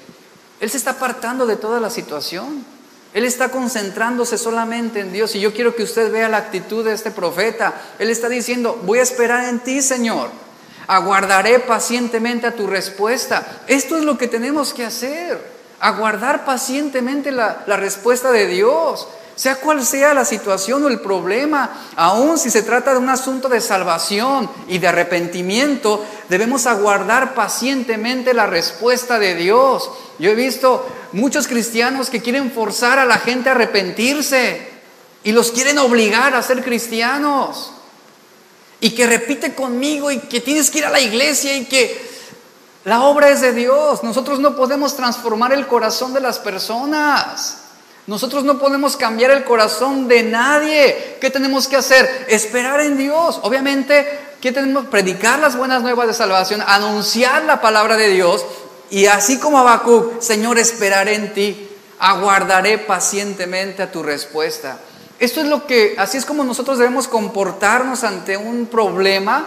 él 0.60 0.70
se 0.70 0.78
está 0.78 0.91
apartando 0.91 1.47
de 1.47 1.55
toda 1.55 1.80
la 1.80 1.89
situación. 1.89 2.64
Él 3.16 3.26
está 3.26 3.49
concentrándose 3.49 4.38
solamente 4.38 4.99
en 4.99 5.12
Dios. 5.12 5.34
Y 5.34 5.39
yo 5.39 5.55
quiero 5.55 5.76
que 5.76 5.82
usted 5.82 6.12
vea 6.12 6.30
la 6.30 6.38
actitud 6.38 6.86
de 6.86 6.93
este 6.93 7.10
profeta. 7.10 7.74
Él 7.97 8.12
está 8.12 8.30
diciendo, 8.30 8.80
voy 8.84 8.99
a 8.99 9.03
esperar 9.03 9.45
en 9.45 9.60
ti, 9.60 9.82
Señor. 9.82 10.30
Aguardaré 10.90 11.60
pacientemente 11.60 12.48
a 12.48 12.56
tu 12.56 12.66
respuesta. 12.66 13.62
Esto 13.68 13.96
es 13.96 14.04
lo 14.04 14.18
que 14.18 14.28
tenemos 14.28 14.74
que 14.74 14.84
hacer. 14.84 15.40
Aguardar 15.80 16.46
pacientemente 16.46 17.32
la, 17.32 17.64
respuesta 17.68 18.32
de 18.32 18.48
Dios 18.48 19.08
sea 19.36 19.58
cual 19.58 19.86
sea 19.86 20.16
la 20.16 20.26
situación 20.26 20.84
o 20.84 20.88
el 20.88 21.00
problema, 21.00 21.70
aun 21.96 22.40
si 22.40 22.50
se 22.50 22.64
trata 22.64 22.94
de 22.94 22.98
un 22.98 23.08
asunto 23.08 23.50
de 23.50 23.62
salvación 23.62 24.50
y 24.68 24.80
de 24.80 24.88
arrepentimiento, 24.88 26.04
debemos 26.28 26.66
aguardar 26.66 27.36
pacientemente 27.36 28.34
la 28.34 28.48
respuesta 28.48 29.20
de 29.20 29.36
Dios. 29.36 29.92
Yo 30.18 30.32
he 30.32 30.36
visto 30.36 30.88
muchos 31.12 31.48
cristianos 31.48 32.10
que 32.10 32.24
quieren 32.24 32.52
forzar 32.52 32.98
a 32.98 33.06
la 33.06 33.20
gente 33.20 33.50
a 33.50 33.52
arrepentirse 33.52 34.68
y 35.24 35.34
los 35.34 35.52
quieren 35.52 35.78
obligar 35.78 36.34
a 36.34 36.42
ser 36.42 36.64
cristianos. 36.64 37.74
Y 38.82 38.91
que 38.91 39.07
repite 39.07 39.53
conmigo 39.53 40.11
y 40.11 40.19
que 40.19 40.39
tienes 40.41 40.69
que 40.69 40.80
ir 40.80 40.86
a 40.86 40.89
la 40.89 41.01
iglesia 41.01 41.55
y 41.55 41.65
que 41.65 42.09
la 42.86 43.03
obra 43.03 43.30
es 43.30 43.41
de 43.41 43.53
Dios. 43.53 44.03
Nosotros 44.03 44.39
no 44.39 44.55
podemos 44.55 44.95
transformar 44.95 45.53
el 45.53 45.67
corazón 45.67 46.13
de 46.13 46.21
las 46.21 46.39
personas. 46.39 47.57
Nosotros 48.07 48.43
no 48.43 48.57
podemos 48.57 48.97
cambiar 48.97 49.32
el 49.32 49.43
corazón 49.43 50.07
de 50.07 50.23
nadie. 50.23 51.17
¿Qué 51.21 51.30
tenemos 51.30 51.67
que 51.67 51.75
hacer? 51.75 52.25
Esperar 52.27 52.80
en 52.82 52.97
Dios. 52.97 53.39
Obviamente, 53.43 54.19
¿qué 54.41 54.51
tenemos? 54.51 54.88
Predicar 54.88 55.38
las 55.39 55.55
buenas 55.55 55.84
nuevas 55.84 56.07
de 56.07 56.15
salvación, 56.15 56.63
anunciar 56.65 57.43
la 57.43 57.61
palabra 57.61 57.97
de 57.97 58.09
Dios. 58.09 58.43
Y 58.89 59.05
así 59.05 59.38
como 59.39 59.59
Habacuc, 59.59 60.21
Señor, 60.21 60.57
esperaré 60.57 61.13
en 61.13 61.34
ti, 61.34 61.69
aguardaré 61.99 62.80
pacientemente 62.80 63.84
a 63.84 63.91
tu 63.91 64.01
respuesta. 64.01 64.80
Esto 65.20 65.41
es 65.41 65.47
lo 65.47 65.67
que, 65.67 65.95
así 65.97 66.17
es 66.17 66.26
como 66.26 66.45
nosotros 66.45 66.78
debemos 66.78 67.07
comportarnos 67.09 68.05
ante 68.05 68.38
un 68.38 68.67
problema, 68.67 69.45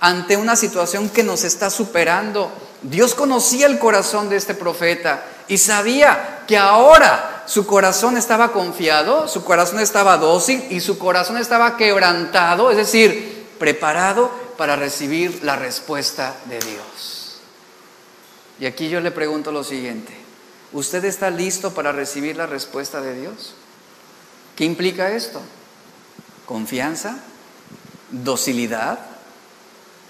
ante 0.00 0.36
una 0.36 0.56
situación 0.56 1.08
que 1.08 1.22
nos 1.22 1.44
está 1.44 1.70
superando. 1.70 2.50
Dios 2.82 3.14
conocía 3.14 3.66
el 3.66 3.78
corazón 3.78 4.28
de 4.28 4.36
este 4.36 4.54
profeta 4.54 5.24
y 5.46 5.58
sabía 5.58 6.42
que 6.48 6.58
ahora 6.58 7.44
su 7.46 7.66
corazón 7.66 8.16
estaba 8.16 8.52
confiado, 8.52 9.28
su 9.28 9.44
corazón 9.44 9.78
estaba 9.78 10.16
dócil 10.16 10.64
y 10.70 10.80
su 10.80 10.98
corazón 10.98 11.36
estaba 11.36 11.76
quebrantado, 11.76 12.72
es 12.72 12.76
decir, 12.76 13.46
preparado 13.60 14.30
para 14.58 14.74
recibir 14.74 15.44
la 15.44 15.54
respuesta 15.54 16.34
de 16.46 16.58
Dios. 16.58 17.40
Y 18.58 18.66
aquí 18.66 18.88
yo 18.88 19.00
le 19.00 19.12
pregunto 19.12 19.52
lo 19.52 19.62
siguiente, 19.62 20.12
¿usted 20.72 21.04
está 21.04 21.30
listo 21.30 21.72
para 21.74 21.92
recibir 21.92 22.36
la 22.36 22.46
respuesta 22.46 23.00
de 23.00 23.20
Dios? 23.20 23.54
¿Qué 24.56 24.64
implica 24.64 25.12
esto? 25.12 25.40
Confianza, 26.46 27.18
docilidad 28.10 28.98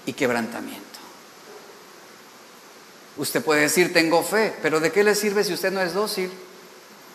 y 0.05 0.13
quebrantamiento. 0.13 0.87
Usted 3.17 3.43
puede 3.43 3.61
decir, 3.61 3.93
tengo 3.93 4.23
fe, 4.23 4.55
pero 4.61 4.79
¿de 4.79 4.91
qué 4.91 5.03
le 5.03 5.15
sirve 5.15 5.43
si 5.43 5.53
usted 5.53 5.71
no 5.71 5.81
es 5.81 5.93
dócil? 5.93 6.31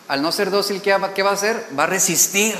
Al 0.07 0.21
no 0.21 0.31
ser 0.31 0.51
dócil, 0.51 0.81
¿qué 0.81 0.95
va, 0.95 1.07
a 1.07 1.33
hacer? 1.33 1.65
Va 1.77 1.85
a 1.85 1.87
resistir 1.87 2.55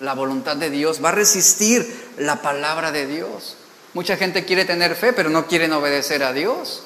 la 0.00 0.14
voluntad 0.14 0.56
de 0.56 0.70
Dios, 0.70 1.04
va 1.04 1.08
a 1.08 1.12
resistir 1.12 2.12
la 2.16 2.40
palabra 2.40 2.92
de 2.92 3.06
Dios. 3.06 3.56
Mucha 3.92 4.16
gente 4.16 4.44
quiere 4.44 4.64
tener 4.64 4.94
fe, 4.94 5.12
pero 5.12 5.30
no 5.30 5.46
quieren 5.46 5.72
obedecer 5.72 6.22
a 6.22 6.32
Dios. 6.32 6.84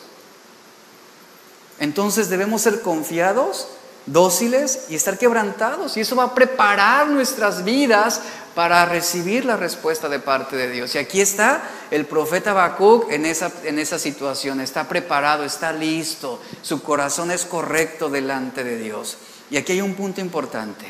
Entonces 1.79 2.31
debemos 2.31 2.63
ser 2.63 2.81
confiados, 2.81 3.69
dóciles 4.07 4.87
y 4.89 4.95
estar 4.95 5.19
quebrantados. 5.19 5.97
Y 5.97 6.01
eso 6.01 6.17
va 6.17 6.25
a 6.25 6.35
preparar 6.35 7.09
nuestras 7.09 7.65
vidas 7.65 8.21
para 8.55 8.85
recibir 8.85 9.45
la 9.45 9.57
respuesta 9.57 10.09
de 10.09 10.19
parte 10.19 10.57
de 10.57 10.71
Dios. 10.71 10.95
Y 10.95 10.99
aquí 10.99 11.21
está 11.21 11.63
el 11.91 12.07
profeta 12.07 12.51
Habacuc 12.51 13.11
en 13.11 13.25
esa, 13.25 13.51
en 13.65 13.79
esa 13.79 13.99
situación, 13.99 14.61
está 14.61 14.89
preparado, 14.89 15.45
está 15.45 15.73
listo, 15.73 16.41
su 16.61 16.83
corazón 16.83 17.31
es 17.31 17.45
correcto 17.45 18.11
delante 18.11 18.65
de 18.65 18.77
Dios. 18.77 19.17
Y 19.51 19.57
aquí 19.57 19.73
hay 19.73 19.81
un 19.81 19.95
punto 19.95 20.21
importante. 20.21 20.87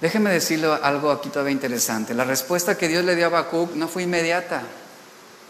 Déjeme 0.00 0.30
decirle 0.30 0.68
algo 0.82 1.10
aquí 1.10 1.30
todavía 1.30 1.52
interesante. 1.52 2.12
La 2.14 2.24
respuesta 2.24 2.76
que 2.76 2.88
Dios 2.88 3.04
le 3.04 3.16
dio 3.16 3.24
a 3.24 3.28
Habacuc 3.28 3.74
no 3.74 3.88
fue 3.88 4.02
inmediata, 4.02 4.62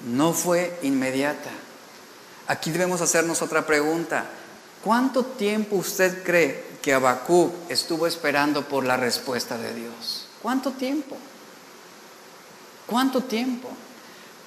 no 0.07 0.33
fue 0.33 0.79
inmediata. 0.83 1.51
Aquí 2.47 2.71
debemos 2.71 3.01
hacernos 3.01 3.43
otra 3.43 3.67
pregunta. 3.67 4.27
¿Cuánto 4.85 5.25
tiempo 5.25 5.77
usted 5.77 6.23
cree 6.23 6.63
que 6.83 6.93
Habacuc 6.93 7.55
estuvo 7.71 8.07
esperando 8.07 8.69
por 8.69 8.85
la 8.85 8.99
respuesta 8.99 9.57
de 9.57 9.73
Dios? 9.73 10.27
¿Cuánto 10.43 10.73
tiempo? 10.73 11.17
¿Cuánto 12.87 13.23
tiempo? 13.23 13.71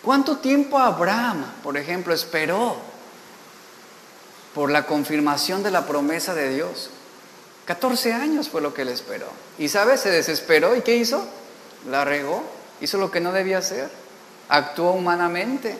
¿Cuánto 0.03 0.38
tiempo 0.38 0.77
Abraham, 0.77 1.43
por 1.63 1.75
ejemplo, 1.75 2.13
esperó 2.13 2.77
por 4.53 4.69
la 4.69 4.85
confirmación 4.85 5.63
de 5.63 5.71
la 5.71 5.88
promesa 5.88 6.35
de 6.35 6.53
Dios? 6.53 6.91
14 7.65 8.13
años 8.13 8.47
fue 8.47 8.61
lo 8.61 8.75
que 8.75 8.83
él 8.83 8.89
esperó. 8.89 9.29
Y 9.57 9.69
sabe, 9.69 9.97
se 9.97 10.11
desesperó 10.11 10.75
y 10.75 10.81
¿qué 10.83 10.97
hizo? 10.97 11.27
La 11.89 12.05
regó, 12.05 12.43
hizo 12.79 12.99
lo 12.99 13.09
que 13.09 13.21
no 13.21 13.31
debía 13.31 13.57
hacer, 13.57 13.89
actuó 14.49 14.91
humanamente. 14.91 15.75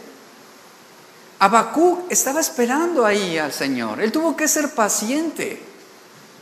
Abacú 1.40 2.06
estaba 2.10 2.40
esperando 2.40 3.06
ahí 3.06 3.38
al 3.38 3.54
Señor, 3.54 4.02
él 4.02 4.12
tuvo 4.12 4.36
que 4.36 4.48
ser 4.48 4.72
paciente. 4.72 5.62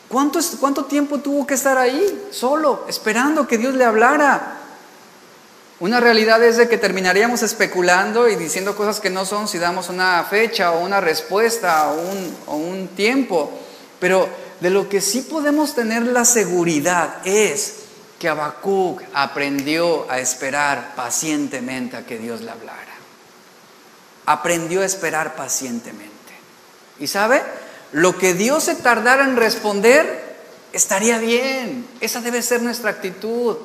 ¿Cuánto, 0.08 0.40
¿Cuánto 0.60 0.86
tiempo 0.86 1.20
tuvo 1.20 1.46
que 1.46 1.56
estar 1.56 1.78
ahí, 1.78 2.28
solo, 2.32 2.86
esperando 2.88 3.48
que 3.48 3.58
Dios 3.58 3.74
le 3.74 3.84
hablara? 3.84 4.60
Una 5.80 6.00
realidad 6.00 6.42
es 6.42 6.56
de 6.56 6.70
que 6.70 6.78
terminaríamos 6.78 7.44
especulando 7.44 8.30
y 8.30 8.36
diciendo 8.36 8.78
cosas 8.78 9.02
que 9.02 9.10
no 9.10 9.26
son 9.26 9.48
si 9.48 9.58
damos 9.58 9.90
una 9.90 10.24
fecha 10.24 10.72
o 10.72 10.80
una 10.80 11.02
respuesta 11.02 11.90
o 11.90 11.96
un, 11.96 12.38
o 12.46 12.56
un 12.56 12.88
tiempo. 12.90 13.52
Pero 14.00 14.30
de 14.62 14.70
lo 14.70 14.88
que 14.88 15.02
sí 15.02 15.22
podemos 15.22 15.76
tener 15.76 16.04
la 16.04 16.24
seguridad 16.24 17.18
es 17.26 17.80
que 18.20 18.30
Habacuc 18.30 19.02
aprendió 19.14 20.10
a 20.10 20.20
esperar 20.20 20.94
pacientemente 20.96 21.98
a 21.98 22.06
que 22.06 22.20
Dios 22.20 22.40
le 22.40 22.52
hablara. 22.52 22.85
Aprendió 24.26 24.82
a 24.82 24.86
esperar 24.86 25.36
pacientemente. 25.36 26.12
¿Y 27.00 27.08
sabe? 27.08 27.42
lo 27.96 28.18
que 28.18 28.34
Dios 28.34 28.66
se 28.66 28.76
tardara 28.76 29.24
en 29.24 29.38
responder, 29.38 30.36
estaría 30.74 31.18
bien. 31.18 31.88
Esa 32.02 32.20
debe 32.20 32.42
ser 32.42 32.62
nuestra 32.62 32.90
actitud. 32.90 33.56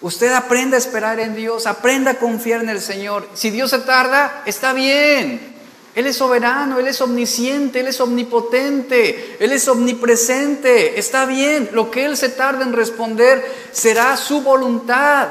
Usted 0.00 0.32
aprenda 0.32 0.76
a 0.76 0.78
esperar 0.78 1.20
en 1.20 1.34
Dios, 1.34 1.66
aprenda 1.66 2.12
a 2.12 2.18
confiar 2.18 2.62
en 2.62 2.70
el 2.70 2.80
Señor. 2.80 3.28
Si 3.34 3.50
Dios 3.50 3.68
se 3.70 3.80
tarda, 3.80 4.44
está 4.46 4.72
bien. 4.72 5.56
Él 5.94 6.06
es 6.06 6.16
soberano, 6.16 6.78
Él 6.78 6.86
es 6.86 7.02
omnisciente, 7.02 7.80
Él 7.80 7.88
es 7.88 8.00
omnipotente, 8.00 9.36
Él 9.38 9.52
es 9.52 9.68
omnipresente. 9.68 10.98
Está 10.98 11.26
bien, 11.26 11.68
lo 11.72 11.90
que 11.90 12.06
Él 12.06 12.16
se 12.16 12.30
tarda 12.30 12.62
en 12.62 12.72
responder 12.72 13.44
será 13.72 14.16
su 14.16 14.40
voluntad. 14.40 15.28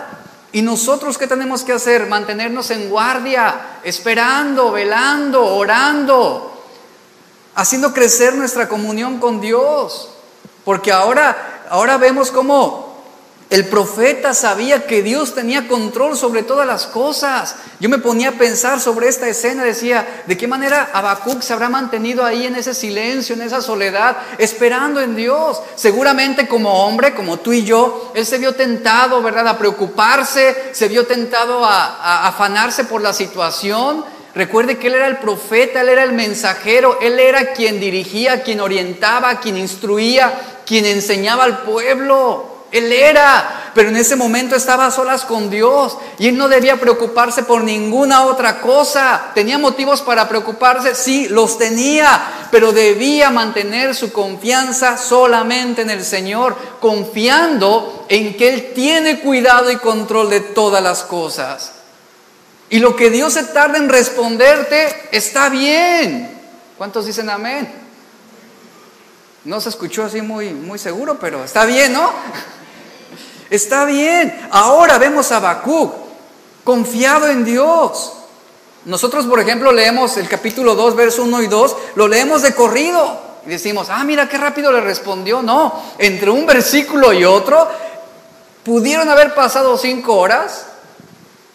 ¿Y 0.52 0.62
nosotros 0.62 1.18
qué 1.18 1.28
tenemos 1.28 1.64
que 1.64 1.74
hacer? 1.74 2.08
Mantenernos 2.08 2.72
en 2.72 2.90
guardia, 2.90 3.80
esperando, 3.84 4.72
velando, 4.72 5.46
orando, 5.46 6.64
haciendo 7.56 7.94
crecer 7.94 8.34
nuestra 8.34 8.68
comunión 8.68 9.20
con 9.20 9.40
Dios. 9.40 10.10
Porque 10.66 10.92
ahora, 10.92 11.66
ahora 11.70 11.98
vemos 11.98 12.32
cómo 12.32 12.89
El 13.50 13.66
profeta 13.66 14.36
sabía 14.36 14.86
que 14.86 15.02
Dios 15.02 15.34
tenía 15.34 15.68
control 15.68 16.16
sobre 16.16 16.44
todas 16.44 16.68
las 16.68 16.86
cosas. 16.86 17.56
Yo 17.80 17.90
me 17.90 17.98
ponía 17.98 18.30
a 18.30 18.34
pensar 18.34 18.80
sobre 18.80 19.08
esta 19.08 19.28
escena, 19.28 19.64
decía, 19.64 20.24
¿de 20.28 20.38
qué 20.38 20.48
manera 20.48 20.92
Habacuc 20.94 21.42
se 21.42 21.54
habrá 21.54 21.68
mantenido 21.68 22.24
ahí 22.24 22.46
en 22.46 22.56
ese 22.56 22.76
silencio, 22.76 23.34
en 23.34 23.42
esa 23.42 23.64
soledad, 23.64 24.18
esperando 24.38 25.02
en 25.02 25.16
Dios? 25.16 25.64
Seguramente 25.76 26.48
como 26.48 26.86
hombre, 26.86 27.16
como 27.16 27.38
tú 27.38 27.52
y 27.52 27.64
yo, 27.64 28.12
él 28.14 28.24
se 28.24 28.38
vio 28.38 28.54
tentado, 28.54 29.20
¿verdad?, 29.24 29.48
a 29.48 29.58
preocuparse, 29.58 30.70
se 30.72 30.88
vio 30.88 31.08
tentado 31.08 31.66
a, 31.66 31.96
a 31.96 32.28
afanarse 32.28 32.84
por 32.84 33.02
la 33.02 33.14
situación. 33.14 34.06
Recuerde 34.36 34.78
que 34.78 34.88
él 34.88 34.94
era 34.94 35.08
el 35.08 35.18
profeta, 35.18 35.82
él 35.82 35.90
era 35.90 36.04
el 36.04 36.14
mensajero, 36.14 37.00
él 37.02 37.18
era 37.18 37.54
quien 37.54 37.80
dirigía, 37.80 38.44
quien 38.44 38.62
orientaba, 38.62 39.40
quien 39.40 39.58
instruía, 39.58 40.60
quien 40.68 40.86
enseñaba 40.86 41.46
al 41.46 41.64
pueblo. 41.64 42.59
Él 42.72 42.92
era, 42.92 43.72
pero 43.74 43.90
en 43.90 43.98
ese 43.98 44.16
momento 44.16 44.56
estaba 44.56 44.86
a 44.86 44.92
solas 44.92 45.26
con 45.26 45.50
Dios 45.50 45.98
y 46.20 46.28
él 46.28 46.38
no 46.38 46.48
debía 46.48 46.80
preocuparse 46.80 47.44
por 47.44 47.64
ninguna 47.64 48.26
otra 48.26 48.62
cosa. 48.62 49.32
¿Tenía 49.34 49.58
motivos 49.58 50.02
para 50.02 50.30
preocuparse? 50.30 50.94
Sí, 50.94 51.28
los 51.30 51.58
tenía, 51.58 52.48
pero 52.52 52.72
debía 52.72 53.32
mantener 53.32 53.96
su 53.96 54.12
confianza 54.12 54.98
solamente 54.98 55.82
en 55.82 55.90
el 55.90 56.06
Señor, 56.06 56.56
confiando 56.80 58.06
en 58.08 58.38
que 58.38 58.50
Él 58.50 58.72
tiene 58.76 59.20
cuidado 59.20 59.72
y 59.72 59.78
control 59.78 60.30
de 60.30 60.42
todas 60.42 60.84
las 60.84 61.02
cosas. 61.02 61.72
Y 62.70 62.78
lo 62.78 62.96
que 62.96 63.10
Dios 63.10 63.34
se 63.34 63.46
tarda 63.46 63.80
en 63.80 63.90
responderte 63.90 65.10
está 65.12 65.50
bien. 65.50 66.40
¿Cuántos 66.78 67.08
dicen 67.08 67.30
amén? 67.32 67.68
No 69.46 69.60
se 69.60 69.70
escuchó 69.70 70.04
así 70.04 70.22
muy, 70.22 70.54
muy 70.54 70.78
seguro, 70.78 71.18
pero 71.20 71.44
está 71.44 71.66
bien, 71.66 71.94
¿no? 71.94 72.12
Está 73.50 73.86
bien. 73.86 74.48
Ahora 74.52 74.98
vemos 74.98 75.32
a 75.32 75.38
Habacuc 75.38 75.94
confiado 76.64 77.28
en 77.28 77.46
Dios. 77.46 78.14
Nosotros, 78.86 79.26
por 79.26 79.40
ejemplo, 79.40 79.72
leemos 79.72 80.18
el 80.18 80.30
capítulo 80.30 80.76
2, 80.76 80.96
verso 80.96 81.24
1 81.24 81.42
y 81.44 81.48
2, 81.48 81.76
lo 81.96 82.08
leemos 82.08 82.42
de 82.42 82.56
corrido 82.56 83.20
y 83.46 83.50
decimos, 83.50 83.88
ah, 83.90 84.04
mira 84.04 84.30
qué 84.30 84.38
rápido 84.38 84.72
le 84.72 84.82
respondió. 84.82 85.42
No, 85.42 85.82
entre 85.98 86.30
un 86.30 86.46
versículo 86.46 87.12
y 87.12 87.26
otro, 87.26 87.68
pudieron 88.64 89.10
haber 89.10 89.34
pasado 89.34 89.78
cinco 89.78 90.16
horas, 90.16 90.68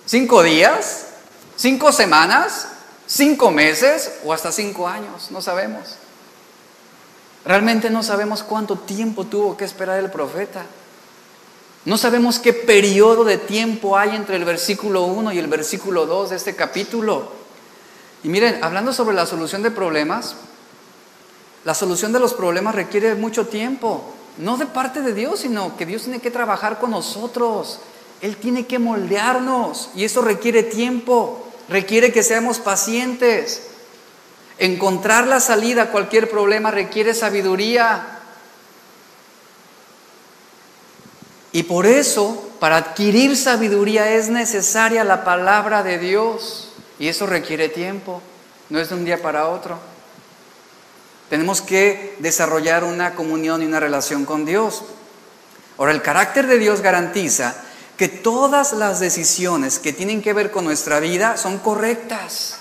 cinco 0.04 0.42
días, 0.42 1.06
cinco 1.56 1.92
semanas, 1.92 2.68
cinco 3.06 3.50
meses 3.50 4.12
o 4.24 4.32
hasta 4.32 4.52
cinco 4.52 4.86
años, 4.86 5.30
no 5.30 5.40
sabemos. 5.40 5.96
Realmente 7.44 7.90
no 7.90 8.02
sabemos 8.02 8.42
cuánto 8.42 8.76
tiempo 8.76 9.24
tuvo 9.24 9.56
que 9.56 9.64
esperar 9.64 9.98
el 9.98 10.10
profeta. 10.10 10.64
No 11.84 11.98
sabemos 11.98 12.38
qué 12.38 12.54
periodo 12.54 13.24
de 13.24 13.36
tiempo 13.36 13.98
hay 13.98 14.16
entre 14.16 14.36
el 14.36 14.44
versículo 14.46 15.02
1 15.04 15.32
y 15.32 15.38
el 15.38 15.48
versículo 15.48 16.06
2 16.06 16.30
de 16.30 16.36
este 16.36 16.56
capítulo. 16.56 17.28
Y 18.22 18.28
miren, 18.28 18.64
hablando 18.64 18.92
sobre 18.94 19.14
la 19.14 19.26
solución 19.26 19.62
de 19.62 19.70
problemas, 19.70 20.34
la 21.64 21.74
solución 21.74 22.12
de 22.12 22.20
los 22.20 22.32
problemas 22.32 22.74
requiere 22.74 23.14
mucho 23.14 23.48
tiempo, 23.48 24.14
no 24.38 24.56
de 24.56 24.64
parte 24.64 25.02
de 25.02 25.12
Dios, 25.12 25.40
sino 25.40 25.76
que 25.76 25.84
Dios 25.84 26.04
tiene 26.04 26.20
que 26.20 26.30
trabajar 26.30 26.78
con 26.78 26.90
nosotros. 26.90 27.80
Él 28.22 28.36
tiene 28.36 28.66
que 28.66 28.78
moldearnos 28.78 29.90
y 29.94 30.04
eso 30.04 30.22
requiere 30.22 30.62
tiempo, 30.62 31.46
requiere 31.68 32.12
que 32.12 32.22
seamos 32.22 32.60
pacientes. 32.60 33.68
Encontrar 34.56 35.26
la 35.26 35.40
salida 35.40 35.82
a 35.82 35.90
cualquier 35.90 36.30
problema 36.30 36.70
requiere 36.70 37.12
sabiduría, 37.12 38.20
Y 41.54 41.62
por 41.62 41.86
eso, 41.86 42.50
para 42.58 42.78
adquirir 42.78 43.36
sabiduría 43.36 44.10
es 44.10 44.28
necesaria 44.28 45.04
la 45.04 45.22
palabra 45.22 45.84
de 45.84 45.98
Dios. 45.98 46.72
Y 46.98 47.06
eso 47.06 47.26
requiere 47.26 47.68
tiempo, 47.68 48.20
no 48.70 48.80
es 48.80 48.88
de 48.88 48.96
un 48.96 49.04
día 49.04 49.22
para 49.22 49.46
otro. 49.46 49.78
Tenemos 51.30 51.62
que 51.62 52.16
desarrollar 52.18 52.82
una 52.82 53.14
comunión 53.14 53.62
y 53.62 53.66
una 53.66 53.78
relación 53.78 54.24
con 54.24 54.44
Dios. 54.44 54.82
Ahora, 55.78 55.92
el 55.92 56.02
carácter 56.02 56.48
de 56.48 56.58
Dios 56.58 56.80
garantiza 56.80 57.54
que 57.96 58.08
todas 58.08 58.72
las 58.72 58.98
decisiones 58.98 59.78
que 59.78 59.92
tienen 59.92 60.22
que 60.22 60.32
ver 60.32 60.50
con 60.50 60.64
nuestra 60.64 60.98
vida 60.98 61.36
son 61.36 61.58
correctas. 61.58 62.56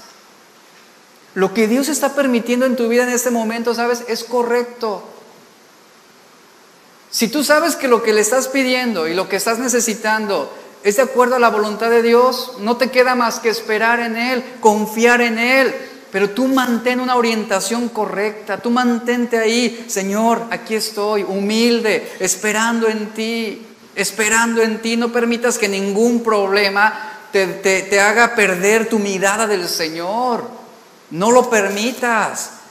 Lo 1.33 1.51
que 1.55 1.67
Dios 1.67 1.89
está 1.89 2.13
permitiendo 2.13 2.67
en 2.67 2.75
tu 2.75 2.87
vida 2.89 3.01
en 3.01 3.09
este 3.09 3.31
momento, 3.31 3.73
¿sabes? 3.73 4.03
Es 4.07 4.23
correcto. 4.23 5.03
Si 7.13 7.27
tú 7.27 7.43
sabes 7.43 7.75
que 7.75 7.87
lo 7.87 8.01
que 8.01 8.11
le 8.11 8.21
estás 8.21 8.47
pidiendo 8.47 9.07
y 9.07 9.13
lo 9.13 9.29
que 9.29 9.35
estás 9.35 9.59
necesitando 9.59 10.51
es 10.83 10.95
de 10.95 11.03
acuerdo 11.03 11.35
a 11.35 11.39
la 11.39 11.51
voluntad 11.51 11.91
de 11.91 12.01
Dios, 12.01 12.53
no 12.57 12.75
te 12.77 12.89
queda 12.89 13.13
más 13.13 13.39
que 13.39 13.49
esperar 13.49 13.99
en 13.99 14.17
Él, 14.17 14.43
confiar 14.59 15.21
en 15.21 15.37
Él. 15.37 15.75
Pero 16.11 16.31
tú 16.31 16.47
mantén 16.47 16.99
una 16.99 17.15
orientación 17.15 17.89
correcta, 17.89 18.57
tú 18.57 18.71
mantente 18.71 19.37
ahí, 19.37 19.85
Señor, 19.87 20.47
aquí 20.49 20.73
estoy, 20.73 21.21
humilde, 21.21 22.13
esperando 22.19 22.87
en 22.87 23.13
ti, 23.13 23.63
esperando 23.93 24.63
en 24.63 24.81
ti. 24.81 24.97
No 24.97 25.11
permitas 25.11 25.59
que 25.59 25.69
ningún 25.69 26.23
problema 26.23 27.27
te, 27.31 27.45
te 27.45 27.99
haga 27.99 28.33
perder 28.33 28.89
tu 28.89 28.97
mirada 28.97 29.45
del 29.45 29.69
Señor. 29.69 30.49
No 31.11 31.29
lo 31.29 31.47
permitas. 31.47 32.62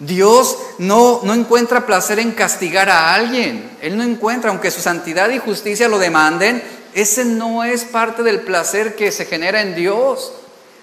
Dios 0.00 0.56
no, 0.78 1.20
no 1.24 1.34
encuentra 1.34 1.86
placer 1.86 2.18
en 2.18 2.32
castigar 2.32 2.88
a 2.88 3.14
alguien. 3.14 3.70
Él 3.82 3.96
no 3.96 4.02
encuentra, 4.02 4.50
aunque 4.50 4.70
su 4.70 4.80
santidad 4.80 5.28
y 5.30 5.38
justicia 5.38 5.88
lo 5.88 5.98
demanden, 5.98 6.62
ese 6.94 7.24
no 7.24 7.62
es 7.64 7.84
parte 7.84 8.22
del 8.22 8.40
placer 8.40 8.96
que 8.96 9.12
se 9.12 9.26
genera 9.26 9.60
en 9.60 9.74
Dios. 9.74 10.32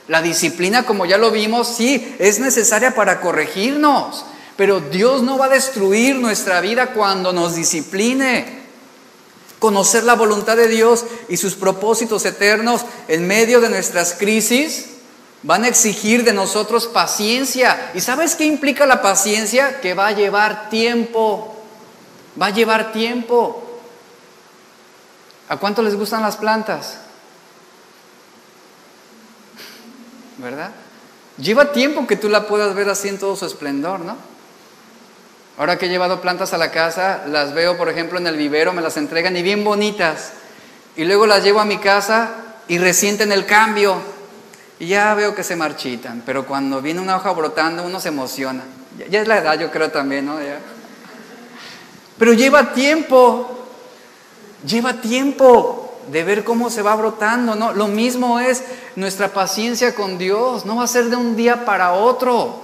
La 0.07 0.21
disciplina, 0.21 0.85
como 0.85 1.05
ya 1.05 1.17
lo 1.17 1.31
vimos, 1.31 1.67
sí, 1.67 2.15
es 2.19 2.39
necesaria 2.39 2.95
para 2.95 3.19
corregirnos, 3.19 4.23
pero 4.55 4.79
Dios 4.79 5.23
no 5.23 5.37
va 5.37 5.45
a 5.45 5.49
destruir 5.49 6.15
nuestra 6.15 6.61
vida 6.61 6.93
cuando 6.93 7.33
nos 7.33 7.55
discipline. 7.55 8.45
Conocer 9.59 10.03
la 10.03 10.13
voluntad 10.13 10.55
de 10.55 10.67
Dios 10.67 11.05
y 11.27 11.37
sus 11.37 11.55
propósitos 11.55 12.23
eternos 12.25 12.85
en 13.07 13.25
medio 13.25 13.59
de 13.59 13.69
nuestras 13.69 14.13
crisis 14.13 14.96
Van 15.47 15.63
a 15.63 15.69
exigir 15.69 16.25
de 16.25 16.33
nosotros 16.33 16.87
paciencia. 16.87 17.91
¿Y 17.93 18.01
sabes 18.01 18.35
qué 18.35 18.43
implica 18.43 18.85
la 18.85 19.01
paciencia? 19.01 19.79
Que 19.79 19.93
va 19.93 20.07
a 20.07 20.11
llevar 20.11 20.69
tiempo. 20.69 21.55
Va 22.39 22.47
a 22.47 22.49
llevar 22.49 22.91
tiempo. 22.91 23.63
¿A 25.47 25.55
cuánto 25.55 25.81
les 25.81 25.95
gustan 25.95 26.21
las 26.21 26.35
plantas? 26.35 26.97
¿Verdad? 30.37 30.71
Lleva 31.37 31.71
tiempo 31.71 32.05
que 32.05 32.17
tú 32.17 32.27
la 32.27 32.45
puedas 32.45 32.75
ver 32.75 32.89
así 32.89 33.07
en 33.07 33.17
todo 33.17 33.37
su 33.37 33.45
esplendor, 33.45 34.01
¿no? 34.01 34.17
Ahora 35.57 35.77
que 35.77 35.85
he 35.85 35.89
llevado 35.89 36.19
plantas 36.19 36.51
a 36.51 36.57
la 36.57 36.71
casa, 36.71 37.23
las 37.25 37.53
veo, 37.53 37.77
por 37.77 37.87
ejemplo, 37.87 38.19
en 38.19 38.27
el 38.27 38.35
vivero, 38.35 38.73
me 38.73 38.81
las 38.81 38.97
entregan 38.97 39.37
y 39.37 39.43
bien 39.43 39.63
bonitas. 39.63 40.33
Y 40.97 41.05
luego 41.05 41.25
las 41.25 41.41
llevo 41.41 41.61
a 41.61 41.65
mi 41.65 41.77
casa 41.77 42.31
y 42.67 42.79
resienten 42.79 43.31
el 43.31 43.45
cambio. 43.45 44.16
Y 44.79 44.87
ya 44.87 45.13
veo 45.15 45.33
que 45.33 45.43
se 45.43 45.55
marchitan, 45.55 46.21
pero 46.25 46.45
cuando 46.45 46.81
viene 46.81 46.99
una 46.99 47.15
hoja 47.15 47.31
brotando 47.31 47.83
uno 47.83 47.99
se 47.99 48.09
emociona. 48.09 48.63
Ya, 49.09 49.21
es 49.21 49.27
la 49.27 49.39
edad, 49.39 49.59
yo 49.59 49.71
creo 49.71 49.89
también, 49.89 50.25
¿no? 50.25 50.37
Pero 52.17 52.33
lleva 52.33 52.73
tiempo, 52.73 53.67
lleva 54.65 54.93
tiempo 55.01 55.99
de 56.11 56.23
ver 56.23 56.43
cómo 56.43 56.69
se 56.69 56.81
va 56.81 56.95
brotando, 56.95 57.55
¿no? 57.55 57.73
Lo 57.73 57.87
mismo 57.87 58.39
es 58.39 58.63
nuestra 58.95 59.29
paciencia 59.29 59.93
con 59.93 60.17
Dios, 60.17 60.65
no 60.65 60.77
va 60.77 60.83
a 60.83 60.87
ser 60.87 61.05
de 61.05 61.15
un 61.15 61.35
día 61.35 61.65
para 61.65 61.93
otro. 61.93 62.61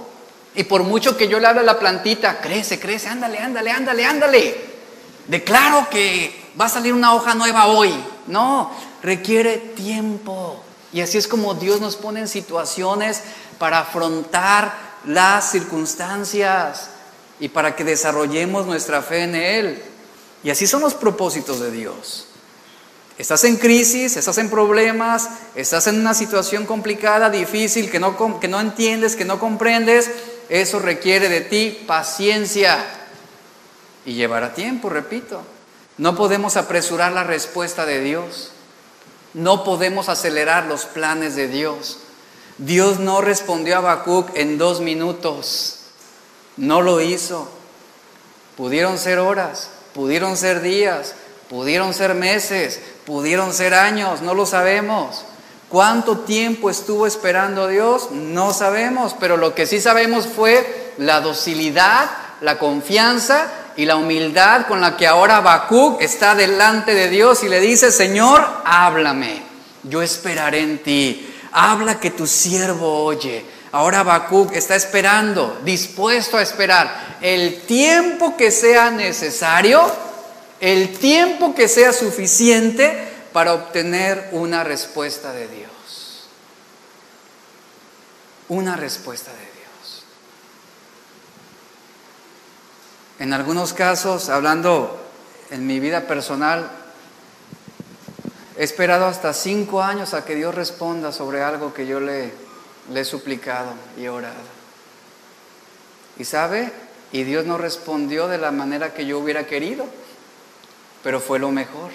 Y 0.56 0.64
por 0.64 0.84
mucho 0.84 1.18
que 1.18 1.28
yo 1.28 1.40
le 1.40 1.48
hable 1.48 1.62
a 1.62 1.64
la 1.64 1.80
plantita, 1.80 2.40
crece, 2.40 2.80
crece, 2.80 3.08
ándale, 3.08 3.40
ándale, 3.40 3.72
ándale, 3.72 4.06
ándale. 4.06 4.74
Declaro 5.28 5.88
que 5.90 6.52
va 6.60 6.66
a 6.66 6.70
salir 6.70 6.94
una 6.94 7.14
hoja 7.14 7.34
nueva 7.34 7.68
hoy. 7.68 7.94
No, 8.28 8.72
requiere 9.02 9.58
tiempo. 9.58 10.63
Y 10.94 11.02
así 11.02 11.18
es 11.18 11.28
como 11.28 11.56
Dios 11.56 11.82
nos 11.82 11.96
pone 11.96 12.22
en 12.22 12.28
situaciones 12.28 13.22
para 13.58 13.80
afrontar 13.80 14.74
las 15.06 15.52
circunstancias 15.52 16.90
y 17.40 17.50
para 17.50 17.76
que 17.76 17.84
desarrollemos 17.84 18.66
nuestra 18.66 19.02
fe 19.02 19.24
en 19.24 19.36
Él. 19.36 19.84
Y 20.44 20.52
así 20.52 20.68
son 20.68 20.82
los 20.82 20.94
propósitos 20.94 21.60
de 21.60 21.72
Dios. 21.72 22.28
Estás 23.18 23.44
en 23.44 23.58
crisis, 23.58 24.18
estás 24.18 24.38
en 24.38 24.50
problemas, 24.50 25.30
estás 25.56 25.88
en 25.88 26.00
una 26.00 26.14
situación 26.14 26.66
complicada, 26.66 27.30
difícil, 27.30 27.92
que 27.92 28.00
no, 28.00 28.40
que 28.40 28.48
no 28.48 28.60
entiendes, 28.60 29.16
que 29.16 29.26
no 29.26 29.40
comprendes. 29.40 30.10
Eso 30.50 30.80
requiere 30.80 31.30
de 31.30 31.42
ti 31.42 31.84
paciencia 31.88 32.84
y 34.06 34.14
llevará 34.14 34.54
tiempo, 34.54 34.90
repito. 34.90 35.42
No 35.98 36.16
podemos 36.16 36.58
apresurar 36.58 37.12
la 37.12 37.24
respuesta 37.24 37.86
de 37.86 38.02
Dios. 38.02 38.53
No 39.34 39.64
podemos 39.64 40.10
acelerar 40.10 40.66
los 40.66 40.86
planes 40.86 41.36
de 41.36 41.48
Dios. 41.48 42.00
Dios 42.58 43.00
no 43.00 43.22
respondió 43.22 43.76
a 43.76 43.78
Habacuc 43.80 44.30
en 44.36 44.58
dos 44.58 44.80
minutos. 44.80 45.80
No 46.56 46.82
lo 46.82 47.02
hizo. 47.02 47.50
Pudieron 48.56 49.00
ser 49.00 49.18
horas, 49.18 49.70
pudieron 49.94 50.38
ser 50.38 50.62
días, 50.62 51.16
pudieron 51.50 51.94
ser 51.96 52.14
meses, 52.14 52.80
pudieron 53.06 53.54
ser 53.54 53.74
años, 53.74 54.22
no 54.22 54.36
lo 54.36 54.46
sabemos. 54.46 55.26
¿Cuánto 55.70 56.20
tiempo 56.20 56.70
estuvo 56.70 57.08
esperando 57.08 57.68
Dios? 57.68 58.12
No 58.12 58.54
sabemos, 58.54 59.16
pero 59.20 59.38
lo 59.38 59.56
que 59.56 59.66
sí 59.66 59.82
sabemos 59.82 60.28
fue 60.28 60.94
la 61.00 61.20
docilidad, 61.22 62.12
la 62.42 62.60
confianza 62.60 63.52
y 63.76 63.86
la 63.86 63.96
humildad 63.96 64.68
con 64.68 64.82
la 64.82 64.96
que 64.98 65.08
ahora 65.08 65.38
Habacuc 65.38 66.02
está 66.02 66.36
delante 66.36 66.94
de 66.94 67.10
Dios 67.10 67.44
y 67.44 67.50
le 67.50 67.60
dice, 67.60 67.92
Señor, 67.92 68.46
háblame, 68.66 69.42
yo 69.84 70.02
esperaré 70.02 70.60
en 70.60 70.84
ti, 70.84 71.34
habla 71.52 72.00
que 72.00 72.12
tu 72.12 72.28
siervo 72.28 73.04
oye. 73.04 73.46
Ahora 73.72 74.02
Habacuc 74.02 74.54
está 74.54 74.76
esperando, 74.76 75.60
dispuesto 75.64 76.38
a 76.38 76.44
esperar 76.44 77.18
el 77.22 77.62
tiempo 77.62 78.38
que 78.38 78.52
sea 78.52 78.92
necesario, 78.92 79.84
el 80.60 80.98
tiempo 80.98 81.56
que 81.56 81.68
sea 81.68 81.92
suficiente 81.92 83.12
para 83.34 83.54
obtener 83.54 84.30
una 84.32 84.64
respuesta 84.64 85.34
de 85.34 85.48
Dios. 85.48 86.28
Una 88.48 88.76
respuesta 88.76 89.32
de 89.32 89.38
Dios. 89.40 89.53
En 93.20 93.32
algunos 93.32 93.74
casos, 93.74 94.30
hablando 94.30 95.00
en 95.52 95.68
mi 95.68 95.80
vida 95.80 96.08
personal, 96.08 96.70
he 98.58 98.64
esperado 98.64 99.06
hasta 99.06 99.34
cinco 99.34 99.84
años 99.84 100.16
a 100.16 100.26
que 100.26 100.34
Dios 100.36 100.56
responda 100.56 101.12
sobre 101.12 101.44
algo 101.44 101.74
que 101.74 101.86
yo 101.86 102.00
le, 102.00 102.34
he 102.94 103.06
suplicado 103.06 103.74
y 103.98 104.08
orado. 104.08 104.34
Y 106.18 106.26
sabe, 106.26 106.72
y 107.12 107.24
Dios 107.24 107.46
no 107.46 107.58
respondió 107.58 108.28
de 108.28 108.40
la 108.40 108.52
manera 108.52 108.94
que 108.94 109.06
yo 109.06 109.20
hubiera 109.20 109.46
querido, 109.46 109.86
pero 111.04 111.20
fue 111.20 111.38
lo 111.38 111.52
mejor. 111.52 111.92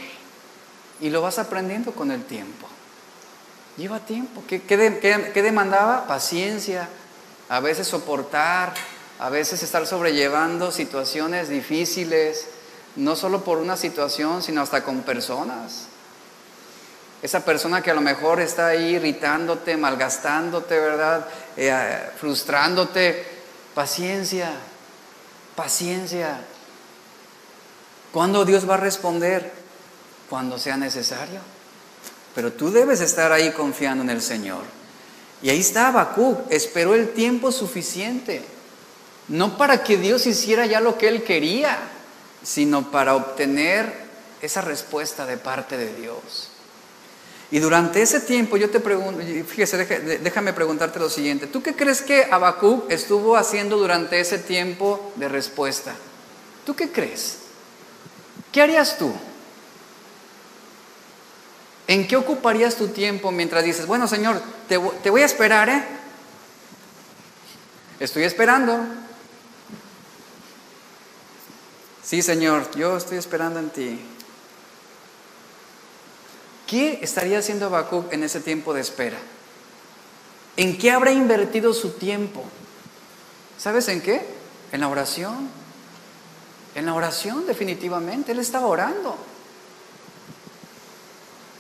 Y 1.01 1.11
lo 1.11 1.21
vas 1.21 1.39
aprendiendo 1.41 1.93
con 1.93 2.13
el 2.13 2.25
tiempo. 2.25 2.69
Lleva 3.77 4.01
tiempo. 4.01 4.43
¿Qué, 4.49 4.63
qué 4.63 5.43
demandaba? 5.43 6.07
Paciencia, 6.07 6.89
a 7.49 7.61
veces 7.61 7.89
soportar, 7.89 8.75
a 9.19 9.31
veces 9.31 9.63
estar 9.63 9.87
sobrellevando 9.87 10.71
situaciones 10.71 11.49
difíciles, 11.49 12.47
no 12.97 13.17
solo 13.17 13.43
por 13.43 13.59
una 13.59 13.77
situación, 13.77 14.43
sino 14.43 14.63
hasta 14.63 14.85
con 14.85 15.03
personas. 15.03 15.87
Esa 17.21 17.45
persona 17.45 17.83
que 17.83 17.91
a 17.91 17.95
lo 17.95 18.01
mejor 18.01 18.41
está 18.41 18.69
ahí 18.69 18.95
irritándote, 18.95 19.77
malgastándote, 19.77 20.79
¿verdad? 20.79 21.27
Eh, 21.57 22.11
frustrándote. 22.17 23.39
Paciencia, 23.75 24.53
paciencia. 25.57 26.41
¿Cuándo 28.13 28.45
Dios 28.45 28.69
va 28.69 28.75
a 28.75 28.79
responder? 28.79 29.53
Cuando 30.31 30.59
sea 30.59 30.77
necesario. 30.77 31.41
Pero 32.37 32.53
tú 32.53 32.71
debes 32.71 33.01
estar 33.01 33.33
ahí 33.33 33.51
confiando 33.51 34.05
en 34.05 34.11
el 34.11 34.23
Señor. 34.23 34.63
Y 35.43 35.51
ahí 35.51 35.61
está 35.61 35.89
Habacuc, 35.89 36.51
esperó 36.51 36.95
el 36.95 37.13
tiempo 37.13 37.51
suficiente 37.51 38.58
no 39.29 39.57
para 39.57 39.83
que 39.85 39.97
Dios 39.97 40.27
hiciera 40.27 40.67
ya 40.67 40.81
lo 40.81 40.97
que 40.97 41.09
él 41.09 41.23
quería, 41.23 41.79
sino 42.43 42.91
para 42.91 43.15
obtener 43.15 43.93
esa 44.41 44.61
respuesta 44.61 45.27
de 45.27 45.37
parte 45.37 45.77
de 45.77 45.95
Dios. 45.95 46.51
Y 47.51 47.61
durante 47.61 48.03
ese 48.03 48.21
tiempo 48.21 48.57
yo 48.57 48.69
te 48.69 48.81
pregunto, 48.81 49.23
fíjese, 49.47 49.79
déjame 50.23 50.53
preguntarte 50.53 50.99
lo 50.99 51.09
siguiente, 51.09 51.47
¿tú 51.47 51.63
qué 51.63 51.75
crees 51.75 52.03
que 52.03 52.27
Habacuc 52.31 52.91
estuvo 52.91 53.37
haciendo 53.37 53.79
durante 53.79 54.21
ese 54.21 54.39
tiempo 54.39 55.13
de 55.17 55.29
respuesta? 55.29 55.95
¿Tú 56.67 56.77
qué 56.77 56.91
crees? 56.91 57.39
¿Qué 58.53 58.61
harías 58.61 58.99
tú? 58.99 59.13
¿En 61.87 62.07
qué 62.07 62.17
ocuparías 62.17 62.77
tu 62.77 62.89
tiempo 62.89 63.33
mientras 63.33 63.65
dices, 63.65 63.87
bueno 63.87 64.07
Señor, 64.07 64.43
te, 64.69 64.79
te 65.03 65.09
voy 65.09 65.23
a 65.23 65.27
esperar, 65.27 65.71
¿eh? 65.71 65.83
Estoy 67.99 68.25
esperando, 68.25 68.79
Sí, 72.09 72.23
Señor, 72.23 72.71
yo 72.75 72.97
estoy 72.97 73.19
esperando 73.19 73.61
en 73.61 73.69
ti. 73.69 74.01
¿Qué 76.67 77.01
estaría 77.03 77.39
haciendo 77.39 77.67
Habacuc 77.67 78.11
en 78.15 78.25
ese 78.25 78.41
tiempo 78.41 78.73
de 78.73 78.81
espera? 78.81 79.19
¿En 80.57 80.79
qué 80.79 80.91
habrá 80.91 81.13
invertido 81.13 81.75
su 81.75 81.91
tiempo? 81.91 82.45
¿Sabes 83.59 83.89
en 83.89 84.01
qué? 84.01 84.27
En 84.73 84.81
la 84.81 84.89
oración. 84.89 85.51
En 86.75 86.87
la 86.87 86.95
oración, 86.95 87.47
definitivamente. 87.47 88.33
Él 88.33 88.39
estaba 88.39 88.69
orando. 88.69 89.15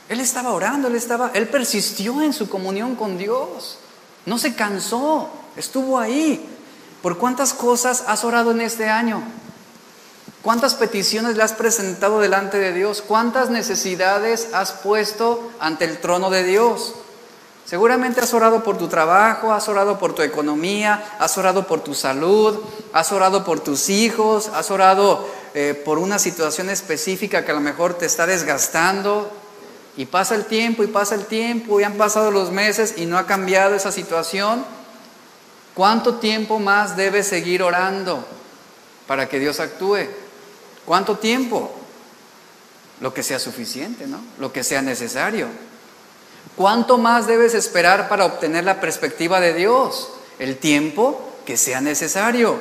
Él 0.08 0.18
estaba 0.18 0.52
orando, 0.52 0.88
él 0.88 0.96
estaba, 0.96 1.30
él 1.34 1.46
persistió 1.48 2.22
en 2.22 2.32
su 2.32 2.48
comunión 2.48 2.96
con 2.96 3.18
Dios. 3.18 3.80
No 4.24 4.38
se 4.38 4.54
cansó, 4.54 5.28
estuvo 5.56 5.98
ahí. 5.98 6.42
¿Por 7.02 7.18
cuántas 7.18 7.52
cosas 7.52 8.02
has 8.06 8.24
orado 8.24 8.52
en 8.52 8.62
este 8.62 8.88
año? 8.88 9.22
¿Cuántas 10.42 10.76
peticiones 10.76 11.36
le 11.36 11.42
has 11.42 11.52
presentado 11.52 12.20
delante 12.20 12.58
de 12.58 12.72
Dios? 12.72 13.02
¿Cuántas 13.02 13.50
necesidades 13.50 14.48
has 14.52 14.72
puesto 14.72 15.50
ante 15.58 15.84
el 15.84 15.98
trono 15.98 16.30
de 16.30 16.44
Dios? 16.44 16.94
Seguramente 17.64 18.20
has 18.20 18.32
orado 18.32 18.62
por 18.62 18.78
tu 18.78 18.88
trabajo, 18.88 19.52
has 19.52 19.68
orado 19.68 19.98
por 19.98 20.14
tu 20.14 20.22
economía, 20.22 21.16
has 21.18 21.36
orado 21.36 21.66
por 21.66 21.80
tu 21.80 21.92
salud, 21.92 22.56
has 22.92 23.12
orado 23.12 23.44
por 23.44 23.60
tus 23.60 23.90
hijos, 23.90 24.48
has 24.54 24.70
orado 24.70 25.28
eh, 25.54 25.74
por 25.84 25.98
una 25.98 26.18
situación 26.18 26.70
específica 26.70 27.44
que 27.44 27.50
a 27.50 27.54
lo 27.54 27.60
mejor 27.60 27.94
te 27.94 28.06
está 28.06 28.24
desgastando. 28.24 29.30
Y 29.96 30.06
pasa 30.06 30.36
el 30.36 30.44
tiempo 30.44 30.84
y 30.84 30.86
pasa 30.86 31.16
el 31.16 31.26
tiempo 31.26 31.80
y 31.80 31.82
han 31.82 31.94
pasado 31.94 32.30
los 32.30 32.52
meses 32.52 32.94
y 32.96 33.06
no 33.06 33.18
ha 33.18 33.26
cambiado 33.26 33.74
esa 33.74 33.90
situación. 33.90 34.64
¿Cuánto 35.74 36.14
tiempo 36.14 36.60
más 36.60 36.96
debes 36.96 37.26
seguir 37.26 37.64
orando 37.64 38.24
para 39.08 39.28
que 39.28 39.40
Dios 39.40 39.58
actúe? 39.58 40.06
¿Cuánto 40.88 41.18
tiempo? 41.18 41.70
Lo 43.02 43.12
que 43.12 43.22
sea 43.22 43.38
suficiente, 43.38 44.06
¿no? 44.06 44.22
Lo 44.38 44.54
que 44.54 44.64
sea 44.64 44.80
necesario. 44.80 45.46
¿Cuánto 46.56 46.96
más 46.96 47.26
debes 47.26 47.52
esperar 47.52 48.08
para 48.08 48.24
obtener 48.24 48.64
la 48.64 48.80
perspectiva 48.80 49.38
de 49.38 49.52
Dios? 49.52 50.08
El 50.38 50.56
tiempo 50.56 51.36
que 51.44 51.58
sea 51.58 51.82
necesario. 51.82 52.56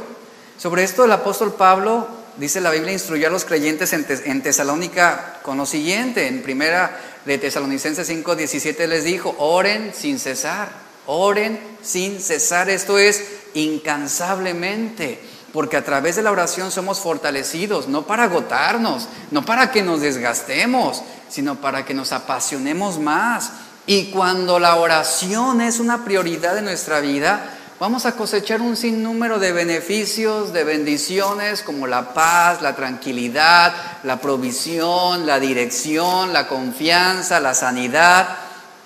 Sobre 0.58 0.84
esto 0.84 1.06
el 1.06 1.12
apóstol 1.14 1.54
Pablo, 1.54 2.06
dice 2.36 2.60
la 2.60 2.70
Biblia, 2.70 2.92
instruyó 2.92 3.28
a 3.28 3.32
los 3.32 3.46
creyentes 3.46 3.94
en, 3.94 4.44
Tesalónica 4.44 5.40
con 5.42 5.56
lo 5.56 5.66
siguiente. 5.66 6.28
En 6.28 6.44
primera 6.44 7.00
de 7.24 7.38
Tesalonicenses 7.38 8.10
5:17 8.10 8.88
les 8.88 9.06
dijo, 9.06 9.38
oren 9.40 9.94
sin 9.96 10.20
cesar, 10.20 10.68
oren 11.06 11.58
sin 11.82 12.20
cesar. 12.20 12.70
Esto 12.70 13.00
es 13.00 13.24
incansablemente 13.54 15.37
porque 15.58 15.76
a 15.76 15.84
través 15.84 16.16
de 16.16 16.22
la 16.22 16.32
oración 16.32 16.70
somos 16.70 17.00
fortalecidos, 17.00 17.88
no 17.88 18.04
para 18.04 18.26
agotarnos, 18.26 19.08
no 19.32 19.44
para 19.44 19.72
que 19.72 19.82
nos 19.82 20.02
desgastemos, 20.02 21.02
sino 21.30 21.56
para 21.56 21.84
que 21.84 21.96
nos 21.96 22.12
apasionemos 22.12 23.00
más. 23.00 23.50
Y 23.88 24.12
cuando 24.12 24.60
la 24.60 24.76
oración 24.76 25.62
es 25.62 25.80
una 25.80 26.06
prioridad 26.06 26.54
de 26.54 26.62
nuestra 26.62 27.00
vida, 27.00 27.58
vamos 27.80 28.06
a 28.06 28.12
cosechar 28.12 28.62
un 28.62 28.78
sinnúmero 28.78 29.40
de 29.40 29.52
beneficios, 29.52 30.54
de 30.54 30.64
bendiciones 30.64 31.64
como 31.64 31.88
la 31.88 32.14
paz, 32.14 32.62
la 32.62 32.76
tranquilidad, 32.76 33.74
la 34.04 34.22
provisión, 34.22 35.26
la 35.26 35.40
dirección, 35.40 36.34
la 36.34 36.48
confianza, 36.48 37.40
la 37.40 37.56
sanidad. 37.56 38.28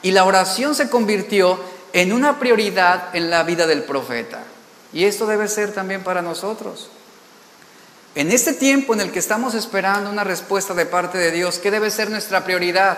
Y 0.03 0.11
la 0.11 0.23
oración 0.23 0.73
se 0.73 0.89
convirtió 0.89 1.59
en 1.91 2.13
una 2.13 2.39
prioridad 2.39 3.13
en 3.13 3.29
la 3.29 3.43
vida 3.43 3.67
del 3.67 3.83
profeta. 3.83 4.39
Y 4.93 5.05
esto 5.05 5.25
debe 5.25 5.47
ser 5.47 5.73
también 5.73 6.03
para 6.03 6.21
nosotros. 6.21 6.89
En 8.13 8.29
este 8.31 8.53
tiempo 8.53 8.93
en 8.93 8.99
el 8.99 9.11
que 9.11 9.19
estamos 9.19 9.53
esperando 9.53 10.09
una 10.09 10.25
respuesta 10.25 10.73
de 10.73 10.85
parte 10.85 11.17
de 11.17 11.31
Dios, 11.31 11.59
¿qué 11.59 11.71
debe 11.71 11.89
ser 11.89 12.09
nuestra 12.09 12.43
prioridad? 12.43 12.97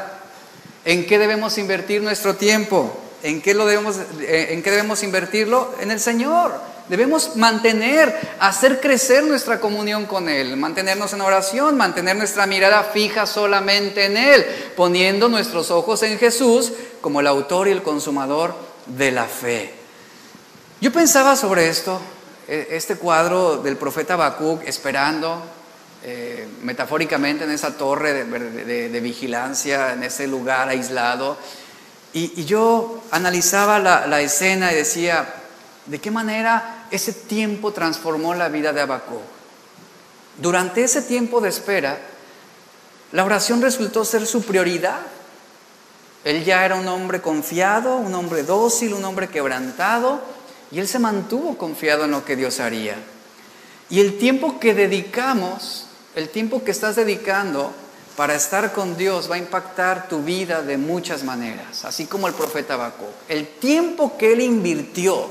¿En 0.85 1.05
qué 1.05 1.19
debemos 1.19 1.57
invertir 1.59 2.01
nuestro 2.01 2.35
tiempo? 2.35 2.99
¿En 3.21 3.41
qué, 3.41 3.53
lo 3.53 3.65
debemos, 3.65 3.97
eh, 4.21 4.47
¿En 4.49 4.63
qué 4.63 4.71
debemos 4.71 5.03
invertirlo? 5.03 5.75
En 5.79 5.91
el 5.91 5.99
Señor. 5.99 6.73
Debemos 6.89 7.37
mantener, 7.37 8.13
hacer 8.39 8.81
crecer 8.81 9.23
nuestra 9.23 9.61
comunión 9.61 10.05
con 10.05 10.27
Él, 10.27 10.57
mantenernos 10.57 11.13
en 11.13 11.21
oración, 11.21 11.77
mantener 11.77 12.17
nuestra 12.17 12.45
mirada 12.45 12.83
fija 12.83 13.25
solamente 13.25 14.05
en 14.05 14.17
Él, 14.17 14.45
poniendo 14.75 15.29
nuestros 15.29 15.71
ojos 15.71 16.03
en 16.03 16.17
Jesús 16.17 16.73
como 16.99 17.21
el 17.21 17.27
autor 17.27 17.69
y 17.69 17.71
el 17.71 17.83
consumador 17.83 18.53
de 18.85 19.11
la 19.11 19.25
fe. 19.25 19.82
Yo 20.83 20.91
pensaba 20.91 21.37
sobre 21.37 21.69
esto, 21.69 22.01
e, 22.45 22.67
este 22.71 22.97
cuadro 22.97 23.55
del 23.55 23.77
profeta 23.77 24.15
Habacuc 24.15 24.67
esperando 24.67 25.41
eh, 26.03 26.45
metafóricamente 26.61 27.45
en 27.45 27.51
esa 27.51 27.77
torre 27.77 28.25
de, 28.25 28.99
vigilancia, 28.99 29.93
en 29.93 30.03
ese 30.03 30.27
lugar 30.27 30.67
aislado, 30.67 31.37
y, 32.11 32.43
yo 32.43 33.01
analizaba 33.11 33.79
la, 33.79 34.19
escena 34.19 34.73
y 34.73 34.75
decía, 34.75 35.33
¿de 35.85 35.99
qué 35.99 36.11
manera 36.11 36.87
ese 36.91 37.13
tiempo 37.13 37.71
transformó 37.71 38.35
la 38.35 38.49
vida 38.49 38.73
de 38.73 38.81
Habacuc? 38.81 39.21
Durante 40.37 40.83
ese 40.83 41.03
tiempo 41.03 41.39
de 41.39 41.47
espera, 41.47 41.97
la 43.13 43.23
oración 43.23 43.61
resultó 43.61 44.03
ser 44.03 44.27
su 44.27 44.43
prioridad. 44.43 44.99
Él 46.25 46.43
ya 46.43 46.65
era 46.65 46.75
un 46.75 46.89
hombre 46.89 47.21
confiado, 47.21 47.95
un 47.95 48.13
hombre 48.13 48.43
dócil, 48.43 48.93
un 48.93 49.05
hombre 49.05 49.29
quebrantado, 49.29 50.32
y 50.73 50.79
él 50.79 50.87
se 50.87 50.97
mantuvo 50.97 51.55
confiado 51.55 52.05
en 52.05 52.11
lo 52.11 52.25
que 52.25 52.35
Dios 52.35 52.59
haría. 52.59 52.95
Y 53.91 53.99
el 53.99 54.17
tiempo 54.17 54.59
que 54.59 54.73
dedicamos, 54.73 55.85
el 56.15 56.29
tiempo 56.29 56.63
que 56.63 56.71
estás 56.71 56.95
dedicando 56.95 57.71
para 58.17 58.33
estar 58.33 58.73
con 58.73 58.97
Dios 58.97 59.29
va 59.29 59.35
a 59.35 59.39
impactar 59.39 60.07
tu 60.07 60.23
vida 60.23 60.63
de 60.63 60.77
muchas 60.77 61.23
maneras, 61.23 61.85
así 61.85 62.07
como 62.07 62.27
el 62.27 62.33
profeta 62.33 62.73
Habacuc. 62.73 63.07
El 63.29 63.47
tiempo 63.47 64.17
que 64.17 64.33
él 64.33 64.41
invirtió 64.41 65.29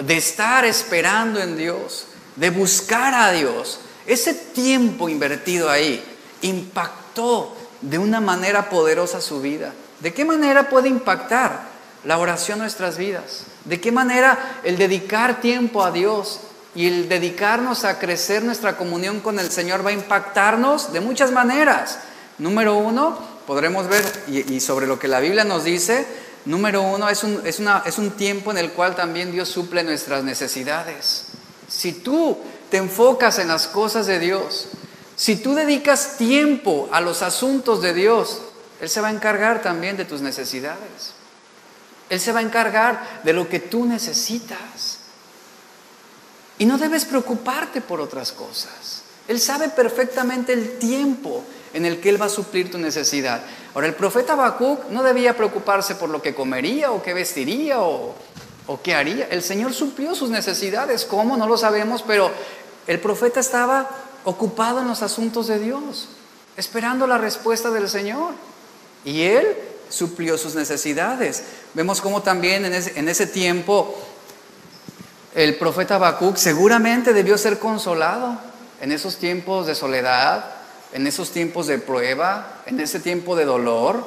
de 0.00 0.16
estar 0.16 0.64
esperando 0.64 1.40
en 1.40 1.56
Dios, 1.56 2.06
de 2.36 2.50
buscar 2.50 3.14
a 3.14 3.32
Dios, 3.32 3.80
ese 4.06 4.32
tiempo 4.32 5.08
invertido 5.08 5.68
ahí 5.68 6.04
impactó 6.42 7.56
de 7.80 7.98
una 7.98 8.20
manera 8.20 8.70
poderosa 8.70 9.20
su 9.20 9.40
vida. 9.40 9.72
¿De 9.98 10.14
qué 10.14 10.24
manera 10.24 10.68
puede 10.68 10.88
impactar 10.88 11.62
la 12.04 12.18
oración 12.18 12.60
nuestras 12.60 12.96
vidas? 12.96 13.42
¿De 13.68 13.80
qué 13.82 13.92
manera 13.92 14.60
el 14.64 14.78
dedicar 14.78 15.42
tiempo 15.42 15.84
a 15.84 15.90
Dios 15.90 16.40
y 16.74 16.86
el 16.86 17.08
dedicarnos 17.08 17.84
a 17.84 17.98
crecer 17.98 18.42
nuestra 18.42 18.78
comunión 18.78 19.20
con 19.20 19.38
el 19.38 19.50
Señor 19.50 19.84
va 19.84 19.90
a 19.90 19.92
impactarnos 19.92 20.90
de 20.94 21.02
muchas 21.02 21.32
maneras? 21.32 21.98
Número 22.38 22.76
uno, 22.78 23.18
podremos 23.46 23.86
ver, 23.86 24.04
y, 24.26 24.58
sobre 24.60 24.86
lo 24.86 24.98
que 24.98 25.06
la 25.06 25.20
Biblia 25.20 25.44
nos 25.44 25.64
dice, 25.64 26.06
número 26.46 26.80
uno, 26.80 27.10
es 27.10 27.22
un, 27.24 27.42
es, 27.44 27.58
una, 27.58 27.82
es 27.84 27.98
un 27.98 28.12
tiempo 28.12 28.52
en 28.52 28.58
el 28.58 28.72
cual 28.72 28.96
también 28.96 29.32
Dios 29.32 29.50
suple 29.50 29.82
nuestras 29.82 30.24
necesidades. 30.24 31.26
Si 31.68 31.92
tú 31.92 32.38
te 32.70 32.78
enfocas 32.78 33.38
en 33.38 33.48
las 33.48 33.66
cosas 33.66 34.06
de 34.06 34.18
Dios, 34.18 34.68
si 35.14 35.36
tú 35.36 35.54
dedicas 35.54 36.16
tiempo 36.16 36.88
a 36.90 37.02
los 37.02 37.20
asuntos 37.20 37.82
de 37.82 37.92
Dios, 37.92 38.40
Él 38.80 38.88
se 38.88 39.02
va 39.02 39.08
a 39.08 39.12
encargar 39.12 39.60
también 39.60 39.98
de 39.98 40.06
tus 40.06 40.22
necesidades. 40.22 41.18
Él 42.08 42.20
se 42.20 42.32
va 42.32 42.40
a 42.40 42.42
encargar 42.42 43.20
de 43.24 43.32
lo 43.32 43.48
que 43.48 43.60
tú 43.60 43.84
necesitas. 43.84 44.98
Y 46.58 46.66
no 46.66 46.78
debes 46.78 47.04
preocuparte 47.04 47.80
por 47.80 48.00
otras 48.00 48.32
cosas. 48.32 49.02
Él 49.28 49.38
sabe 49.40 49.68
perfectamente 49.68 50.52
el 50.52 50.78
tiempo 50.78 51.44
en 51.74 51.84
el 51.84 52.00
que 52.00 52.08
Él 52.08 52.20
va 52.20 52.26
a 52.26 52.30
suplir 52.30 52.70
tu 52.70 52.78
necesidad. 52.78 53.42
Ahora, 53.74 53.86
el 53.86 53.94
profeta 53.94 54.32
Habacuc 54.32 54.88
no 54.88 55.02
debía 55.02 55.36
preocuparse 55.36 55.94
por 55.94 56.08
lo 56.08 56.22
que 56.22 56.34
comería 56.34 56.90
o 56.90 57.02
qué 57.02 57.12
vestiría 57.12 57.80
o, 57.80 58.14
o 58.66 58.82
qué 58.82 58.94
haría. 58.94 59.28
El 59.30 59.42
Señor 59.42 59.74
suplió 59.74 60.14
sus 60.14 60.30
necesidades. 60.30 61.04
¿Cómo? 61.04 61.36
No 61.36 61.46
lo 61.46 61.58
sabemos, 61.58 62.02
pero 62.02 62.30
el 62.86 62.98
profeta 63.00 63.38
estaba 63.40 63.88
ocupado 64.24 64.80
en 64.80 64.88
los 64.88 65.02
asuntos 65.02 65.46
de 65.46 65.58
Dios, 65.58 66.08
esperando 66.56 67.06
la 67.06 67.18
respuesta 67.18 67.70
del 67.70 67.88
Señor. 67.88 68.32
Y 69.04 69.22
Él 69.22 69.46
suplió 69.88 70.38
sus 70.38 70.54
necesidades. 70.54 71.42
Vemos 71.74 72.00
cómo 72.00 72.22
también 72.22 72.64
en 72.64 72.74
ese, 72.74 72.98
en 72.98 73.08
ese 73.08 73.26
tiempo 73.26 73.94
el 75.34 75.56
profeta 75.56 75.96
Habacuc 75.96 76.36
seguramente 76.36 77.12
debió 77.12 77.38
ser 77.38 77.58
consolado 77.58 78.36
en 78.80 78.92
esos 78.92 79.16
tiempos 79.16 79.66
de 79.66 79.74
soledad, 79.74 80.44
en 80.92 81.06
esos 81.06 81.30
tiempos 81.30 81.66
de 81.66 81.78
prueba, 81.78 82.62
en 82.66 82.80
ese 82.80 83.00
tiempo 83.00 83.36
de 83.36 83.44
dolor. 83.44 84.04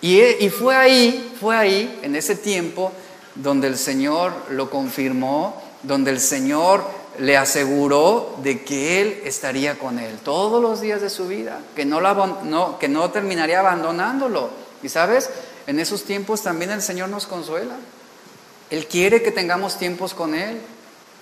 Y, 0.00 0.20
y, 0.20 0.50
fue 0.50 0.74
ahí, 0.74 1.34
fue 1.40 1.56
ahí, 1.56 2.00
en 2.02 2.16
ese 2.16 2.34
tiempo, 2.34 2.92
donde 3.34 3.68
el 3.68 3.78
Señor 3.78 4.32
lo 4.50 4.70
confirmó, 4.70 5.62
donde 5.82 6.10
el 6.10 6.20
Señor 6.20 6.84
le 7.18 7.36
aseguró 7.36 8.36
de 8.42 8.64
que 8.64 9.00
Él 9.00 9.22
estaría 9.24 9.78
con 9.78 9.98
Él 9.98 10.18
todos 10.24 10.60
los 10.60 10.80
días 10.80 11.00
de 11.00 11.10
su 11.10 11.28
vida, 11.28 11.60
que 11.76 11.84
no, 11.84 12.00
no, 12.42 12.78
que 12.78 12.88
no 12.88 13.10
terminaría 13.10 13.60
abandonándolo. 13.60 14.63
Y 14.84 14.90
sabes, 14.90 15.30
en 15.66 15.80
esos 15.80 16.04
tiempos 16.04 16.42
también 16.42 16.70
el 16.70 16.82
Señor 16.82 17.08
nos 17.08 17.26
consuela. 17.26 17.74
Él 18.68 18.86
quiere 18.86 19.22
que 19.22 19.30
tengamos 19.30 19.78
tiempos 19.78 20.12
con 20.12 20.34
Él. 20.34 20.60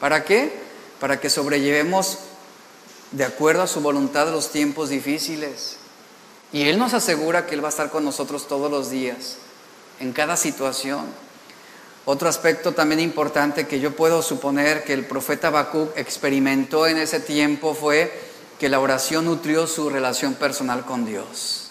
¿Para 0.01 0.25
qué? 0.25 0.53
Para 0.99 1.21
que 1.21 1.31
sobrellevemos 1.31 2.19
de 3.13 3.25
acuerdo 3.25 3.63
a 3.63 3.69
su 3.69 3.81
voluntad 3.81 4.33
los 4.33 4.51
tiempos 4.51 4.89
difíciles. 4.89 5.77
Y 6.53 6.63
Él 6.63 6.77
nos 6.77 6.93
asegura 6.93 7.47
que 7.47 7.55
Él 7.55 7.63
va 7.63 7.69
a 7.69 7.71
estar 7.71 7.91
con 7.91 8.05
nosotros 8.05 8.49
todos 8.49 8.69
los 8.69 8.91
días, 8.91 9.37
en 10.01 10.13
cada 10.13 10.37
situación. 10.37 11.05
Otro 12.05 12.29
aspecto 12.29 12.73
también 12.73 12.99
importante 12.99 13.69
que 13.69 13.79
yo 13.79 13.95
puedo 13.95 14.23
suponer 14.23 14.83
que 14.83 14.93
el 14.93 15.07
profeta 15.07 15.49
Habacuc 15.49 15.97
experimentó 15.97 16.89
en 16.89 16.99
ese 16.99 17.21
tiempo 17.21 17.75
fue 17.75 18.13
que 18.59 18.69
la 18.69 18.81
oración 18.81 19.27
nutrió 19.27 19.69
su 19.69 19.89
relación 19.89 20.35
personal 20.35 20.85
con 20.85 21.07
Dios. 21.07 21.62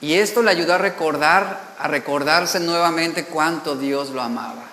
Y 0.00 0.14
esto 0.14 0.42
le 0.42 0.50
ayudó 0.50 0.74
a 0.74 0.78
recordar, 0.78 1.74
a 1.78 1.88
recordarse 1.88 2.60
nuevamente 2.60 3.24
cuánto 3.24 3.74
Dios 3.74 4.10
lo 4.10 4.22
amaba, 4.22 4.64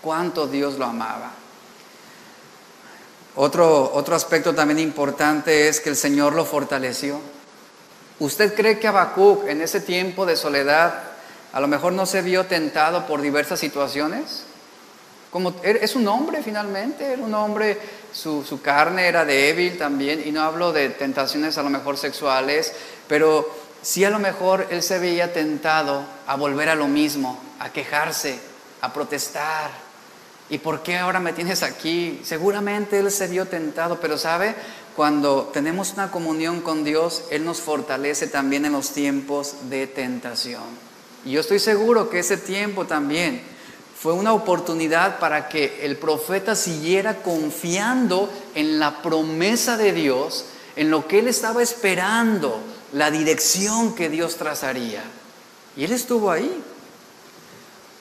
cuánto 0.00 0.46
Dios 0.46 0.76
lo 0.76 0.86
amaba. 0.86 1.30
Otro, 3.36 3.92
otro 3.94 4.16
aspecto 4.16 4.54
también 4.54 4.80
importante 4.80 5.68
es 5.68 5.80
que 5.80 5.90
el 5.90 5.96
Señor 5.96 6.34
lo 6.34 6.44
fortaleció. 6.44 7.20
¿Usted 8.18 8.54
cree 8.54 8.78
que 8.78 8.88
Habacuc 8.88 9.46
en 9.46 9.62
ese 9.62 9.80
tiempo 9.80 10.26
de 10.26 10.36
soledad 10.36 10.94
a 11.52 11.60
lo 11.60 11.68
mejor 11.68 11.92
no 11.92 12.06
se 12.06 12.22
vio 12.22 12.46
tentado 12.46 13.06
por 13.06 13.20
diversas 13.22 13.60
situaciones? 13.60 14.44
Como 15.30 15.54
er, 15.62 15.76
es 15.76 15.94
un 15.94 16.08
hombre 16.08 16.42
finalmente, 16.42 17.12
era 17.12 17.22
un 17.22 17.32
hombre, 17.34 17.78
su, 18.12 18.44
su 18.44 18.60
carne 18.60 19.06
era 19.06 19.24
débil 19.24 19.78
también, 19.78 20.26
y 20.26 20.32
no 20.32 20.42
hablo 20.42 20.72
de 20.72 20.90
tentaciones 20.90 21.56
a 21.56 21.62
lo 21.62 21.70
mejor 21.70 21.96
sexuales, 21.96 22.72
pero 23.06 23.48
sí 23.82 24.04
a 24.04 24.10
lo 24.10 24.18
mejor 24.18 24.66
él 24.70 24.82
se 24.82 24.98
veía 24.98 25.32
tentado 25.32 26.04
a 26.26 26.36
volver 26.36 26.68
a 26.68 26.74
lo 26.74 26.88
mismo, 26.88 27.40
a 27.58 27.70
quejarse, 27.70 28.38
a 28.80 28.92
protestar, 28.92 29.70
¿Y 30.50 30.58
por 30.58 30.82
qué 30.82 30.98
ahora 30.98 31.20
me 31.20 31.32
tienes 31.32 31.62
aquí? 31.62 32.20
Seguramente 32.24 32.98
Él 32.98 33.10
se 33.12 33.28
vio 33.28 33.46
tentado, 33.46 34.00
pero 34.00 34.18
sabe, 34.18 34.56
cuando 34.96 35.48
tenemos 35.52 35.92
una 35.92 36.10
comunión 36.10 36.60
con 36.60 36.82
Dios, 36.82 37.22
Él 37.30 37.44
nos 37.44 37.60
fortalece 37.60 38.26
también 38.26 38.64
en 38.64 38.72
los 38.72 38.90
tiempos 38.90 39.54
de 39.70 39.86
tentación. 39.86 40.64
Y 41.24 41.32
yo 41.32 41.40
estoy 41.40 41.60
seguro 41.60 42.10
que 42.10 42.18
ese 42.18 42.36
tiempo 42.36 42.84
también 42.84 43.42
fue 43.96 44.12
una 44.12 44.32
oportunidad 44.32 45.20
para 45.20 45.48
que 45.48 45.84
el 45.84 45.96
profeta 45.96 46.56
siguiera 46.56 47.22
confiando 47.22 48.28
en 48.56 48.80
la 48.80 49.02
promesa 49.02 49.76
de 49.76 49.92
Dios, 49.92 50.46
en 50.80 50.90
lo 50.90 51.06
que 51.06 51.18
él 51.18 51.28
estaba 51.28 51.62
esperando, 51.62 52.58
la 52.94 53.10
dirección 53.10 53.94
que 53.94 54.08
Dios 54.08 54.36
trazaría. 54.36 55.02
Y 55.76 55.84
él 55.84 55.92
estuvo 55.92 56.30
ahí. 56.30 56.64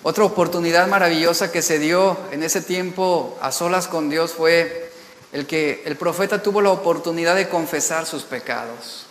Otra 0.01 0.23
oportunidad 0.23 0.87
maravillosa 0.87 1.51
que 1.51 1.61
se 1.61 1.77
dio 1.77 2.17
en 2.31 2.41
ese 2.41 2.61
tiempo 2.61 3.37
a 3.41 3.51
solas 3.51 3.89
con 3.89 4.09
Dios 4.09 4.31
fue 4.31 4.93
el 5.33 5.45
que 5.45 5.83
el 5.85 5.97
profeta 5.97 6.41
tuvo 6.41 6.61
la 6.61 6.71
oportunidad 6.71 7.35
de 7.35 7.49
confesar 7.49 8.05
sus 8.05 8.23
pecados. 8.23 9.07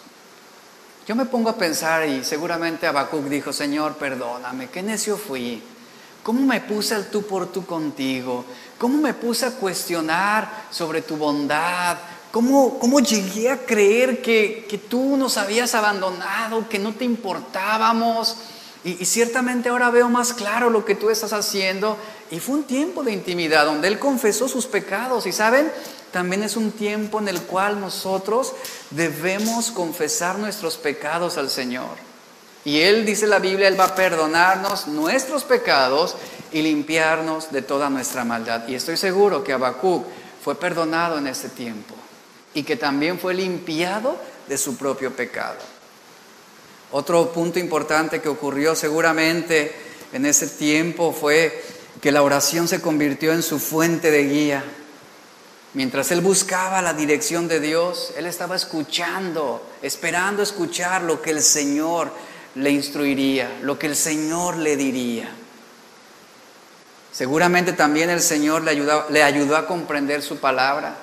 Yo 1.06 1.14
me 1.14 1.26
pongo 1.26 1.50
a 1.50 1.58
pensar 1.58 2.08
y 2.08 2.24
seguramente 2.24 2.86
Habacuc 2.86 3.24
dijo, 3.24 3.52
Señor, 3.52 3.96
perdóname, 3.96 4.70
qué 4.70 4.82
necio 4.82 5.18
fui. 5.18 5.62
¿Cómo 6.22 6.40
me 6.40 6.62
puse 6.62 6.94
al 6.94 7.10
tú 7.10 7.26
por 7.26 7.52
tú 7.52 7.66
contigo? 7.66 8.46
¿Cómo 8.78 8.96
me 8.96 9.12
puse 9.12 9.44
a 9.44 9.50
cuestionar 9.50 10.66
sobre 10.70 11.02
tu 11.02 11.18
bondad? 11.18 11.98
¿Cómo, 12.30 13.00
llegué 13.00 13.50
a 13.50 13.64
creer 13.64 14.20
que, 14.20 14.66
que 14.68 14.76
tú 14.76 15.16
nos 15.16 15.38
habías 15.38 15.74
abandonado, 15.74 16.68
que 16.68 16.78
no 16.78 16.94
te 16.94 17.04
importábamos? 17.04 18.36
Y, 18.84 19.04
ciertamente 19.06 19.68
ahora 19.68 19.90
veo 19.90 20.08
más 20.08 20.32
claro 20.32 20.70
lo 20.70 20.84
que 20.84 20.94
tú 20.94 21.10
estás 21.10 21.32
haciendo. 21.32 21.96
Y 22.30 22.40
fue 22.40 22.56
un 22.56 22.64
tiempo 22.64 23.02
de 23.02 23.12
intimidad 23.12 23.64
donde 23.64 23.88
Él 23.88 23.98
confesó 23.98 24.48
sus 24.48 24.66
pecados. 24.66 25.26
Y 25.26 25.32
saben, 25.32 25.72
también 26.12 26.42
es 26.42 26.56
un 26.56 26.70
tiempo 26.70 27.18
en 27.18 27.28
el 27.28 27.40
cual 27.42 27.80
nosotros 27.80 28.52
debemos 28.90 29.70
confesar 29.70 30.38
nuestros 30.38 30.76
pecados 30.76 31.38
al 31.38 31.50
Señor. 31.50 32.08
Y 32.64 32.80
Él, 32.80 33.06
dice 33.06 33.26
la 33.26 33.38
Biblia, 33.38 33.68
Él 33.68 33.80
va 33.80 33.84
a 33.84 33.94
perdonarnos 33.94 34.86
nuestros 34.86 35.44
pecados 35.44 36.14
y 36.52 36.62
limpiarnos 36.62 37.50
de 37.50 37.62
toda 37.62 37.88
nuestra 37.90 38.24
maldad. 38.24 38.68
Y 38.68 38.74
estoy 38.74 38.96
seguro 38.96 39.42
que 39.42 39.54
Habacuc 39.54 40.04
fue 40.42 40.54
perdonado 40.54 41.18
en 41.18 41.26
este 41.26 41.48
tiempo 41.48 41.97
y 42.54 42.62
que 42.62 42.76
también 42.76 43.18
fue 43.18 43.34
limpiado 43.34 44.18
de 44.48 44.58
su 44.58 44.76
propio 44.76 45.14
pecado. 45.14 45.58
Otro 46.90 47.32
punto 47.32 47.58
importante 47.58 48.20
que 48.20 48.28
ocurrió 48.28 48.74
seguramente 48.74 49.74
en 50.12 50.24
ese 50.24 50.46
tiempo 50.46 51.12
fue 51.12 51.62
que 52.00 52.12
la 52.12 52.22
oración 52.22 52.66
se 52.66 52.80
convirtió 52.80 53.32
en 53.32 53.42
su 53.42 53.58
fuente 53.58 54.10
de 54.10 54.24
guía. 54.24 54.64
Mientras 55.74 56.10
él 56.12 56.22
buscaba 56.22 56.80
la 56.80 56.94
dirección 56.94 57.46
de 57.46 57.60
Dios, 57.60 58.14
él 58.16 58.24
estaba 58.24 58.56
escuchando, 58.56 59.62
esperando 59.82 60.42
escuchar 60.42 61.02
lo 61.02 61.20
que 61.20 61.30
el 61.30 61.42
Señor 61.42 62.10
le 62.54 62.70
instruiría, 62.70 63.58
lo 63.62 63.78
que 63.78 63.86
el 63.86 63.96
Señor 63.96 64.56
le 64.56 64.76
diría. 64.76 65.28
Seguramente 67.12 67.72
también 67.74 68.08
el 68.08 68.20
Señor 68.20 68.62
le 68.62 68.70
ayudó, 68.70 69.06
le 69.10 69.22
ayudó 69.22 69.56
a 69.56 69.66
comprender 69.66 70.22
su 70.22 70.38
palabra. 70.38 70.96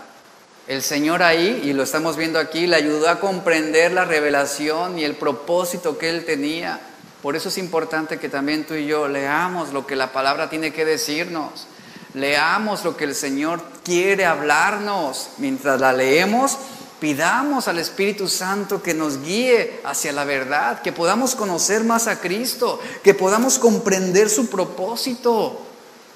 El 0.67 0.81
Señor 0.81 1.21
ahí, 1.21 1.61
y 1.63 1.73
lo 1.73 1.83
estamos 1.83 2.17
viendo 2.17 2.39
aquí, 2.39 2.65
le 2.65 2.75
ayudó 2.75 3.07
a 3.07 3.19
comprender 3.19 3.91
la 3.91 4.03
revelación 4.03 4.97
y 4.97 5.03
el 5.03 5.15
propósito 5.15 5.99
que 5.99 6.09
él 6.09 6.25
tenía. 6.25 6.79
Por 7.21 7.35
eso 7.35 7.49
es 7.49 7.59
importante 7.59 8.17
que 8.17 8.29
también 8.29 8.65
tú 8.65 8.73
y 8.73 8.87
yo 8.87 9.07
leamos 9.07 9.73
lo 9.73 9.85
que 9.85 9.95
la 9.95 10.11
palabra 10.11 10.49
tiene 10.49 10.73
que 10.73 10.83
decirnos. 10.83 11.67
Leamos 12.15 12.83
lo 12.83 12.97
que 12.97 13.03
el 13.03 13.13
Señor 13.13 13.61
quiere 13.83 14.25
hablarnos. 14.25 15.29
Mientras 15.37 15.79
la 15.79 15.93
leemos, 15.93 16.57
pidamos 16.99 17.67
al 17.67 17.77
Espíritu 17.77 18.27
Santo 18.27 18.81
que 18.81 18.95
nos 18.95 19.21
guíe 19.21 19.81
hacia 19.83 20.13
la 20.13 20.23
verdad, 20.23 20.81
que 20.81 20.91
podamos 20.91 21.35
conocer 21.35 21.83
más 21.83 22.07
a 22.07 22.19
Cristo, 22.19 22.79
que 23.03 23.13
podamos 23.13 23.59
comprender 23.59 24.29
su 24.31 24.49
propósito. 24.49 25.61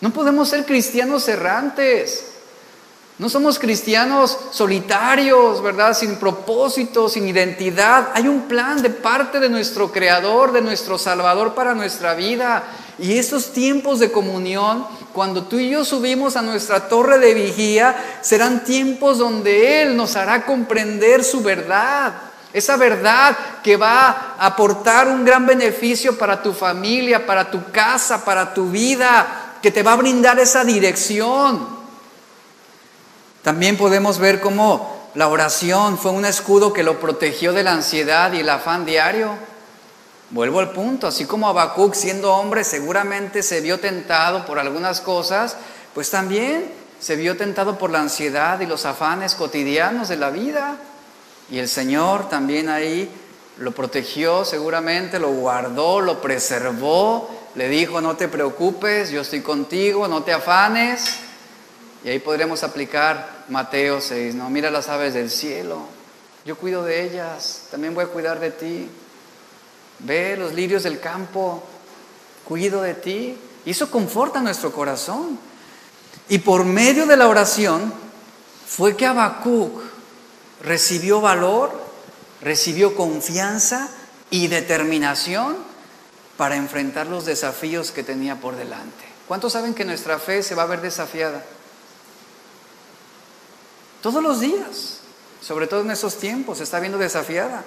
No 0.02 0.12
podemos 0.12 0.50
ser 0.50 0.66
cristianos 0.66 1.28
errantes. 1.28 2.29
No 3.20 3.28
somos 3.28 3.60
cristianos 3.60 4.38
solitarios, 4.52 5.62
¿verdad? 5.62 5.94
Sin 5.94 6.16
propósito, 6.16 7.10
sin 7.10 7.28
identidad. 7.28 8.12
Hay 8.14 8.30
un 8.30 8.44
plan 8.44 8.82
de 8.82 8.90
parte 8.90 9.42
de 9.42 9.50
nuestro 9.50 9.92
Creador, 9.92 10.54
de 10.54 10.62
nuestro 10.62 10.98
Salvador 10.98 11.54
para 11.54 11.76
nuestra 11.76 12.14
vida. 12.14 12.64
Y 12.98 13.18
esos 13.18 13.52
tiempos 13.52 14.00
de 14.00 14.10
comunión, 14.10 14.86
cuando 15.12 15.44
tú 15.44 15.60
y 15.60 15.70
yo 15.70 15.84
subimos 15.84 16.38
a 16.38 16.42
nuestra 16.42 16.88
torre 16.88 17.20
de 17.20 17.34
vigía, 17.34 18.20
serán 18.22 18.64
tiempos 18.64 19.18
donde 19.18 19.82
Él 19.82 19.98
nos 19.98 20.16
hará 20.16 20.46
comprender 20.46 21.26
su 21.26 21.42
verdad. 21.42 22.14
Esa 22.54 22.78
verdad 22.78 23.38
que 23.62 23.76
va 23.76 24.36
a 24.40 24.46
aportar 24.46 25.10
un 25.10 25.26
gran 25.26 25.46
beneficio 25.46 26.18
para 26.18 26.42
tu 26.42 26.54
familia, 26.54 27.26
para 27.26 27.52
tu 27.52 27.70
casa, 27.70 28.24
para 28.24 28.54
tu 28.54 28.70
vida, 28.70 29.58
que 29.62 29.72
te 29.72 29.84
va 29.84 29.92
a 29.92 29.98
brindar 29.98 30.40
esa 30.40 30.64
dirección. 30.64 31.79
También 33.44 33.78
podemos 33.78 34.20
ver 34.20 34.42
cómo 34.42 35.10
la 35.16 35.28
oración 35.28 35.98
fue 35.98 36.12
un 36.12 36.26
escudo 36.26 36.74
que 36.74 36.84
lo 36.84 37.00
protegió 37.00 37.54
de 37.54 37.64
la 37.64 37.74
ansiedad 37.74 38.32
y 38.34 38.40
el 38.40 38.50
afán 38.50 38.86
diario. 38.86 39.32
Vuelvo 40.32 40.60
al 40.60 40.72
punto, 40.72 41.08
así 41.08 41.26
como 41.26 41.48
Habacuc 41.48 41.96
siendo 41.96 42.34
hombre 42.36 42.64
seguramente 42.64 43.42
se 43.42 43.62
vio 43.62 43.80
tentado 43.80 44.46
por 44.46 44.60
algunas 44.60 45.02
cosas, 45.02 45.58
pues 45.96 46.12
también 46.12 46.72
se 47.00 47.16
vio 47.16 47.36
tentado 47.36 47.78
por 47.78 47.90
la 47.90 48.02
ansiedad 48.02 48.60
y 48.60 48.68
los 48.68 48.86
afanes 48.86 49.34
cotidianos 49.34 50.08
de 50.10 50.18
la 50.18 50.30
vida. 50.30 50.78
Y 51.50 51.58
el 51.58 51.68
Señor 51.68 52.30
también 52.30 52.70
ahí 52.70 53.10
lo 53.58 53.72
protegió 53.72 54.46
seguramente, 54.46 55.18
lo 55.18 55.32
guardó, 55.32 56.02
lo 56.02 56.22
preservó, 56.22 57.30
le 57.56 57.68
dijo, 57.68 58.00
no 58.00 58.16
te 58.16 58.28
preocupes, 58.28 59.10
yo 59.10 59.22
estoy 59.22 59.42
contigo, 59.42 60.08
no 60.08 60.24
te 60.24 60.34
afanes. 60.34 61.22
Y 62.04 62.10
ahí 62.10 62.20
podremos 62.20 62.64
aplicar 62.64 63.46
Mateo 63.50 64.00
6, 64.00 64.36
¿no? 64.36 64.50
Mira 64.50 64.72
las 64.72 64.88
aves 64.90 65.14
del 65.14 65.30
cielo, 65.30 65.86
yo 66.46 66.58
cuido 66.58 66.84
de 66.84 67.04
ellas, 67.04 67.64
también 67.70 67.94
voy 67.94 68.06
a 68.06 68.08
cuidar 68.08 68.40
de 68.40 68.52
ti. 68.52 68.90
Ve 70.00 70.38
los 70.38 70.54
lirios 70.54 70.84
del 70.84 71.00
campo, 71.00 71.64
cuido 72.46 72.82
de 72.82 72.94
ti. 72.94 73.38
Y 73.66 73.72
eso 73.72 73.92
conforta 73.92 74.40
nuestro 74.40 74.72
corazón. 74.72 75.38
Y 76.30 76.40
por 76.40 76.64
medio 76.64 77.06
de 77.06 77.18
la 77.18 77.28
oración 77.28 77.94
fue 78.66 78.96
que 78.96 79.06
Habacuc 79.06 79.82
recibió 80.64 81.22
valor, 81.22 81.72
recibió 82.42 82.96
confianza 82.96 83.90
y 84.30 84.48
determinación 84.48 85.58
para 86.38 86.56
enfrentar 86.56 87.08
los 87.08 87.26
desafíos 87.26 87.92
que 87.92 88.04
tenía 88.04 88.38
por 88.38 88.56
delante. 88.56 89.06
¿Cuántos 89.28 89.54
saben 89.54 89.74
que 89.74 89.86
nuestra 89.86 90.20
fe 90.20 90.42
se 90.42 90.56
va 90.56 90.64
a 90.64 90.68
ver 90.68 90.82
desafiada? 90.82 91.44
Todos 94.02 94.24
los 94.24 94.40
días, 94.40 95.00
sobre 95.42 95.68
todo 95.68 95.82
en 95.82 95.92
esos 95.92 96.18
tiempos, 96.18 96.62
está 96.62 96.80
viendo 96.80 96.98
desafiada. 96.98 97.64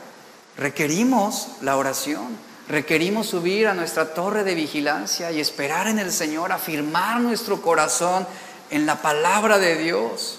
Requerimos 0.56 1.48
la 1.60 1.76
oración, 1.76 2.28
requerimos 2.68 3.26
subir 3.26 3.68
a 3.68 3.74
nuestra 3.74 4.14
torre 4.14 4.42
de 4.42 4.54
vigilancia 4.54 5.30
y 5.30 5.40
esperar 5.40 5.88
en 5.88 5.98
el 5.98 6.10
Señor, 6.10 6.52
afirmar 6.52 7.20
nuestro 7.20 7.60
corazón 7.60 8.26
en 8.70 8.86
la 8.86 9.02
palabra 9.02 9.58
de 9.58 9.76
Dios. 9.76 10.38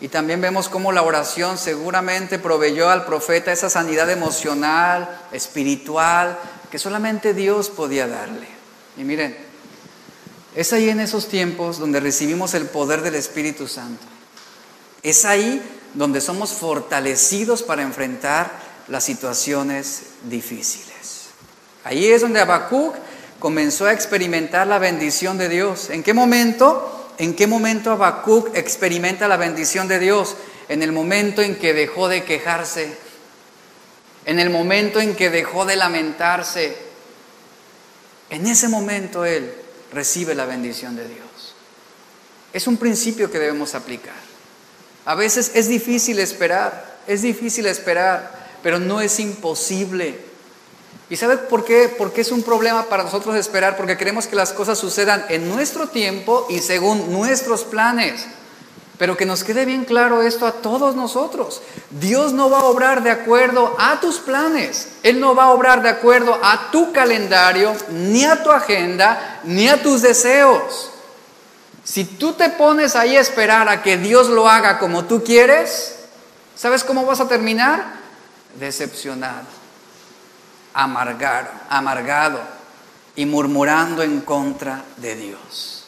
Y 0.00 0.08
también 0.08 0.40
vemos 0.40 0.68
cómo 0.68 0.92
la 0.92 1.02
oración 1.02 1.58
seguramente 1.58 2.38
proveyó 2.38 2.90
al 2.90 3.04
profeta 3.04 3.52
esa 3.52 3.70
sanidad 3.70 4.10
emocional, 4.10 5.08
espiritual, 5.32 6.38
que 6.70 6.78
solamente 6.78 7.34
Dios 7.34 7.68
podía 7.68 8.06
darle. 8.06 8.46
Y 8.96 9.04
miren, 9.04 9.36
es 10.54 10.72
ahí 10.72 10.88
en 10.88 11.00
esos 11.00 11.28
tiempos 11.28 11.78
donde 11.78 12.00
recibimos 12.00 12.54
el 12.54 12.66
poder 12.66 13.02
del 13.02 13.14
Espíritu 13.14 13.68
Santo. 13.68 14.17
Es 15.08 15.24
ahí 15.24 15.62
donde 15.94 16.20
somos 16.20 16.52
fortalecidos 16.52 17.62
para 17.62 17.80
enfrentar 17.80 18.50
las 18.88 19.04
situaciones 19.04 20.02
difíciles. 20.24 21.28
Ahí 21.82 22.04
es 22.04 22.20
donde 22.20 22.40
Habacuc 22.40 22.94
comenzó 23.38 23.86
a 23.86 23.94
experimentar 23.94 24.66
la 24.66 24.78
bendición 24.78 25.38
de 25.38 25.48
Dios. 25.48 25.88
¿En 25.88 26.02
qué 26.02 26.12
momento? 26.12 27.14
¿En 27.16 27.32
qué 27.34 27.46
momento 27.46 27.90
Habacuc 27.90 28.54
experimenta 28.54 29.28
la 29.28 29.38
bendición 29.38 29.88
de 29.88 29.98
Dios? 29.98 30.36
En 30.68 30.82
el 30.82 30.92
momento 30.92 31.40
en 31.40 31.56
que 31.56 31.72
dejó 31.72 32.08
de 32.08 32.24
quejarse, 32.24 32.94
en 34.26 34.38
el 34.38 34.50
momento 34.50 35.00
en 35.00 35.16
que 35.16 35.30
dejó 35.30 35.64
de 35.64 35.76
lamentarse. 35.76 36.76
En 38.28 38.46
ese 38.46 38.68
momento 38.68 39.24
él 39.24 39.54
recibe 39.90 40.34
la 40.34 40.44
bendición 40.44 40.96
de 40.96 41.08
Dios. 41.08 41.54
Es 42.52 42.66
un 42.66 42.76
principio 42.76 43.30
que 43.30 43.38
debemos 43.38 43.74
aplicar. 43.74 44.27
A 45.08 45.14
veces 45.14 45.52
es 45.54 45.68
difícil 45.68 46.18
esperar, 46.18 46.84
es 47.06 47.22
difícil 47.22 47.64
esperar, 47.64 48.30
pero 48.62 48.78
no 48.78 49.00
es 49.00 49.18
imposible. 49.20 50.20
¿Y 51.08 51.16
sabe 51.16 51.38
por 51.38 51.64
qué? 51.64 51.88
Porque 51.88 52.20
es 52.20 52.30
un 52.30 52.42
problema 52.42 52.90
para 52.90 53.04
nosotros 53.04 53.34
esperar, 53.34 53.78
porque 53.78 53.96
queremos 53.96 54.26
que 54.26 54.36
las 54.36 54.52
cosas 54.52 54.78
sucedan 54.78 55.24
en 55.30 55.48
nuestro 55.48 55.88
tiempo 55.88 56.46
y 56.50 56.58
según 56.58 57.10
nuestros 57.10 57.64
planes. 57.64 58.26
Pero 58.98 59.16
que 59.16 59.24
nos 59.24 59.44
quede 59.44 59.64
bien 59.64 59.86
claro 59.86 60.20
esto 60.20 60.46
a 60.46 60.52
todos 60.52 60.94
nosotros. 60.94 61.62
Dios 61.88 62.34
no 62.34 62.50
va 62.50 62.58
a 62.58 62.64
obrar 62.64 63.02
de 63.02 63.10
acuerdo 63.10 63.74
a 63.78 64.00
tus 64.00 64.18
planes. 64.18 64.88
Él 65.02 65.20
no 65.20 65.34
va 65.34 65.44
a 65.44 65.52
obrar 65.52 65.80
de 65.80 65.88
acuerdo 65.88 66.38
a 66.42 66.70
tu 66.70 66.92
calendario, 66.92 67.74
ni 67.88 68.26
a 68.26 68.42
tu 68.42 68.50
agenda, 68.50 69.40
ni 69.42 69.68
a 69.68 69.82
tus 69.82 70.02
deseos. 70.02 70.90
Si 71.88 72.04
tú 72.04 72.34
te 72.34 72.50
pones 72.50 72.96
ahí 72.96 73.16
a 73.16 73.20
esperar 73.22 73.66
a 73.70 73.82
que 73.82 73.96
Dios 73.96 74.28
lo 74.28 74.46
haga 74.46 74.78
como 74.78 75.06
tú 75.06 75.24
quieres, 75.24 75.94
¿sabes 76.54 76.84
cómo 76.84 77.06
vas 77.06 77.20
a 77.20 77.28
terminar? 77.28 77.82
Decepcionado, 78.60 79.46
amargado, 80.74 81.48
amargado 81.70 82.40
y 83.16 83.24
murmurando 83.24 84.02
en 84.02 84.20
contra 84.20 84.84
de 84.98 85.14
Dios. 85.14 85.86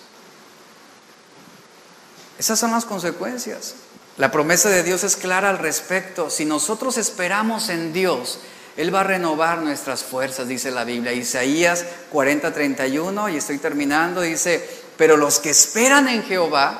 Esas 2.39 2.59
son 2.59 2.71
las 2.71 2.87
consecuencias. 2.87 3.75
La 4.17 4.31
promesa 4.31 4.71
de 4.71 4.83
Dios 4.83 5.05
es 5.05 5.17
clara 5.17 5.51
al 5.51 5.59
respecto. 5.59 6.31
Si 6.31 6.47
nosotros 6.47 6.97
esperamos 6.97 7.69
en 7.69 7.93
Dios, 7.93 8.39
Él 8.79 8.95
va 8.95 9.01
a 9.01 9.05
renovar 9.05 9.59
nuestras 9.59 10.03
fuerzas, 10.03 10.49
dice 10.49 10.71
la 10.71 10.85
Biblia. 10.85 11.13
Isaías 11.13 11.85
40, 12.09 12.55
31, 12.55 13.29
y 13.29 13.37
estoy 13.37 13.59
terminando, 13.59 14.23
dice, 14.23 14.89
pero 15.01 15.17
los 15.17 15.39
que 15.39 15.49
esperan 15.49 16.09
en 16.09 16.23
Jehová 16.25 16.79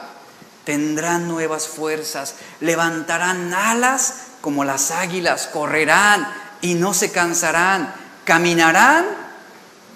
tendrán 0.65 1.27
nuevas 1.27 1.67
fuerzas, 1.67 2.35
levantarán 2.61 3.55
alas 3.55 4.25
como 4.43 4.63
las 4.63 4.91
águilas, 4.91 5.47
correrán 5.47 6.31
y 6.61 6.75
no 6.75 6.93
se 6.93 7.13
cansarán, 7.13 7.95
caminarán 8.27 9.07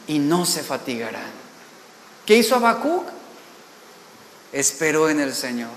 y 0.06 0.20
no 0.20 0.46
se 0.46 0.62
fatigarán. 0.62 1.30
¿Qué 2.24 2.38
hizo 2.38 2.54
Habacuc? 2.54 3.04
Esperó 4.52 5.10
en 5.10 5.20
el 5.20 5.34
Señor 5.34 5.68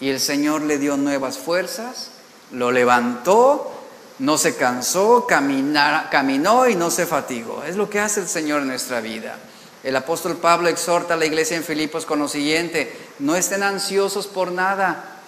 y 0.00 0.08
el 0.08 0.18
Señor 0.18 0.62
le 0.62 0.78
dio 0.78 0.96
nuevas 0.96 1.38
fuerzas, 1.38 2.10
lo 2.50 2.72
levantó, 2.72 3.84
no 4.18 4.36
se 4.36 4.56
cansó, 4.56 5.28
caminó 5.28 6.68
y 6.68 6.74
no 6.74 6.90
se 6.90 7.06
fatigó. 7.06 7.62
Es 7.62 7.76
lo 7.76 7.88
que 7.88 8.00
hace 8.00 8.18
el 8.18 8.28
Señor 8.28 8.62
en 8.62 8.66
nuestra 8.66 9.00
vida. 9.00 9.38
El 9.84 9.94
apóstol 9.96 10.36
Pablo 10.36 10.68
exhorta 10.68 11.14
a 11.14 11.16
la 11.16 11.26
iglesia 11.26 11.56
en 11.56 11.64
Filipos 11.64 12.04
con 12.04 12.18
lo 12.18 12.28
siguiente, 12.28 12.92
no 13.20 13.36
estén 13.36 13.62
ansiosos 13.62 14.26
por 14.26 14.50
nada, 14.50 15.20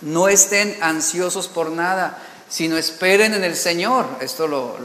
no 0.00 0.28
estén 0.28 0.76
ansiosos 0.80 1.48
por 1.48 1.70
nada, 1.70 2.18
sino 2.48 2.76
esperen 2.76 3.34
en 3.34 3.44
el 3.44 3.56
Señor, 3.56 4.06
esto 4.20 4.46
lo, 4.46 4.76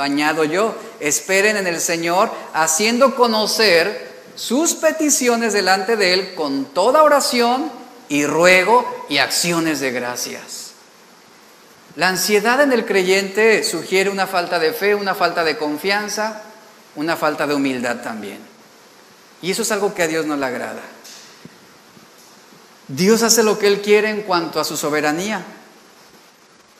añado 0.00 0.44
yo, 0.44 0.74
esperen 1.00 1.56
en 1.56 1.66
el 1.66 1.80
Señor 1.80 2.30
haciendo 2.54 3.14
conocer 3.14 4.12
sus 4.34 4.74
peticiones 4.74 5.52
delante 5.52 5.96
de 5.96 6.14
Él 6.14 6.34
con 6.34 6.66
toda 6.66 7.02
oración 7.02 7.70
y 8.08 8.26
ruego 8.26 9.06
y 9.08 9.18
acciones 9.18 9.80
de 9.80 9.92
gracias. 9.92 10.72
La 11.94 12.08
ansiedad 12.08 12.60
en 12.62 12.72
el 12.72 12.86
creyente 12.86 13.62
sugiere 13.64 14.10
una 14.10 14.26
falta 14.26 14.58
de 14.58 14.72
fe, 14.72 14.94
una 14.94 15.14
falta 15.14 15.44
de 15.44 15.58
confianza, 15.58 16.42
una 16.96 17.16
falta 17.16 17.46
de 17.46 17.54
humildad 17.54 18.02
también. 18.02 18.38
Y 19.40 19.50
eso 19.50 19.62
es 19.62 19.72
algo 19.72 19.94
que 19.94 20.02
a 20.02 20.08
Dios 20.08 20.26
no 20.26 20.36
le 20.36 20.46
agrada. 20.46 20.82
Dios 22.88 23.22
hace 23.22 23.42
lo 23.42 23.58
que 23.58 23.66
Él 23.66 23.80
quiere 23.80 24.10
en 24.10 24.22
cuanto 24.22 24.60
a 24.60 24.64
su 24.64 24.76
soberanía. 24.76 25.44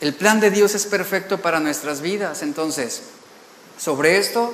El 0.00 0.14
plan 0.14 0.40
de 0.40 0.50
Dios 0.50 0.74
es 0.74 0.86
perfecto 0.86 1.38
para 1.38 1.60
nuestras 1.60 2.00
vidas. 2.00 2.42
Entonces, 2.42 3.02
sobre 3.78 4.18
esto, 4.18 4.52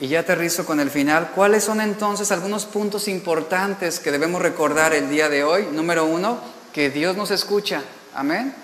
y 0.00 0.08
ya 0.08 0.20
aterrizo 0.20 0.64
con 0.64 0.80
el 0.80 0.90
final, 0.90 1.30
¿cuáles 1.34 1.64
son 1.64 1.80
entonces 1.80 2.32
algunos 2.32 2.64
puntos 2.64 3.08
importantes 3.08 4.00
que 4.00 4.10
debemos 4.10 4.42
recordar 4.42 4.94
el 4.94 5.08
día 5.08 5.28
de 5.28 5.44
hoy? 5.44 5.68
Número 5.72 6.04
uno, 6.04 6.38
que 6.72 6.90
Dios 6.90 7.16
nos 7.16 7.30
escucha. 7.30 7.82
Amén. 8.14 8.54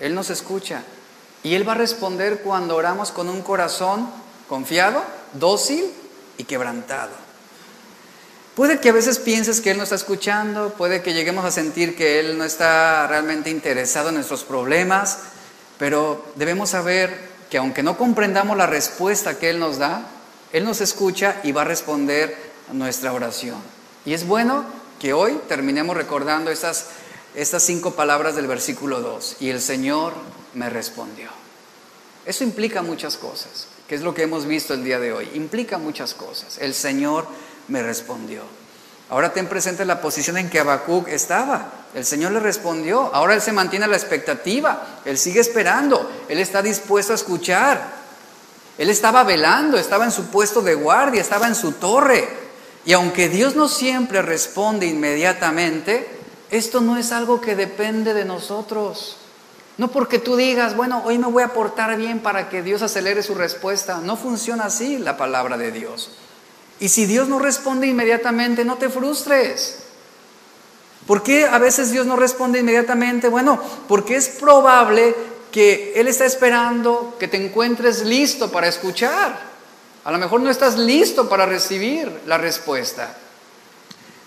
Él 0.00 0.14
nos 0.14 0.30
escucha. 0.30 0.82
Y 1.42 1.54
Él 1.54 1.68
va 1.68 1.72
a 1.72 1.76
responder 1.76 2.40
cuando 2.42 2.76
oramos 2.76 3.10
con 3.10 3.28
un 3.28 3.42
corazón 3.42 4.08
confiado, 4.48 5.02
dócil 5.34 5.84
y 6.36 6.44
quebrantado. 6.44 7.10
Puede 8.54 8.80
que 8.80 8.88
a 8.88 8.92
veces 8.92 9.18
pienses 9.18 9.60
que 9.60 9.70
Él 9.70 9.76
no 9.76 9.84
está 9.84 9.94
escuchando, 9.94 10.74
puede 10.74 11.00
que 11.00 11.14
lleguemos 11.14 11.44
a 11.44 11.50
sentir 11.50 11.94
que 11.94 12.18
Él 12.18 12.36
no 12.36 12.44
está 12.44 13.06
realmente 13.06 13.50
interesado 13.50 14.08
en 14.08 14.16
nuestros 14.16 14.42
problemas, 14.42 15.18
pero 15.78 16.26
debemos 16.34 16.70
saber 16.70 17.28
que 17.50 17.58
aunque 17.58 17.82
no 17.82 17.96
comprendamos 17.96 18.56
la 18.56 18.66
respuesta 18.66 19.38
que 19.38 19.50
Él 19.50 19.60
nos 19.60 19.78
da, 19.78 20.02
Él 20.52 20.64
nos 20.64 20.80
escucha 20.80 21.36
y 21.44 21.52
va 21.52 21.62
a 21.62 21.66
responder 21.66 22.36
a 22.68 22.74
nuestra 22.74 23.12
oración. 23.12 23.58
Y 24.04 24.12
es 24.12 24.26
bueno 24.26 24.64
que 24.98 25.12
hoy 25.12 25.40
terminemos 25.48 25.96
recordando 25.96 26.50
estas, 26.50 26.86
estas 27.34 27.62
cinco 27.62 27.92
palabras 27.92 28.34
del 28.34 28.46
versículo 28.46 29.00
2. 29.00 29.36
Y 29.40 29.50
el 29.50 29.60
Señor 29.60 30.14
me 30.54 30.68
respondió. 30.68 31.30
Eso 32.26 32.44
implica 32.44 32.82
muchas 32.82 33.16
cosas, 33.16 33.68
que 33.88 33.94
es 33.94 34.02
lo 34.02 34.14
que 34.14 34.22
hemos 34.22 34.44
visto 34.44 34.74
el 34.74 34.84
día 34.84 35.00
de 35.00 35.12
hoy. 35.12 35.30
Implica 35.34 35.78
muchas 35.78 36.12
cosas. 36.12 36.58
El 36.58 36.74
Señor 36.74 37.26
me 37.68 37.82
respondió. 37.82 38.42
Ahora 39.08 39.32
ten 39.32 39.46
presente 39.46 39.86
la 39.86 40.02
posición 40.02 40.36
en 40.36 40.50
que 40.50 40.60
Habacuc 40.60 41.08
estaba. 41.08 41.72
El 41.94 42.04
Señor 42.04 42.32
le 42.32 42.40
respondió. 42.40 43.10
Ahora 43.14 43.34
él 43.34 43.40
se 43.40 43.52
mantiene 43.52 43.86
a 43.86 43.88
la 43.88 43.96
expectativa. 43.96 45.00
Él 45.06 45.16
sigue 45.16 45.40
esperando. 45.40 46.10
Él 46.28 46.38
está 46.38 46.60
dispuesto 46.60 47.12
a 47.12 47.16
escuchar. 47.16 47.98
Él 48.76 48.90
estaba 48.90 49.24
velando, 49.24 49.78
estaba 49.78 50.04
en 50.04 50.12
su 50.12 50.26
puesto 50.26 50.60
de 50.60 50.74
guardia, 50.74 51.22
estaba 51.22 51.48
en 51.48 51.54
su 51.54 51.72
torre. 51.72 52.28
Y 52.84 52.92
aunque 52.92 53.30
Dios 53.30 53.56
no 53.56 53.68
siempre 53.68 54.20
responde 54.20 54.86
inmediatamente, 54.86 56.06
esto 56.50 56.82
no 56.82 56.98
es 56.98 57.10
algo 57.10 57.40
que 57.40 57.56
depende 57.56 58.12
de 58.12 58.26
nosotros. 58.26 59.16
No 59.78 59.88
porque 59.88 60.18
tú 60.18 60.36
digas, 60.36 60.76
bueno, 60.76 61.02
hoy 61.04 61.18
me 61.18 61.28
voy 61.28 61.44
a 61.44 61.54
portar 61.54 61.96
bien 61.96 62.18
para 62.18 62.48
que 62.48 62.62
Dios 62.62 62.82
acelere 62.82 63.22
su 63.22 63.34
respuesta. 63.34 64.00
No 64.02 64.16
funciona 64.16 64.64
así 64.64 64.98
la 64.98 65.16
palabra 65.16 65.56
de 65.56 65.70
Dios. 65.70 66.10
Y 66.80 66.88
si 66.88 67.06
Dios 67.06 67.28
no 67.28 67.38
responde 67.38 67.86
inmediatamente, 67.86 68.64
no 68.64 68.76
te 68.76 68.88
frustres. 68.88 69.78
¿Por 71.06 71.22
qué 71.22 71.46
a 71.46 71.58
veces 71.58 71.92
Dios 71.92 72.06
no 72.06 72.16
responde 72.16 72.58
inmediatamente? 72.58 73.28
Bueno, 73.28 73.60
porque 73.86 74.16
es 74.16 74.28
probable 74.28 75.14
que 75.52 75.92
Él 75.94 76.08
está 76.08 76.26
esperando 76.26 77.16
que 77.18 77.28
te 77.28 77.42
encuentres 77.42 78.04
listo 78.04 78.50
para 78.50 78.66
escuchar. 78.68 79.48
A 80.04 80.12
lo 80.12 80.18
mejor 80.18 80.40
no 80.40 80.50
estás 80.50 80.76
listo 80.76 81.28
para 81.28 81.46
recibir 81.46 82.22
la 82.26 82.36
respuesta. 82.36 83.16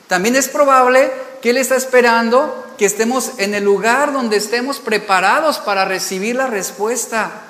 También 0.08 0.36
es 0.36 0.48
probable 0.48 1.12
que 1.42 1.52
Él 1.52 1.58
está 1.58 1.76
esperando 1.76 2.71
que 2.82 2.88
estemos 2.88 3.34
en 3.38 3.54
el 3.54 3.64
lugar 3.64 4.12
donde 4.12 4.38
estemos 4.38 4.80
preparados 4.80 5.60
para 5.60 5.86
recibir 5.86 6.36
la 6.36 6.48
respuesta. 6.48 7.44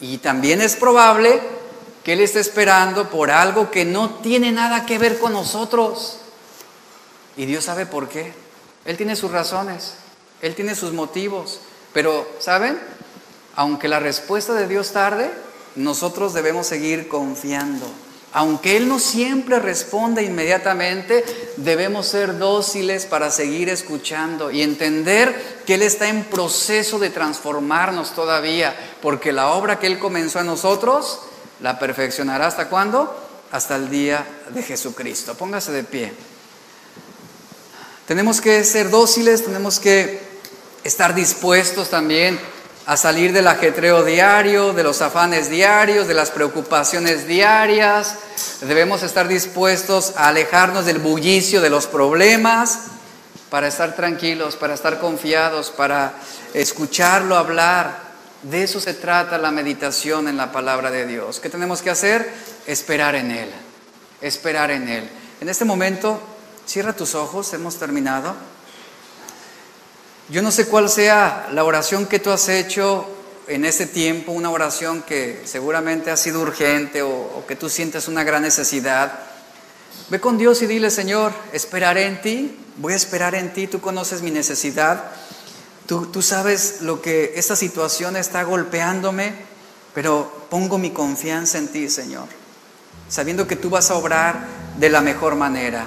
Y 0.00 0.16
también 0.16 0.62
es 0.62 0.76
probable 0.76 1.42
que 2.02 2.14
Él 2.14 2.20
está 2.20 2.40
esperando 2.40 3.10
por 3.10 3.30
algo 3.30 3.70
que 3.70 3.84
no 3.84 4.14
tiene 4.22 4.50
nada 4.50 4.86
que 4.86 4.96
ver 4.96 5.18
con 5.18 5.34
nosotros. 5.34 6.20
Y 7.36 7.44
Dios 7.44 7.66
sabe 7.66 7.84
por 7.84 8.08
qué. 8.08 8.32
Él 8.86 8.96
tiene 8.96 9.14
sus 9.14 9.30
razones, 9.30 9.92
Él 10.40 10.54
tiene 10.54 10.74
sus 10.74 10.94
motivos. 10.94 11.60
Pero, 11.92 12.26
¿saben? 12.38 12.80
Aunque 13.54 13.88
la 13.88 14.00
respuesta 14.00 14.54
de 14.54 14.66
Dios 14.66 14.92
tarde, 14.92 15.30
nosotros 15.76 16.32
debemos 16.32 16.66
seguir 16.66 17.08
confiando. 17.08 17.84
Aunque 18.34 18.76
Él 18.76 18.88
no 18.88 18.98
siempre 18.98 19.60
responde 19.60 20.24
inmediatamente, 20.24 21.24
debemos 21.56 22.08
ser 22.08 22.36
dóciles 22.36 23.06
para 23.06 23.30
seguir 23.30 23.68
escuchando 23.68 24.50
y 24.50 24.60
entender 24.60 25.62
que 25.64 25.74
Él 25.74 25.82
está 25.82 26.08
en 26.08 26.24
proceso 26.24 26.98
de 26.98 27.10
transformarnos 27.10 28.12
todavía, 28.12 28.74
porque 29.00 29.30
la 29.32 29.52
obra 29.52 29.78
que 29.78 29.86
Él 29.86 30.00
comenzó 30.00 30.40
a 30.40 30.44
nosotros, 30.44 31.20
la 31.60 31.78
perfeccionará 31.78 32.48
hasta 32.48 32.68
cuándo? 32.68 33.16
Hasta 33.52 33.76
el 33.76 33.88
día 33.88 34.26
de 34.50 34.64
Jesucristo. 34.64 35.36
Póngase 35.36 35.70
de 35.70 35.84
pie. 35.84 36.12
Tenemos 38.08 38.40
que 38.40 38.64
ser 38.64 38.90
dóciles, 38.90 39.44
tenemos 39.44 39.78
que 39.78 40.20
estar 40.82 41.14
dispuestos 41.14 41.88
también 41.88 42.40
a 42.86 42.96
salir 42.96 43.32
del 43.32 43.46
ajetreo 43.46 44.04
diario, 44.04 44.72
de 44.72 44.82
los 44.82 45.00
afanes 45.02 45.48
diarios, 45.48 46.06
de 46.06 46.14
las 46.14 46.30
preocupaciones 46.30 47.26
diarias. 47.26 48.16
Debemos 48.60 49.02
estar 49.02 49.28
dispuestos 49.28 50.14
a 50.16 50.28
alejarnos 50.28 50.84
del 50.84 50.98
bullicio 50.98 51.60
de 51.60 51.70
los 51.70 51.86
problemas 51.86 52.80
para 53.50 53.68
estar 53.68 53.94
tranquilos, 53.94 54.56
para 54.56 54.74
estar 54.74 54.98
confiados, 54.98 55.70
para 55.70 56.14
escucharlo 56.52 57.36
hablar, 57.36 58.04
de 58.44 58.62
eso 58.62 58.78
se 58.78 58.92
trata 58.92 59.38
la 59.38 59.50
meditación 59.50 60.28
en 60.28 60.36
la 60.36 60.52
palabra 60.52 60.90
de 60.90 61.06
Dios. 61.06 61.40
¿Qué 61.40 61.48
tenemos 61.48 61.80
que 61.80 61.88
hacer? 61.88 62.30
Esperar 62.66 63.14
en 63.14 63.30
Él. 63.30 63.48
Esperar 64.20 64.70
en 64.70 64.86
Él. 64.86 65.08
En 65.40 65.48
este 65.48 65.64
momento, 65.64 66.20
cierra 66.66 66.92
tus 66.92 67.14
ojos, 67.14 67.54
hemos 67.54 67.78
terminado. 67.78 68.34
Yo 70.30 70.40
no 70.40 70.50
sé 70.50 70.66
cuál 70.66 70.88
sea 70.88 71.48
la 71.52 71.64
oración 71.64 72.06
que 72.06 72.18
tú 72.18 72.30
has 72.30 72.48
hecho 72.48 73.06
en 73.46 73.66
este 73.66 73.84
tiempo, 73.84 74.32
una 74.32 74.50
oración 74.50 75.02
que 75.02 75.42
seguramente 75.44 76.10
ha 76.10 76.16
sido 76.16 76.40
urgente 76.40 77.02
o, 77.02 77.44
que 77.46 77.56
tú 77.56 77.68
sientes 77.68 78.08
una 78.08 78.24
gran 78.24 78.40
necesidad. 78.40 79.12
Ve 80.08 80.20
con 80.20 80.38
Dios 80.38 80.62
y 80.62 80.66
dile, 80.66 80.90
Señor, 80.90 81.34
esperaré 81.52 82.06
en 82.06 82.22
ti, 82.22 82.58
voy 82.78 82.94
a 82.94 82.96
esperar 82.96 83.34
en 83.34 83.52
ti, 83.52 83.66
tú 83.66 83.82
conoces 83.82 84.22
mi 84.22 84.30
necesidad. 84.30 85.04
Tú, 85.86 86.22
sabes 86.22 86.80
lo 86.80 87.02
que 87.02 87.34
esta 87.36 87.54
situación 87.54 88.16
está 88.16 88.44
golpeándome, 88.44 89.34
pero 89.92 90.46
pongo 90.48 90.78
mi 90.78 90.90
confianza 90.90 91.58
en 91.58 91.68
ti, 91.68 91.90
Señor, 91.90 92.24
sabiendo 93.10 93.46
que 93.46 93.56
tú 93.56 93.68
vas 93.68 93.90
a 93.90 93.96
obrar 93.96 94.46
de 94.78 94.88
la 94.88 95.02
mejor 95.02 95.34
manera. 95.34 95.86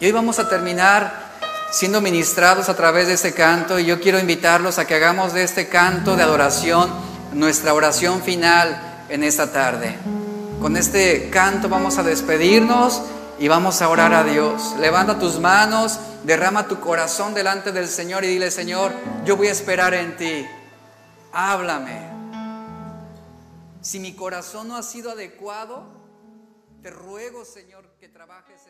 Y 0.00 0.06
hoy 0.06 0.12
vamos 0.12 0.38
a 0.38 0.48
terminar 0.48 1.25
siendo 1.70 2.00
ministrados 2.00 2.68
a 2.68 2.76
través 2.76 3.08
de 3.08 3.14
este 3.14 3.32
canto 3.32 3.78
y 3.78 3.86
yo 3.86 4.00
quiero 4.00 4.18
invitarlos 4.18 4.78
a 4.78 4.86
que 4.86 4.94
hagamos 4.94 5.32
de 5.32 5.42
este 5.42 5.68
canto 5.68 6.16
de 6.16 6.22
adoración 6.22 6.90
nuestra 7.32 7.74
oración 7.74 8.22
final 8.22 9.04
en 9.08 9.22
esta 9.22 9.52
tarde. 9.52 9.96
Con 10.60 10.76
este 10.76 11.28
canto 11.30 11.68
vamos 11.68 11.98
a 11.98 12.02
despedirnos 12.02 13.02
y 13.38 13.48
vamos 13.48 13.82
a 13.82 13.88
orar 13.88 14.14
a 14.14 14.24
Dios. 14.24 14.74
Levanta 14.78 15.18
tus 15.18 15.38
manos, 15.38 15.98
derrama 16.24 16.66
tu 16.66 16.80
corazón 16.80 17.34
delante 17.34 17.72
del 17.72 17.88
Señor 17.88 18.24
y 18.24 18.28
dile, 18.28 18.50
Señor, 18.50 18.92
yo 19.24 19.36
voy 19.36 19.48
a 19.48 19.52
esperar 19.52 19.94
en 19.94 20.16
ti. 20.16 20.46
Háblame. 21.32 22.16
Si 23.82 24.00
mi 24.00 24.14
corazón 24.14 24.68
no 24.68 24.76
ha 24.76 24.82
sido 24.82 25.10
adecuado, 25.10 25.84
te 26.82 26.90
ruego, 26.90 27.44
Señor, 27.44 27.86
que 28.00 28.08
trabajes. 28.08 28.62